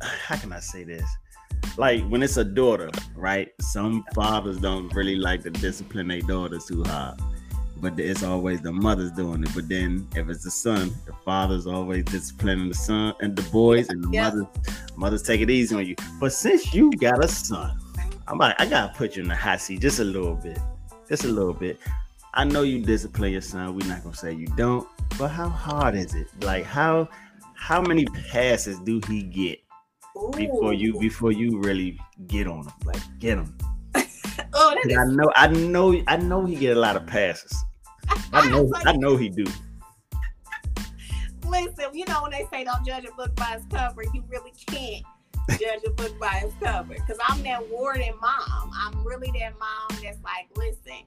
how 0.00 0.36
can 0.36 0.52
I 0.52 0.60
say 0.60 0.84
this? 0.84 1.08
Like 1.76 2.04
when 2.08 2.22
it's 2.22 2.36
a 2.36 2.44
daughter, 2.44 2.90
right? 3.16 3.48
Some 3.60 4.04
fathers 4.14 4.58
don't 4.58 4.92
really 4.94 5.16
like 5.16 5.42
to 5.44 5.50
discipline 5.50 6.08
their 6.08 6.20
daughters 6.20 6.66
too 6.66 6.84
hard. 6.84 7.20
But 7.78 7.98
it's 7.98 8.22
always 8.22 8.62
the 8.62 8.72
mothers 8.72 9.10
doing 9.10 9.42
it. 9.42 9.50
But 9.54 9.68
then 9.68 10.08
if 10.14 10.28
it's 10.28 10.44
the 10.44 10.50
son, 10.50 10.94
the 11.06 11.12
father's 11.24 11.66
always 11.66 12.04
disciplining 12.04 12.68
the 12.68 12.74
son 12.74 13.14
and 13.20 13.36
the 13.36 13.42
boys, 13.50 13.88
and 13.88 14.02
the 14.04 14.08
Yeah. 14.10 14.30
mothers 14.30 14.46
mothers 14.96 15.22
take 15.22 15.40
it 15.40 15.50
easy 15.50 15.74
on 15.74 15.84
you. 15.86 15.96
But 16.20 16.32
since 16.32 16.72
you 16.72 16.90
got 16.92 17.22
a 17.22 17.28
son, 17.28 17.76
I'm 18.26 18.38
like, 18.38 18.54
I 18.58 18.66
gotta 18.66 18.92
put 18.94 19.16
you 19.16 19.22
in 19.22 19.28
the 19.28 19.36
hot 19.36 19.60
seat 19.60 19.80
just 19.80 19.98
a 19.98 20.04
little 20.04 20.34
bit. 20.36 20.58
Just 21.08 21.24
a 21.24 21.28
little 21.28 21.52
bit. 21.52 21.78
I 22.36 22.42
know 22.44 22.62
you 22.62 22.80
discipline 22.80 23.32
your 23.32 23.40
son. 23.40 23.76
We're 23.76 23.86
not 23.86 24.02
gonna 24.02 24.16
say 24.16 24.32
you 24.32 24.46
don't, 24.56 24.88
but 25.18 25.28
how 25.28 25.48
hard 25.48 25.94
is 25.94 26.14
it? 26.14 26.26
Like 26.42 26.64
how 26.64 27.08
how 27.54 27.80
many 27.80 28.06
passes 28.06 28.78
do 28.80 29.00
he 29.08 29.22
get 29.22 29.60
before 30.36 30.74
you 30.74 30.98
before 30.98 31.30
you 31.30 31.60
really 31.60 31.98
get 32.26 32.48
on 32.48 32.64
him? 32.64 32.72
Like 32.84 33.00
get 33.18 33.38
him. 33.38 33.56
Oh, 34.56 34.70
that 34.70 34.82
'Cause 34.82 34.92
is 34.92 34.98
I 34.98 35.04
know 35.14 35.32
I 35.36 35.46
know 35.48 36.02
I 36.08 36.16
know 36.16 36.44
he 36.44 36.56
get 36.56 36.76
a 36.76 36.80
lot 36.80 36.96
of 36.96 37.06
passes. 37.06 37.54
I 38.32 38.48
know 38.50 38.70
I 38.84 38.92
know 38.92 39.16
he 39.16 39.28
do. 39.28 39.44
Listen, 41.46 41.86
you 41.92 42.04
know 42.06 42.22
when 42.22 42.32
they 42.32 42.46
say 42.50 42.64
don't 42.64 42.84
judge 42.84 43.04
a 43.04 43.12
book 43.12 43.34
by 43.36 43.54
its 43.56 43.66
cover, 43.70 44.02
you 44.12 44.24
really 44.28 44.52
can't 44.66 45.04
judge 45.50 45.82
a 45.86 45.90
book 45.90 46.18
by 46.18 46.42
its 46.44 46.54
cover. 46.60 46.94
Cause 47.06 47.18
I'm 47.28 47.42
that 47.44 47.68
warden 47.70 48.14
mom. 48.20 48.70
I'm 48.74 49.04
really 49.04 49.30
that 49.38 49.54
mom 49.58 50.02
that's 50.02 50.18
like, 50.24 50.48
listen, 50.56 51.04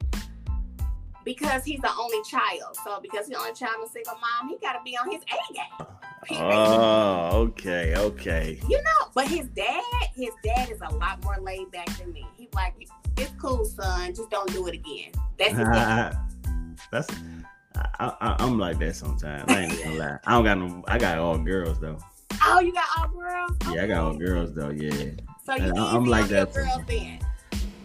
because 1.27 1.65
he's 1.65 1.81
the 1.81 1.91
only 1.99 2.23
child. 2.23 2.77
So 2.85 3.01
because 3.01 3.27
he's 3.27 3.35
the 3.35 3.41
only 3.41 3.53
child 3.53 3.75
and 3.81 3.91
single 3.91 4.13
mom, 4.13 4.47
he 4.47 4.57
gotta 4.61 4.79
be 4.85 4.97
on 4.97 5.11
his 5.11 5.21
A 5.23 5.53
game. 5.53 5.87
Period. 6.23 6.53
Oh, 6.53 7.29
okay, 7.33 7.93
okay. 7.97 8.59
you 8.67 8.77
know, 8.77 9.07
but 9.13 9.27
his 9.27 9.47
dad, 9.47 9.83
his 10.15 10.29
dad 10.41 10.69
is 10.69 10.79
a 10.81 10.93
lot 10.95 11.21
more 11.23 11.37
laid 11.41 11.69
back 11.71 11.85
than 11.97 12.13
me. 12.13 12.25
He's 12.37 12.47
like, 12.53 12.75
it's 13.17 13.31
cool, 13.41 13.65
son. 13.65 14.15
Just 14.15 14.29
don't 14.29 14.51
do 14.53 14.67
it 14.67 14.75
again. 14.75 15.11
That's 15.37 15.51
his 15.51 15.67
dad. 15.67 16.17
That's 16.91 17.09
I, 17.75 18.13
I, 18.21 18.35
I'm 18.39 18.57
like 18.57 18.79
that 18.79 18.95
sometimes. 18.95 19.51
I 19.51 19.63
ain't 19.63 19.83
gonna 19.83 19.99
lie. 19.99 20.19
I 20.25 20.31
don't 20.31 20.45
got 20.45 20.57
no. 20.57 20.83
I 20.87 20.97
got 20.97 21.17
all 21.17 21.37
girls 21.37 21.79
though. 21.81 21.97
Oh, 22.41 22.61
you 22.61 22.73
got 22.73 22.87
all 22.97 23.09
girls? 23.09 23.51
Yeah, 23.73 23.83
I 23.83 23.87
got 23.87 24.03
all 24.03 24.17
girls 24.17 24.53
though. 24.53 24.69
Yeah. 24.69 25.11
So 25.45 25.55
you 25.55 25.73
I- 25.75 25.93
I'm 25.93 26.05
like 26.05 26.27
that 26.27 26.53
girls 26.53 26.81
then. 26.87 27.19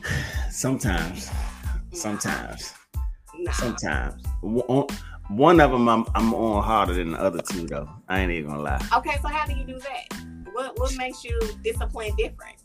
Sometimes. 0.51 1.29
Mm. 1.29 1.97
Sometimes. 1.97 2.75
Nah. 3.45 3.53
Sometimes. 3.53 4.23
One 5.29 5.61
of 5.61 5.71
them 5.71 5.89
I'm 5.89 6.05
I'm 6.15 6.35
on 6.35 6.63
harder 6.63 6.95
than 6.95 7.13
the 7.13 7.21
other 7.21 7.41
two 7.41 7.67
though. 7.67 7.89
I 8.09 8.21
ain't 8.21 8.33
even 8.33 8.51
gonna 8.51 8.63
lie. 8.63 8.87
Okay, 8.97 9.17
so 9.23 9.29
how 9.29 9.47
do 9.47 9.55
you 9.55 9.65
do 9.65 9.79
that? 9.79 10.19
What 10.53 10.79
what 10.79 10.97
makes 10.97 11.25
you 11.25 11.39
discipline 11.63 12.13
different? 12.17 12.57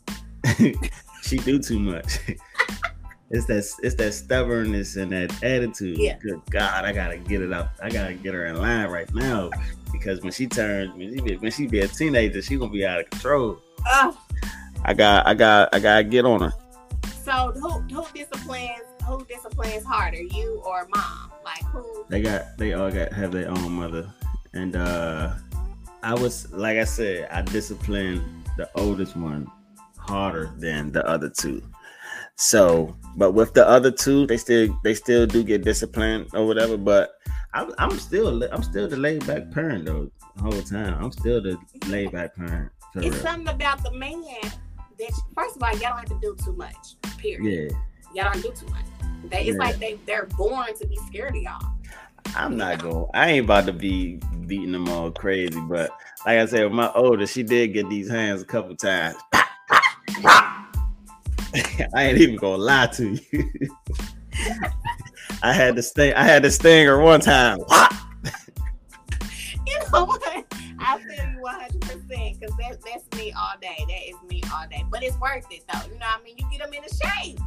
she 1.22 1.38
do 1.38 1.58
too 1.58 1.78
much. 1.78 2.18
it's 3.30 3.46
that 3.46 3.64
it's 3.82 3.94
that 3.94 4.12
stubbornness 4.12 4.96
and 4.96 5.12
that 5.12 5.42
attitude. 5.42 5.98
Yeah. 5.98 6.18
Good 6.18 6.42
God, 6.50 6.84
I 6.84 6.92
gotta 6.92 7.16
get 7.16 7.42
it 7.42 7.52
up. 7.52 7.72
I 7.82 7.88
gotta 7.90 8.14
get 8.14 8.34
her 8.34 8.46
in 8.46 8.56
line 8.56 8.88
right 8.90 9.12
now 9.14 9.50
because 9.92 10.20
when 10.20 10.32
she 10.32 10.46
turns, 10.46 10.94
when 10.94 11.14
she 11.14 11.20
be, 11.20 11.36
when 11.36 11.50
she 11.50 11.66
be 11.66 11.80
a 11.80 11.88
teenager, 11.88 12.42
she 12.42 12.56
gonna 12.56 12.70
be 12.70 12.84
out 12.84 13.00
of 13.00 13.10
control. 13.10 13.58
Oh, 13.86 14.18
I 14.84 14.94
got, 14.94 15.26
I 15.26 15.34
got, 15.34 15.74
I 15.74 15.78
gotta 15.78 16.04
get 16.04 16.24
on 16.24 16.42
her. 16.42 16.52
so 17.24 17.52
who 17.54 17.70
who 17.94 18.04
disciplines 18.14 18.87
who 19.08 19.24
disciplines 19.24 19.84
harder, 19.84 20.22
you 20.22 20.62
or 20.64 20.86
mom? 20.94 21.32
Like 21.44 21.64
who? 21.64 22.04
They 22.08 22.20
got, 22.22 22.56
they 22.58 22.74
all 22.74 22.90
got 22.90 23.12
have 23.12 23.32
their 23.32 23.50
own 23.50 23.72
mother, 23.72 24.12
and 24.52 24.76
uh 24.76 25.34
I 26.02 26.14
was 26.14 26.50
like 26.52 26.78
I 26.78 26.84
said, 26.84 27.28
I 27.30 27.42
disciplined 27.42 28.22
the 28.56 28.70
oldest 28.74 29.16
one 29.16 29.50
harder 29.96 30.52
than 30.58 30.92
the 30.92 31.06
other 31.06 31.28
two. 31.28 31.62
So, 32.36 32.96
but 33.16 33.32
with 33.32 33.52
the 33.54 33.66
other 33.66 33.90
two, 33.90 34.26
they 34.26 34.36
still 34.36 34.78
they 34.84 34.94
still 34.94 35.26
do 35.26 35.42
get 35.42 35.64
disciplined 35.64 36.28
or 36.34 36.46
whatever. 36.46 36.76
But 36.76 37.10
I'm, 37.52 37.72
I'm 37.78 37.98
still 37.98 38.42
I'm 38.52 38.62
still 38.62 38.88
the 38.88 38.96
laid 38.96 39.26
back 39.26 39.50
parent 39.50 39.86
though 39.86 40.10
the 40.36 40.42
whole 40.42 40.62
time. 40.62 41.02
I'm 41.02 41.10
still 41.10 41.42
the 41.42 41.58
laid 41.86 42.12
back 42.12 42.36
parent. 42.36 42.70
It's 42.94 43.16
real. 43.16 43.24
something 43.24 43.48
about 43.48 43.82
the 43.82 43.92
man 43.92 44.22
that 44.98 45.12
first 45.34 45.56
of 45.56 45.62
all, 45.62 45.70
y'all 45.72 45.80
don't 45.80 45.98
have 45.98 46.04
to 46.06 46.18
do 46.20 46.36
too 46.44 46.52
much. 46.54 46.96
Period. 47.18 47.72
Yeah, 47.72 47.78
Y'all 48.14 48.32
don't 48.32 48.42
do 48.42 48.52
too 48.52 48.72
much. 48.72 48.84
They, 49.24 49.40
it's 49.46 49.48
Yeah. 49.58 49.64
like 49.64 49.78
they 49.78 49.98
they're 50.06 50.26
born 50.36 50.76
to 50.78 50.86
be 50.86 50.96
scared 51.08 51.36
of 51.36 51.42
y'all. 51.42 51.72
I'm 52.36 52.56
not 52.56 52.80
going. 52.82 53.06
I 53.14 53.30
ain't 53.30 53.44
about 53.44 53.66
to 53.66 53.72
be 53.72 54.20
beating 54.46 54.72
them 54.72 54.88
all 54.88 55.10
crazy. 55.10 55.60
But 55.60 55.90
like 56.26 56.38
I 56.38 56.46
said, 56.46 56.64
with 56.64 56.72
my 56.72 56.90
oldest, 56.92 57.34
she 57.34 57.42
did 57.42 57.68
get 57.68 57.88
these 57.88 58.10
hands 58.10 58.42
a 58.42 58.44
couple 58.44 58.76
times. 58.76 59.16
I 59.32 60.66
ain't 61.94 62.18
even 62.18 62.36
gonna 62.36 62.58
lie 62.62 62.86
to 62.88 63.18
you. 63.32 63.50
I 65.42 65.52
had 65.52 65.76
to 65.76 65.82
sting. 65.82 66.12
I 66.14 66.24
had 66.24 66.42
to 66.42 66.50
sting 66.50 66.86
her 66.86 67.00
one 67.00 67.20
time. 67.20 67.58
You 69.66 69.78
know 69.92 70.06
what? 70.06 70.22
I 70.80 70.98
feel 70.98 71.30
you 71.30 71.40
100 71.42 71.80
percent 71.82 72.40
because 72.40 72.56
that, 72.56 72.78
that's 72.84 73.20
me 73.20 73.32
all 73.32 73.52
day. 73.60 73.76
That 73.86 74.08
is 74.08 74.16
me 74.30 74.42
all 74.54 74.66
day. 74.70 74.82
But 74.90 75.02
it's 75.02 75.18
worth 75.20 75.44
it 75.50 75.62
though. 75.70 75.80
You 75.92 75.98
know 75.98 76.06
what 76.06 76.20
I 76.20 76.24
mean? 76.24 76.36
You 76.38 76.46
get 76.50 76.62
them 76.64 76.72
in 76.72 76.82
the 76.82 76.88
shape. 76.88 77.38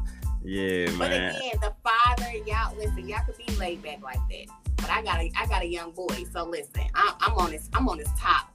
Yeah, 0.43 0.87
But 0.97 1.11
man. 1.11 1.35
again, 1.35 1.53
the 1.61 1.73
father, 1.83 2.31
y'all 2.45 2.75
listen, 2.75 3.07
y'all 3.07 3.23
could 3.25 3.37
be 3.37 3.53
laid 3.55 3.81
back 3.83 4.01
like 4.01 4.19
that. 4.29 4.45
But 4.77 4.89
I 4.89 5.03
got 5.03 5.19
a 5.19 5.31
I 5.37 5.45
got 5.45 5.61
a 5.61 5.67
young 5.67 5.91
boy, 5.91 6.25
so 6.33 6.45
listen, 6.45 6.83
I, 6.95 7.13
I'm 7.19 7.37
on 7.37 7.51
this 7.51 7.69
I'm 7.73 7.87
on 7.87 7.97
this 7.97 8.09
top. 8.17 8.47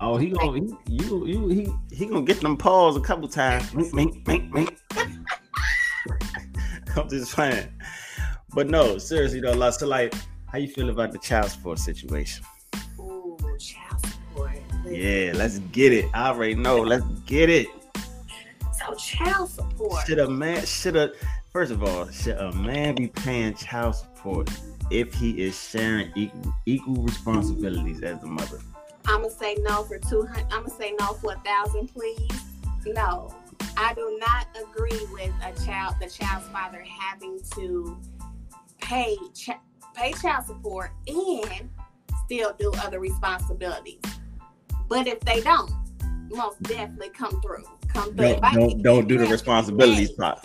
Oh, 0.00 0.16
he 0.16 0.30
gonna 0.30 0.58
he, 0.58 0.74
you 0.86 1.26
you 1.26 1.48
he 1.48 1.68
he 1.94 2.06
gonna 2.06 2.22
get 2.24 2.40
them 2.40 2.56
paws 2.56 2.96
a 2.96 3.00
couple 3.00 3.28
times. 3.28 3.72
Mink, 3.74 3.94
mink, 3.94 4.26
mink, 4.26 4.52
mink. 4.52 4.78
I'm 6.96 7.08
just 7.08 7.32
playing. 7.34 7.68
But 8.52 8.68
no, 8.68 8.98
seriously 8.98 9.40
though, 9.40 9.52
like, 9.52 9.74
so 9.74 9.86
like, 9.86 10.12
how 10.46 10.58
you 10.58 10.68
feel 10.68 10.90
about 10.90 11.12
the 11.12 11.18
child 11.18 11.50
support 11.50 11.78
situation? 11.78 12.44
Ooh, 12.98 13.36
child 13.58 14.00
support. 14.04 14.58
Listen. 14.84 14.94
Yeah, 14.94 15.32
let's 15.34 15.58
get 15.70 15.92
it. 15.92 16.06
I 16.12 16.28
already 16.28 16.54
know. 16.54 16.80
Let's 16.80 17.04
get 17.26 17.48
it. 17.48 17.68
So 18.80 18.94
child 18.94 19.50
support. 19.50 20.06
Should 20.06 20.18
a 20.18 20.28
man 20.28 20.64
should 20.64 20.96
a 20.96 21.12
first 21.50 21.70
of 21.70 21.82
all, 21.82 22.08
should 22.08 22.36
a 22.38 22.52
man 22.52 22.94
be 22.94 23.08
paying 23.08 23.54
child 23.54 23.96
support 23.96 24.50
if 24.90 25.12
he 25.14 25.42
is 25.42 25.58
sharing 25.58 26.10
equal 26.14 26.54
equal 26.66 27.02
responsibilities 27.02 28.02
as 28.02 28.22
a 28.22 28.26
mother? 28.26 28.58
I'm 29.06 29.22
gonna 29.22 29.30
say 29.34 29.56
no 29.60 29.82
for 29.82 29.98
two 29.98 30.22
hundred. 30.22 30.46
I'm 30.52 30.64
gonna 30.64 30.70
say 30.70 30.94
no 30.98 31.12
for 31.14 31.32
a 31.32 31.40
thousand, 31.40 31.88
please. 31.88 32.30
No, 32.86 33.34
I 33.76 33.92
do 33.94 34.18
not 34.20 34.46
agree 34.56 35.06
with 35.12 35.32
a 35.44 35.52
child, 35.64 35.96
the 36.00 36.08
child's 36.08 36.48
father 36.48 36.82
having 36.82 37.40
to 37.54 37.98
pay 38.80 39.16
ch- 39.34 39.50
pay 39.94 40.12
child 40.12 40.46
support 40.46 40.92
and 41.06 41.68
still 42.24 42.54
do 42.58 42.72
other 42.78 43.00
responsibilities. 43.00 44.00
But 44.88 45.06
if 45.06 45.20
they 45.20 45.40
don't, 45.40 45.70
most 46.30 46.62
definitely 46.62 47.10
come 47.10 47.40
through. 47.42 47.64
Come 47.94 48.14
through. 48.14 48.36
Don't 48.36 48.54
don't, 48.54 48.82
don't 48.82 49.08
do 49.08 49.18
the 49.18 49.26
responsibilities 49.26 50.12
part. 50.12 50.40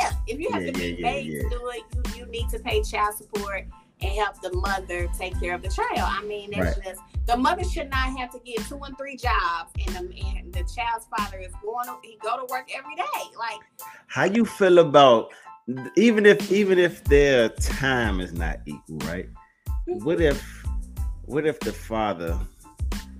Yeah, 0.00 0.12
if 0.26 0.38
you 0.38 0.50
have 0.52 0.62
Yeah, 0.62 0.72
to 0.72 0.78
be 0.78 0.88
yeah, 0.90 0.96
yeah, 0.98 1.10
paid 1.12 1.26
yeah. 1.26 1.42
to 1.42 1.48
do 1.48 1.68
it, 1.68 1.82
you, 2.16 2.20
you 2.20 2.26
need 2.26 2.48
to 2.50 2.58
pay 2.60 2.82
child 2.82 3.14
support 3.16 3.66
and 4.00 4.10
help 4.12 4.40
the 4.40 4.52
mother 4.52 5.08
take 5.18 5.38
care 5.40 5.54
of 5.54 5.62
the 5.62 5.68
child. 5.68 5.98
I 5.98 6.22
mean, 6.24 6.50
that's 6.52 6.76
Right. 6.76 6.86
just 6.86 7.00
the 7.26 7.36
mother 7.36 7.64
should 7.64 7.90
not 7.90 8.16
have 8.18 8.30
to 8.32 8.38
get 8.40 8.58
two 8.68 8.78
and 8.84 8.96
three 8.96 9.16
jobs, 9.16 9.72
and 9.84 9.94
the, 9.96 10.20
and 10.20 10.52
the 10.52 10.60
child's 10.74 11.06
father 11.16 11.38
is 11.38 11.52
going 11.62 11.86
to 11.86 11.96
he 12.02 12.16
go 12.22 12.36
to 12.36 12.46
work 12.52 12.68
every 12.76 12.94
day. 12.94 13.22
Like, 13.36 13.60
How 14.06 14.24
you 14.24 14.44
feel 14.44 14.78
about 14.78 15.30
even 15.96 16.24
if 16.26 16.50
even 16.52 16.78
if 16.78 17.04
their 17.04 17.48
time 17.50 18.20
is 18.20 18.32
not 18.32 18.60
equal, 18.66 18.98
right? 19.08 19.28
Mm-hmm. 19.88 20.04
What 20.04 20.20
if 20.20 20.64
what 21.26 21.46
if 21.46 21.58
the 21.60 21.72
father 21.72 22.38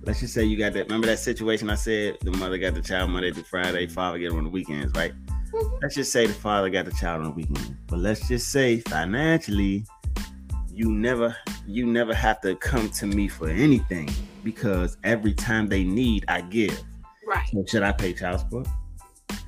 let's 0.03 0.19
just 0.19 0.33
say 0.33 0.43
you 0.43 0.57
got 0.57 0.73
that 0.73 0.85
remember 0.85 1.07
that 1.07 1.19
situation 1.19 1.69
I 1.69 1.75
said 1.75 2.17
the 2.21 2.31
mother 2.31 2.57
got 2.57 2.73
the 2.73 2.81
child 2.81 3.09
Monday 3.11 3.31
through 3.31 3.43
Friday, 3.43 3.87
father 3.87 4.17
get 4.19 4.31
him 4.31 4.37
on 4.37 4.43
the 4.45 4.49
weekends, 4.49 4.93
right? 4.95 5.13
Mhm. 5.51 5.79
Let's 5.81 5.95
just 5.95 6.11
say 6.11 6.27
the 6.27 6.33
father 6.33 6.69
got 6.69 6.85
the 6.85 6.91
child 6.91 7.19
on 7.21 7.23
the 7.25 7.31
weekend. 7.31 7.77
But 7.87 7.99
let's 7.99 8.27
just 8.27 8.51
say 8.51 8.79
financially 8.81 9.85
you 10.71 10.91
never 10.91 11.35
you 11.67 11.85
never 11.85 12.13
have 12.13 12.39
to 12.41 12.55
come 12.55 12.89
to 12.89 13.05
me 13.05 13.27
for 13.27 13.49
anything 13.49 14.09
because 14.43 14.97
every 15.03 15.33
time 15.33 15.67
they 15.67 15.83
need 15.83 16.23
I 16.27 16.41
give. 16.41 16.81
right? 17.27 17.47
So 17.51 17.63
should 17.67 17.83
I 17.83 17.91
pay 17.91 18.13
child 18.13 18.39
support? 18.39 18.67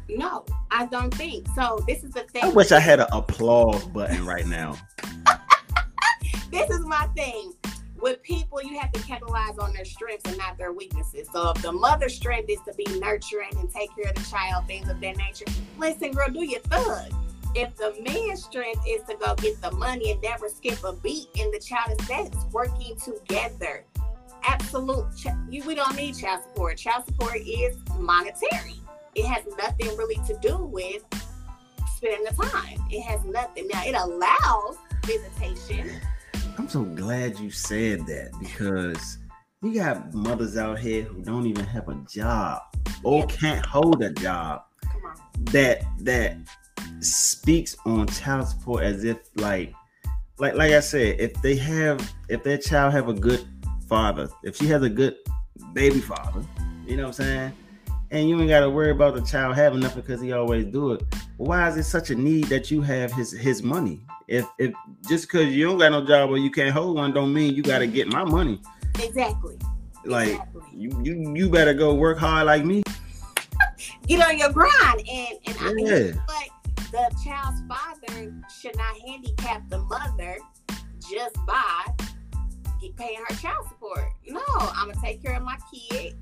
No, 0.10 0.46
I 0.72 0.86
don't 0.88 1.14
think 1.14 1.48
so. 1.56 1.80
This 1.88 2.04
is 2.04 2.12
the 2.12 2.24
thing. 2.24 2.44
I 2.44 2.50
wish 2.50 2.72
I 2.74 2.80
had 2.80 3.00
an 3.00 3.08
applause 3.14 3.86
button 3.86 4.26
right 4.26 4.46
now. 4.46 4.76
this 6.52 6.70
is 6.70 6.82
my 6.86 7.08
thing. 7.16 7.54
With 8.02 8.24
people, 8.24 8.64
you 8.64 8.80
have 8.80 8.92
to 8.94 9.02
capitalize 9.04 9.60
on 9.60 9.74
their 9.74 9.86
strengths 9.86 10.28
and 10.28 10.38
not 10.38 10.58
their 10.58 10.74
weaknesses. 10.74 11.28
So 11.32 11.52
if 11.52 11.62
the 11.62 11.72
mother's 11.72 12.16
strength 12.16 12.50
is 12.50 12.58
to 12.68 12.74
be 12.74 12.86
nurturing 13.00 13.56
and 13.60 13.70
take 13.70 13.96
care 13.96 14.10
of 14.10 14.16
the 14.16 14.28
child, 14.30 14.66
things 14.66 14.90
of 14.90 15.00
that 15.02 15.18
nature, 15.18 15.46
listen, 15.78 16.12
girl, 16.12 16.30
do 16.30 16.44
your 16.44 16.62
thug. 16.62 17.14
If 17.54 17.76
the 17.76 17.94
man's 18.02 18.44
strength 18.44 18.82
is 18.88 19.04
to 19.04 19.16
go 19.18 19.36
get 19.36 19.62
the 19.62 19.72
money 19.72 20.12
and 20.12 20.22
never 20.22 20.50
skip 20.50 20.84
a 20.84 20.94
beat, 20.94 21.28
and 21.38 21.54
the 21.54 21.60
child 21.60 22.00
is 22.00 22.08
that's 22.08 22.46
working 22.52 22.96
together, 22.96 23.86
absolute. 24.44 25.06
You, 25.50 25.64
we 25.66 25.76
don't 25.76 25.96
need 25.96 26.18
child 26.18 26.44
support. 26.44 26.78
Child 26.78 27.06
support 27.06 27.38
is 27.38 27.78
monetary. 28.00 28.80
It 29.14 29.28
has 29.28 29.46
nothing 29.58 29.96
really 29.98 30.16
to 30.26 30.38
do 30.42 30.58
with 30.58 31.04
spending 31.98 32.24
the 32.24 32.46
time. 32.46 32.80
It 32.90 33.02
has 33.02 33.24
nothing. 33.26 33.68
Now 33.68 33.84
it 33.86 33.96
allows 33.96 34.78
visitation. 35.06 36.02
I'm 36.58 36.68
so 36.68 36.84
glad 36.84 37.40
you 37.40 37.50
said 37.50 38.06
that 38.08 38.32
because 38.40 39.18
you 39.62 39.74
got 39.74 40.14
mothers 40.14 40.58
out 40.58 40.80
here 40.80 41.04
who 41.04 41.22
don't 41.22 41.46
even 41.46 41.66
have 41.66 41.88
a 41.88 41.96
job 42.10 42.62
or 43.04 43.26
can't 43.28 43.66
hold 43.66 44.02
a 44.04 44.12
job 44.12 44.64
that 45.52 45.84
that 46.00 46.38
speaks 47.00 47.76
on 47.86 48.08
child 48.08 48.48
support 48.48 48.84
as 48.84 49.04
if 49.04 49.18
like 49.36 49.74
like 50.40 50.56
like 50.56 50.72
I 50.72 50.80
said, 50.80 51.20
if 51.20 51.34
they 51.42 51.56
have 51.56 52.12
if 52.28 52.44
their 52.44 52.58
child 52.58 52.94
have 52.94 53.08
a 53.08 53.14
good 53.14 53.46
father, 53.88 54.28
if 54.44 54.56
she 54.58 54.68
has 54.68 54.82
a 54.84 54.90
good 54.90 55.16
baby 55.74 56.00
father, 56.00 56.44
you 56.86 56.98
know 56.98 57.04
what 57.04 57.20
I'm 57.20 57.26
saying? 57.26 57.54
And 58.12 58.28
you 58.28 58.38
ain't 58.40 58.50
gotta 58.50 58.70
worry 58.70 58.92
about 58.92 59.16
the 59.16 59.22
child 59.22 59.56
having 59.56 59.80
nothing 59.80 60.02
because 60.02 60.22
he 60.22 60.34
always 60.34 60.66
do 60.66 60.92
it. 60.92 61.04
Why 61.38 61.70
is 61.70 61.78
it 61.78 61.84
such 61.84 62.10
a 62.10 62.16
need 62.16 62.46
that 62.46 62.70
you 62.70 62.82
have 62.82 63.12
his 63.14 63.32
his 63.32 63.64
money? 63.64 64.02
If 64.28 64.46
if 64.60 64.74
just 65.08 65.30
because 65.30 65.48
you 65.48 65.66
don't 65.66 65.78
got 65.78 65.94
no 65.94 66.06
job 66.06 66.30
or 66.30 66.38
you 66.38 66.52
can't 66.52 66.72
hold 66.72 66.98
one, 66.98 67.14
don't 67.14 67.34
mean 67.34 67.56
you 67.56 67.64
gotta 67.64 67.88
get 67.88 68.12
my 68.12 68.26
money. 68.26 68.62
Exactly. 69.02 69.58
Like 70.04 70.30
exactly. 70.30 70.62
you 70.74 71.02
you 71.02 71.34
you 71.36 71.50
better 71.50 71.74
go 71.74 71.94
work 71.94 72.18
hard 72.18 72.48
like 72.48 72.66
me. 72.66 72.84
get 74.08 74.28
on 74.28 74.38
your 74.38 74.52
grind 74.52 75.08
and 75.10 75.38
and 75.46 75.58
I 75.62 75.74
mean, 75.74 75.88
Yeah. 75.88 76.12
but 76.28 76.92
the 76.92 77.16
child's 77.24 77.62
father 77.70 78.34
should 78.60 78.76
not 78.76 78.98
handicap 79.08 79.70
the 79.70 79.80
mother 79.80 80.38
just 81.10 81.36
by 81.48 81.86
paying 82.98 83.20
her 83.28 83.36
child 83.36 83.68
support. 83.70 84.06
No, 84.28 84.42
I'm 84.60 84.90
gonna 84.90 85.02
take 85.02 85.24
care 85.24 85.36
of 85.36 85.44
my 85.44 85.58
kid, 85.74 86.16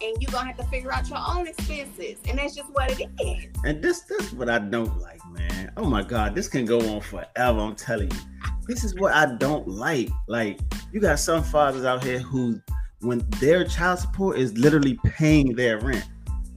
and 0.00 0.16
you're 0.20 0.30
gonna 0.30 0.46
have 0.46 0.56
to 0.56 0.64
figure 0.64 0.92
out 0.92 1.08
your 1.08 1.18
own 1.18 1.46
expenses, 1.46 2.18
and 2.28 2.38
that's 2.38 2.54
just 2.54 2.70
what 2.72 2.90
it 2.98 3.08
is. 3.20 3.46
And 3.64 3.82
this 3.82 4.00
this 4.00 4.28
is 4.28 4.32
what 4.34 4.48
I 4.48 4.58
don't 4.58 4.98
like, 5.00 5.20
man. 5.30 5.72
Oh 5.76 5.84
my 5.84 6.02
god, 6.02 6.34
this 6.34 6.48
can 6.48 6.64
go 6.64 6.78
on 6.94 7.00
forever. 7.00 7.60
I'm 7.60 7.74
telling 7.74 8.10
you. 8.10 8.18
This 8.66 8.84
is 8.84 8.94
what 8.96 9.14
I 9.14 9.34
don't 9.36 9.66
like. 9.66 10.10
Like 10.26 10.60
you 10.92 11.00
got 11.00 11.18
some 11.18 11.42
fathers 11.42 11.84
out 11.84 12.04
here 12.04 12.18
who 12.18 12.60
when 13.00 13.24
their 13.40 13.64
child 13.64 13.98
support 14.00 14.38
is 14.38 14.56
literally 14.58 14.98
paying 15.04 15.54
their 15.54 15.78
rent. 15.78 16.06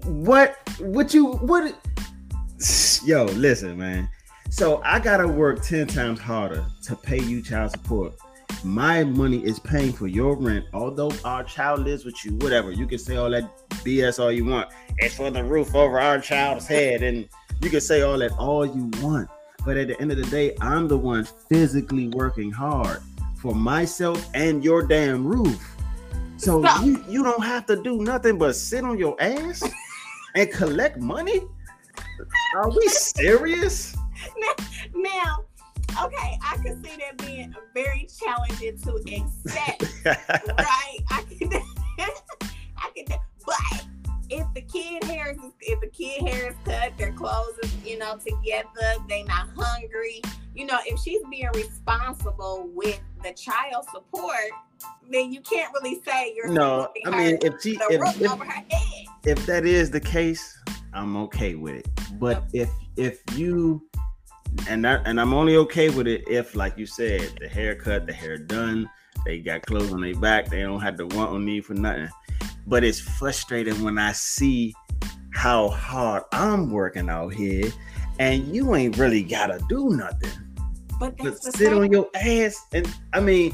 What 0.03 0.57
what 0.79 1.13
you 1.13 1.33
what 1.33 1.75
yo, 3.03 3.25
listen, 3.25 3.77
man. 3.77 4.09
So 4.49 4.81
I 4.83 4.99
gotta 4.99 5.27
work 5.27 5.63
10 5.63 5.87
times 5.87 6.19
harder 6.19 6.65
to 6.83 6.95
pay 6.95 7.21
you 7.21 7.41
child 7.41 7.71
support. 7.71 8.13
My 8.63 9.03
money 9.03 9.43
is 9.43 9.59
paying 9.59 9.91
for 9.91 10.07
your 10.07 10.35
rent, 10.35 10.65
although 10.73 11.11
our 11.25 11.43
child 11.43 11.79
lives 11.79 12.05
with 12.05 12.23
you, 12.23 12.33
whatever. 12.35 12.71
You 12.71 12.85
can 12.85 12.99
say 12.99 13.15
all 13.15 13.29
that 13.31 13.67
BS 13.83 14.19
all 14.19 14.31
you 14.31 14.45
want. 14.45 14.69
It's 14.97 15.15
for 15.15 15.31
the 15.31 15.43
roof 15.43 15.73
over 15.73 15.99
our 15.99 16.19
child's 16.19 16.67
head, 16.67 17.01
and 17.01 17.27
you 17.61 17.69
can 17.69 17.81
say 17.81 18.01
all 18.01 18.19
that 18.19 18.31
all 18.33 18.65
you 18.65 18.91
want. 19.01 19.29
But 19.65 19.77
at 19.77 19.87
the 19.87 19.99
end 19.99 20.11
of 20.11 20.17
the 20.17 20.25
day, 20.25 20.55
I'm 20.61 20.87
the 20.87 20.97
one 20.97 21.25
physically 21.49 22.09
working 22.09 22.51
hard 22.51 23.01
for 23.37 23.55
myself 23.55 24.29
and 24.33 24.63
your 24.63 24.83
damn 24.83 25.25
roof. 25.25 25.75
So 26.37 26.61
Stop. 26.61 26.85
you, 26.85 27.03
you 27.07 27.23
don't 27.23 27.43
have 27.43 27.65
to 27.67 27.81
do 27.81 27.97
nothing 27.97 28.37
but 28.37 28.53
sit 28.55 28.83
on 28.83 28.97
your 28.97 29.15
ass 29.21 29.63
and 30.35 30.51
collect 30.51 30.97
money? 30.97 31.41
Are 32.55 32.69
we 32.69 32.87
serious? 32.87 33.95
Now, 34.95 35.43
okay, 36.03 36.37
I 36.43 36.57
can 36.63 36.83
see 36.83 36.97
that 36.97 37.17
being 37.17 37.53
very 37.73 38.07
challenging 38.19 38.77
to 38.79 38.95
accept. 38.95 39.83
right? 40.05 40.97
I 41.09 41.23
can, 41.29 41.53
I 42.77 42.89
can, 42.95 43.05
but 43.45 43.85
if 44.29 44.45
the 44.53 44.61
kid 44.61 45.03
hair 45.03 45.31
is, 45.31 45.37
if 45.61 45.81
the 45.81 45.87
kid 45.87 46.27
hair 46.27 46.49
is 46.49 46.55
cut, 46.65 46.97
their 46.97 47.11
clothes 47.11 47.57
is, 47.63 47.75
you 47.85 47.97
know, 47.97 48.17
together, 48.17 49.03
they 49.09 49.23
not 49.23 49.49
hungry, 49.55 50.21
you 50.55 50.65
know, 50.65 50.79
if 50.85 50.99
she's 50.99 51.21
being 51.29 51.49
responsible 51.53 52.69
with 52.73 52.99
the 53.23 53.33
child 53.33 53.85
support, 53.93 54.35
then 55.09 55.31
you 55.31 55.41
can't 55.41 55.73
really 55.73 56.01
say 56.05 56.33
you're 56.35 56.47
no, 56.47 56.89
I 57.05 57.09
mean 57.09 57.37
if 57.41 57.61
she 57.61 57.77
if, 57.89 58.21
if 58.21 58.31
over 58.31 58.45
her 58.45 58.51
head. 58.51 59.05
if 59.25 59.45
that 59.45 59.65
is 59.65 59.91
the 59.91 59.99
case, 59.99 60.57
I'm 60.93 61.15
okay 61.17 61.55
with 61.55 61.75
it. 61.75 61.87
But 62.19 62.43
if 62.53 62.69
if 62.97 63.21
you 63.35 63.81
and 64.67 64.83
that 64.85 65.01
and 65.05 65.19
I'm 65.19 65.33
only 65.33 65.55
okay 65.57 65.89
with 65.89 66.07
it 66.07 66.27
if, 66.27 66.55
like 66.55 66.77
you 66.77 66.85
said, 66.85 67.31
the 67.39 67.47
haircut, 67.47 68.05
the 68.05 68.13
hair 68.13 68.37
done, 68.37 68.89
they 69.25 69.39
got 69.39 69.65
clothes 69.65 69.93
on 69.93 70.01
their 70.01 70.15
back, 70.15 70.49
they 70.49 70.61
don't 70.61 70.81
have 70.81 70.97
to 70.97 71.07
want 71.07 71.31
or 71.31 71.39
need 71.39 71.65
for 71.65 71.73
nothing. 71.73 72.09
But 72.67 72.83
it's 72.83 72.99
frustrating 72.99 73.83
when 73.83 73.97
I 73.97 74.11
see 74.11 74.73
how 75.33 75.69
hard 75.69 76.23
I'm 76.31 76.69
working 76.71 77.09
out 77.09 77.33
here, 77.33 77.71
and 78.19 78.53
you 78.53 78.75
ain't 78.75 78.97
really 78.97 79.23
gotta 79.23 79.59
do 79.69 79.89
nothing 79.91 80.31
But 80.99 81.17
but 81.17 81.41
sit 81.41 81.55
same. 81.55 81.77
on 81.79 81.91
your 81.91 82.07
ass. 82.15 82.65
And 82.73 82.87
I 83.13 83.19
mean, 83.19 83.53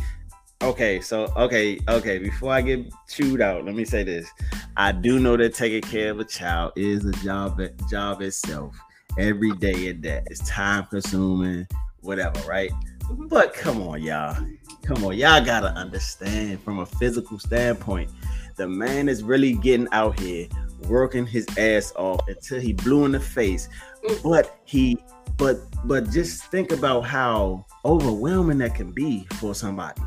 okay, 0.61 0.99
so 1.01 1.31
okay, 1.37 1.79
okay. 1.87 2.17
Before 2.19 2.51
I 2.51 2.61
get 2.61 2.91
chewed 3.07 3.41
out, 3.41 3.65
let 3.65 3.75
me 3.75 3.85
say 3.85 4.03
this: 4.03 4.27
I 4.75 4.91
do 4.91 5.19
know 5.19 5.37
that 5.37 5.53
taking 5.53 5.81
care 5.81 6.11
of 6.11 6.19
a 6.19 6.25
child 6.25 6.73
is 6.75 7.05
a 7.05 7.13
job, 7.13 7.61
job 7.89 8.21
itself. 8.21 8.75
Every 9.17 9.51
day 9.53 9.89
at 9.89 10.01
that, 10.03 10.27
it's 10.29 10.47
time 10.47 10.85
consuming, 10.85 11.67
whatever, 12.01 12.39
right? 12.47 12.71
Mhm. 13.03 13.29
But 13.29 13.53
come 13.53 13.81
on, 13.81 14.01
y'all, 14.01 14.37
come 14.83 15.03
on, 15.03 15.17
y'all 15.17 15.43
gotta 15.43 15.69
understand 15.69 16.61
from 16.61 16.79
a 16.79 16.85
physical 16.85 17.39
standpoint. 17.39 18.11
The 18.57 18.67
man 18.67 19.09
is 19.09 19.23
really 19.23 19.53
getting 19.53 19.87
out 19.91 20.19
here 20.19 20.47
working 20.87 21.25
his 21.25 21.47
ass 21.57 21.93
off 21.95 22.27
until 22.27 22.59
he 22.59 22.73
blew 22.73 23.05
in 23.05 23.11
the 23.11 23.19
face. 23.19 23.69
Mm. 24.07 24.23
But 24.23 24.59
he 24.65 24.97
but 25.37 25.59
but 25.85 26.09
just 26.09 26.45
think 26.45 26.71
about 26.71 27.01
how 27.01 27.65
overwhelming 27.85 28.57
that 28.59 28.75
can 28.75 28.91
be 28.91 29.27
for 29.39 29.53
somebody. 29.53 30.01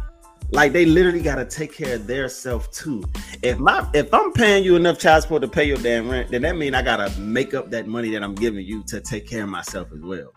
Like 0.53 0.73
they 0.73 0.85
literally 0.85 1.23
gotta 1.23 1.45
take 1.45 1.73
care 1.73 1.95
of 1.95 2.07
their 2.07 2.29
self 2.29 2.71
too. 2.73 3.05
If 3.43 3.59
my 3.59 3.89
if 3.95 4.13
I'm 4.13 4.33
paying 4.33 4.65
you 4.65 4.77
enough 4.77 4.99
child 4.99 5.23
support 5.23 5.43
to 5.43 5.49
pay 5.49 5.65
your 5.65 5.77
damn 5.79 6.09
rent, 6.09 6.31
then 6.31 6.43
that 6.43 6.57
means 6.57 6.75
I 6.75 6.83
gotta 6.83 7.19
make 7.21 7.55
up 7.55 7.71
that 7.71 7.87
money 7.87 8.11
that 8.11 8.23
I'm 8.23 8.35
giving 8.35 8.65
you 8.65 8.83
to 8.85 9.01
take 9.01 9.29
care 9.29 9.45
of 9.45 9.49
myself 9.49 9.89
as 9.93 10.01
well. 10.01 10.33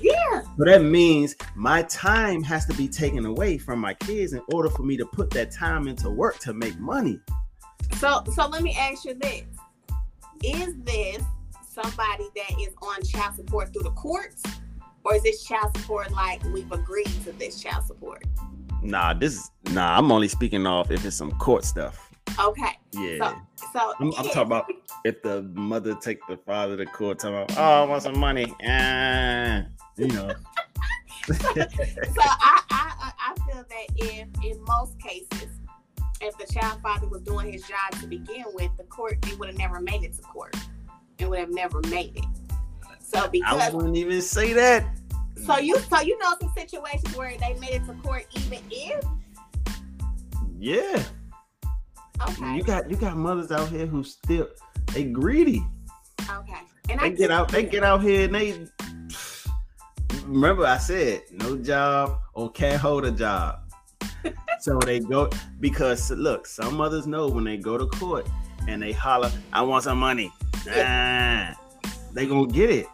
Yeah. 0.00 0.42
So 0.58 0.64
that 0.64 0.82
means 0.82 1.36
my 1.54 1.82
time 1.82 2.42
has 2.42 2.66
to 2.66 2.74
be 2.74 2.88
taken 2.88 3.24
away 3.24 3.58
from 3.58 3.78
my 3.78 3.94
kids 3.94 4.32
in 4.32 4.42
order 4.52 4.68
for 4.70 4.82
me 4.82 4.96
to 4.96 5.06
put 5.06 5.30
that 5.30 5.52
time 5.52 5.86
into 5.86 6.10
work 6.10 6.38
to 6.40 6.52
make 6.52 6.78
money. 6.80 7.20
So 7.98 8.24
so 8.34 8.48
let 8.48 8.62
me 8.62 8.76
ask 8.78 9.04
you 9.04 9.14
this. 9.14 9.44
Is 10.42 10.74
this 10.78 11.22
somebody 11.68 12.24
that 12.34 12.60
is 12.60 12.74
on 12.82 13.02
child 13.04 13.36
support 13.36 13.72
through 13.72 13.84
the 13.84 13.92
courts 13.92 14.42
Or 15.04 15.14
is 15.14 15.22
this 15.22 15.44
child 15.44 15.76
support 15.76 16.10
like 16.12 16.42
we've 16.44 16.70
agreed 16.70 17.10
to 17.24 17.32
this 17.32 17.60
child 17.60 17.84
support? 17.84 18.24
Nah, 18.82 19.14
this 19.14 19.34
is 19.34 19.50
nah. 19.70 19.96
I'm 19.96 20.10
only 20.10 20.28
speaking 20.28 20.66
off 20.66 20.90
if 20.90 21.04
it's 21.04 21.16
some 21.16 21.32
court 21.32 21.64
stuff. 21.64 22.10
Okay. 22.38 22.78
Yeah, 22.92 23.18
So, 23.56 23.68
so 23.72 23.94
I'm, 24.00 24.12
I'm 24.18 24.24
talking 24.26 24.42
about 24.42 24.66
if 25.04 25.22
the 25.22 25.42
mother 25.54 25.94
take 25.94 26.18
the 26.28 26.36
father 26.36 26.76
to 26.76 26.86
court, 26.86 27.18
talking 27.18 27.36
about 27.36 27.58
oh, 27.58 27.84
I 27.84 27.86
want 27.86 28.02
some 28.02 28.18
money, 28.18 28.52
ah, 28.66 29.62
you 29.96 30.08
know. 30.08 30.32
so 31.26 31.34
I, 31.38 32.62
I 32.70 33.12
I 33.18 33.34
feel 33.46 33.64
that 33.68 33.86
if 33.96 34.28
in 34.44 34.64
most 34.64 34.98
cases, 34.98 35.48
if 36.20 36.36
the 36.38 36.52
child 36.52 36.80
father 36.82 37.08
was 37.08 37.22
doing 37.22 37.52
his 37.52 37.62
job 37.62 38.00
to 38.00 38.06
begin 38.06 38.44
with, 38.54 38.70
the 38.76 38.84
court 38.84 39.18
it 39.28 39.38
would 39.38 39.48
have 39.48 39.58
never 39.58 39.80
made 39.80 40.02
it 40.02 40.14
to 40.14 40.22
court. 40.22 40.56
It 41.18 41.28
would 41.28 41.38
have 41.38 41.50
never 41.50 41.80
made 41.88 42.16
it. 42.16 42.24
So 43.00 43.28
because 43.28 43.60
I 43.60 43.70
wouldn't 43.70 43.96
even 43.96 44.22
say 44.22 44.52
that. 44.54 44.84
So 45.44 45.58
you 45.58 45.78
so 45.78 46.00
you 46.00 46.18
know 46.18 46.34
some 46.40 46.52
situations 46.56 47.16
where 47.16 47.36
they 47.38 47.54
made 47.54 47.70
it 47.70 47.84
to 47.86 47.94
court 47.94 48.26
even 48.36 48.58
if 48.70 49.04
Yeah, 50.58 51.02
okay 52.28 52.54
you 52.56 52.62
got 52.62 52.90
you 52.90 52.96
got 52.96 53.16
mothers 53.16 53.50
out 53.50 53.68
here 53.68 53.86
who 53.86 54.02
still 54.04 54.48
they 54.92 55.04
greedy. 55.04 55.64
okay 56.30 56.60
and 56.88 57.00
They 57.00 57.06
I 57.06 57.08
get 57.10 57.30
out 57.30 57.48
they 57.50 57.64
get 57.64 57.82
out 57.82 58.02
here 58.02 58.24
and 58.24 58.34
they 58.34 58.66
remember 60.26 60.64
I 60.66 60.78
said 60.78 61.22
no 61.32 61.56
job 61.56 62.18
or 62.34 62.50
can't 62.50 62.80
hold 62.80 63.04
a 63.04 63.10
job. 63.10 63.58
so 64.60 64.78
they 64.78 65.00
go 65.00 65.28
because 65.60 66.10
look, 66.12 66.46
some 66.46 66.76
mothers 66.76 67.06
know 67.06 67.28
when 67.28 67.44
they 67.44 67.56
go 67.56 67.76
to 67.76 67.86
court 67.86 68.28
and 68.68 68.80
they 68.80 68.92
holler, 68.92 69.32
I 69.52 69.62
want 69.62 69.84
some 69.84 69.98
money. 69.98 70.32
Ah, 70.70 71.54
they 72.12 72.26
gonna 72.26 72.46
get 72.46 72.70
it. 72.70 72.86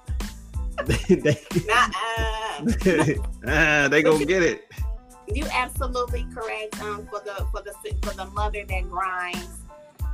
They, 0.86 1.14
they, 1.14 1.38
ah, 3.46 3.88
they 3.90 4.02
gonna 4.02 4.24
get 4.24 4.42
it. 4.42 4.70
you 5.26 5.44
absolutely 5.52 6.26
correct. 6.34 6.80
Um, 6.82 7.06
for 7.06 7.20
the 7.20 7.46
for 7.52 7.62
the 7.62 7.72
for 8.02 8.14
the 8.14 8.26
mother 8.26 8.64
that 8.64 8.90
grinds, 8.90 9.60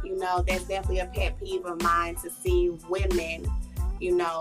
you 0.05 0.19
know, 0.19 0.45
that's 0.47 0.65
definitely 0.65 1.01
a 1.01 1.07
pet 1.07 1.39
peeve 1.39 1.65
of 1.65 1.83
mine 1.83 2.17
to 2.17 2.31
see 2.31 2.71
women, 2.89 3.47
you 4.01 4.17
know, 4.17 4.41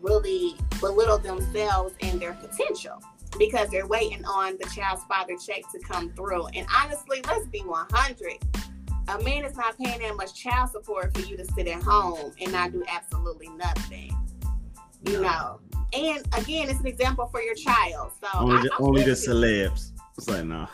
really 0.00 0.56
belittle 0.80 1.18
themselves 1.18 1.94
and 2.02 2.20
their 2.20 2.34
potential 2.34 3.02
because 3.38 3.68
they're 3.70 3.86
waiting 3.86 4.24
on 4.24 4.56
the 4.60 4.68
child's 4.74 5.02
father 5.04 5.34
check 5.44 5.62
to 5.72 5.78
come 5.80 6.10
through. 6.10 6.46
And 6.48 6.66
honestly, 6.74 7.20
let's 7.26 7.46
be 7.48 7.60
100. 7.60 8.32
A 9.08 9.22
man 9.22 9.44
is 9.44 9.56
not 9.56 9.76
paying 9.76 10.00
that 10.00 10.16
much 10.16 10.34
child 10.34 10.70
support 10.70 11.14
for 11.14 11.20
you 11.26 11.36
to 11.36 11.44
sit 11.44 11.66
at 11.66 11.82
home 11.82 12.32
and 12.40 12.52
not 12.52 12.72
do 12.72 12.82
absolutely 12.88 13.48
nothing. 13.48 14.16
You 15.06 15.20
know. 15.20 15.60
And 15.92 16.26
again, 16.36 16.68
it's 16.68 16.80
an 16.80 16.86
example 16.86 17.26
for 17.26 17.40
your 17.40 17.54
child. 17.54 18.12
So 18.20 18.26
Only 18.38 18.56
I- 18.56 18.62
the, 18.62 18.70
only 18.80 19.02
the 19.04 19.10
celebs. 19.12 19.90
It's 20.16 20.28
like 20.28 20.44
no. 20.44 20.68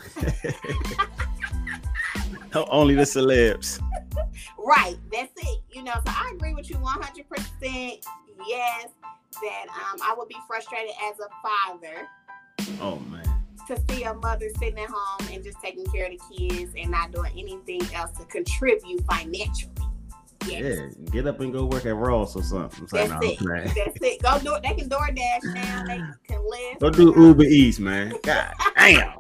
only 2.70 2.95
the 2.95 3.03
celebs. 3.03 3.81
Right, 4.59 4.97
that's 5.12 5.33
it. 5.37 5.62
You 5.70 5.83
know, 5.83 5.93
so 5.95 6.03
I 6.07 6.33
agree 6.35 6.55
with 6.55 6.68
you 6.70 6.76
100%. 6.76 8.05
Yes, 8.47 8.89
that 9.43 9.66
um, 9.68 10.01
I 10.03 10.14
would 10.16 10.28
be 10.28 10.37
frustrated 10.47 10.91
as 11.11 11.18
a 11.20 11.28
father 11.43 12.09
Oh 12.81 12.99
man. 13.11 13.24
to 13.68 13.78
see 13.91 14.05
a 14.05 14.14
mother 14.14 14.49
sitting 14.59 14.78
at 14.78 14.89
home 14.91 15.28
and 15.33 15.43
just 15.45 15.59
taking 15.62 15.85
care 15.87 16.07
of 16.07 16.12
the 16.12 16.20
kids 16.37 16.72
and 16.78 16.91
not 16.91 17.12
doing 17.12 17.33
anything 17.33 17.83
else 17.95 18.12
to 18.18 18.24
contribute 18.26 19.05
financially. 19.05 19.72
Yes. 20.47 20.62
Yeah, 20.62 21.11
get 21.12 21.26
up 21.26 21.41
and 21.41 21.53
go 21.53 21.66
work 21.66 21.86
at 21.86 21.95
Ross 21.95 22.34
or 22.34 22.43
something. 22.43 22.88
Like, 22.93 23.09
That's 23.09 23.22
no, 23.22 23.30
it. 23.30 23.41
man. 23.43 23.66
That's 23.66 23.97
it. 24.01 24.22
Go 24.22 24.38
do 24.38 24.55
it. 24.55 24.62
They 24.62 24.74
can 24.74 24.88
DoorDash 24.88 25.55
now. 25.55 25.84
They 25.86 25.97
can 26.28 26.49
live. 26.49 26.78
Go 26.80 26.91
do 26.91 27.14
Uber 27.16 27.45
Eats, 27.45 27.78
man. 27.78 28.14
God 28.22 28.53
damn. 28.76 29.12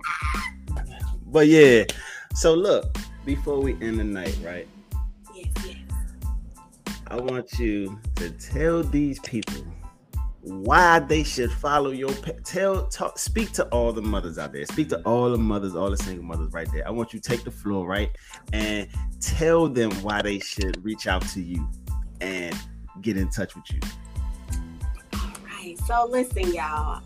But 1.26 1.46
yeah, 1.46 1.84
so 2.34 2.54
look, 2.54 2.96
before 3.24 3.60
we 3.60 3.72
end 3.80 4.00
the 4.00 4.04
night, 4.04 4.36
right? 4.42 4.66
Yes, 5.34 5.46
yes. 5.64 5.76
I 7.06 7.16
want 7.16 7.58
you 7.58 8.00
to 8.16 8.30
tell 8.30 8.82
these 8.82 9.20
people 9.20 9.62
why 10.42 10.98
they 11.00 11.22
should 11.22 11.52
follow 11.52 11.90
your 11.90 12.12
pa- 12.14 12.32
tell 12.44 12.86
talk 12.88 13.18
speak 13.18 13.52
to 13.52 13.64
all 13.66 13.92
the 13.92 14.00
mothers 14.00 14.38
out 14.38 14.52
there 14.52 14.64
speak 14.64 14.88
to 14.88 14.98
all 15.02 15.30
the 15.30 15.36
mothers 15.36 15.74
all 15.76 15.90
the 15.90 15.96
single 15.98 16.24
mothers 16.24 16.50
right 16.52 16.68
there 16.72 16.86
i 16.88 16.90
want 16.90 17.12
you 17.12 17.20
to 17.20 17.28
take 17.28 17.44
the 17.44 17.50
floor 17.50 17.86
right 17.86 18.10
and 18.54 18.88
tell 19.20 19.68
them 19.68 19.90
why 20.02 20.22
they 20.22 20.38
should 20.38 20.82
reach 20.82 21.06
out 21.06 21.20
to 21.28 21.42
you 21.42 21.68
and 22.22 22.56
get 23.02 23.16
in 23.16 23.28
touch 23.28 23.54
with 23.54 23.64
you 23.70 23.80
All 25.14 25.30
right. 25.44 25.78
So 25.86 26.06
listen, 26.10 26.52
y'all. 26.54 27.02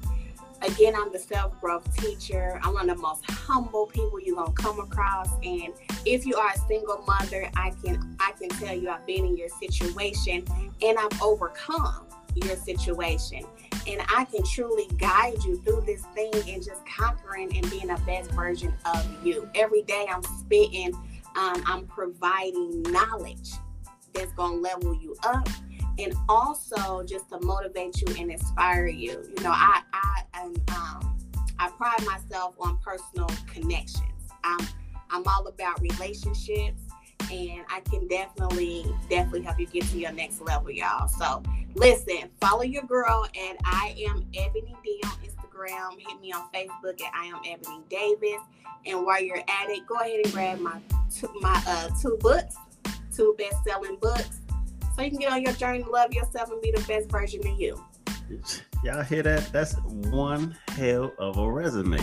Again, 0.62 0.94
I'm 0.96 1.12
the 1.12 1.18
self-growth 1.18 1.94
teacher. 1.98 2.58
I'm 2.62 2.72
one 2.72 2.88
of 2.88 2.96
the 2.96 3.02
most 3.02 3.28
humble 3.30 3.86
people 3.86 4.18
you're 4.18 4.36
gonna 4.36 4.52
come 4.52 4.80
across. 4.80 5.28
And 5.42 5.74
if 6.06 6.24
you 6.24 6.36
are 6.36 6.52
a 6.54 6.58
single 6.68 7.04
mother, 7.06 7.50
I 7.54 7.72
can 7.84 8.16
I 8.18 8.32
can 8.32 8.48
tell 8.48 8.74
you 8.74 8.88
I've 8.88 9.04
been 9.06 9.26
in 9.26 9.36
your 9.36 9.50
situation 9.50 10.44
and 10.82 10.98
I've 10.98 11.20
overcome 11.20 12.06
your 12.34 12.56
situation. 12.56 13.44
And 13.86 14.00
I 14.14 14.24
can 14.24 14.42
truly 14.44 14.86
guide 14.96 15.42
you 15.44 15.56
through 15.58 15.82
this 15.82 16.02
thing 16.14 16.32
and 16.48 16.62
just 16.62 16.82
conquering 16.86 17.56
and 17.56 17.68
being 17.70 17.88
the 17.88 18.00
best 18.06 18.30
version 18.32 18.72
of 18.84 19.24
you. 19.24 19.48
Every 19.54 19.82
day 19.82 20.06
I'm 20.10 20.22
spitting, 20.22 20.94
um, 21.36 21.62
I'm 21.66 21.86
providing 21.86 22.82
knowledge 22.82 23.50
that's 24.12 24.32
gonna 24.32 24.56
level 24.56 24.94
you 24.94 25.16
up 25.24 25.48
and 25.98 26.14
also 26.28 27.02
just 27.04 27.28
to 27.30 27.40
motivate 27.40 28.00
you 28.00 28.14
and 28.18 28.30
inspire 28.30 28.86
you. 28.86 29.22
You 29.36 29.44
know, 29.44 29.52
I 29.52 29.82
I 29.92 30.22
am 30.34 30.54
um, 30.68 31.18
I 31.58 31.70
pride 31.70 32.04
myself 32.04 32.54
on 32.60 32.78
personal 32.78 33.28
connections. 33.46 34.02
I'm 34.42 34.66
I'm 35.10 35.22
all 35.26 35.46
about 35.46 35.80
relationships, 35.80 36.82
and 37.30 37.64
I 37.70 37.80
can 37.80 38.06
definitely 38.08 38.84
definitely 39.08 39.42
help 39.42 39.58
you 39.58 39.66
get 39.66 39.84
to 39.84 39.98
your 39.98 40.12
next 40.12 40.40
level, 40.40 40.70
y'all. 40.70 41.08
So 41.08 41.42
listen, 41.74 42.30
follow 42.40 42.62
your 42.62 42.84
girl 42.84 43.24
at 43.24 43.56
I 43.64 43.94
am 44.08 44.24
Ebony 44.34 44.76
D 44.84 45.00
on 45.04 45.12
Instagram. 45.24 45.98
Hit 45.98 46.20
me 46.20 46.32
on 46.32 46.48
Facebook 46.52 47.00
at 47.00 47.12
I 47.14 47.26
am 47.26 47.40
Ebony 47.46 47.82
Davis. 47.88 48.40
And 48.86 49.04
while 49.06 49.22
you're 49.22 49.38
at 49.38 49.70
it, 49.70 49.86
go 49.86 49.96
ahead 49.96 50.20
and 50.24 50.32
grab 50.32 50.58
my 50.58 50.78
two, 51.10 51.30
my 51.40 51.62
uh, 51.66 51.88
two 52.00 52.18
books, 52.20 52.56
two 53.14 53.34
best 53.38 53.64
selling 53.64 53.96
books 54.00 54.40
so 54.94 55.02
you 55.02 55.10
can 55.10 55.18
get 55.18 55.32
on 55.32 55.42
your 55.42 55.52
journey 55.54 55.84
love 55.90 56.12
yourself 56.12 56.50
and 56.50 56.60
be 56.62 56.70
the 56.70 56.82
best 56.82 57.10
version 57.10 57.40
of 57.46 57.60
you. 57.60 57.82
y'all 58.82 59.02
hear 59.02 59.22
that 59.22 59.50
that's 59.52 59.74
one 59.84 60.56
hell 60.68 61.12
of 61.18 61.36
a 61.36 61.50
resume 61.50 61.98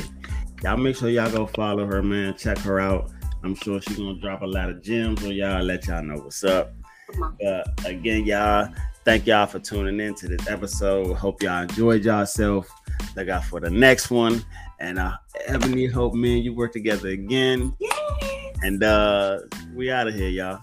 y'all 0.64 0.78
make 0.78 0.96
sure 0.96 1.10
y'all 1.10 1.32
go 1.32 1.46
follow 1.46 1.86
her 1.86 2.04
man 2.04 2.36
check 2.38 2.58
her 2.60 2.80
out 2.80 3.12
i'm 3.44 3.56
sure 3.56 3.82
she's 3.82 3.98
gonna 3.98 4.20
drop 4.20 4.42
a 4.42 4.46
lot 4.46 4.70
of 4.70 4.82
gems 4.82 5.24
on 5.24 5.32
y'all 5.32 5.64
let 5.64 5.88
y'all 5.88 6.04
know 6.04 6.16
what's 6.16 6.44
up 6.44 6.74
But 7.40 7.68
again, 7.86 8.26
y'all, 8.26 8.70
thank 9.04 9.28
y'all 9.28 9.48
for 9.48 9.60
tuning 9.60 10.00
in 10.00 10.16
to 10.16 10.28
this 10.28 10.48
episode. 10.48 11.14
Hope 11.16 11.42
y'all 11.44 11.64
enjoyed 11.64 12.06
yourself. 12.06 12.70
Look 13.16 13.30
out 13.30 13.44
for 13.46 13.60
the 13.60 13.70
next 13.70 14.10
one. 14.10 14.44
And 14.80 15.00
uh 15.00 15.18
Ebony, 15.46 15.88
hope 15.88 16.14
me 16.14 16.36
and 16.36 16.46
you 16.46 16.54
work 16.54 16.74
together 16.74 17.10
again. 17.10 17.76
Yes. 17.80 18.56
And 18.64 18.84
uh 18.84 19.40
we 19.74 19.92
out 19.92 20.08
of 20.08 20.16
here, 20.16 20.30
y'all. 20.30 20.60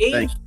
Thank 0.00 0.32
you. 0.32 0.43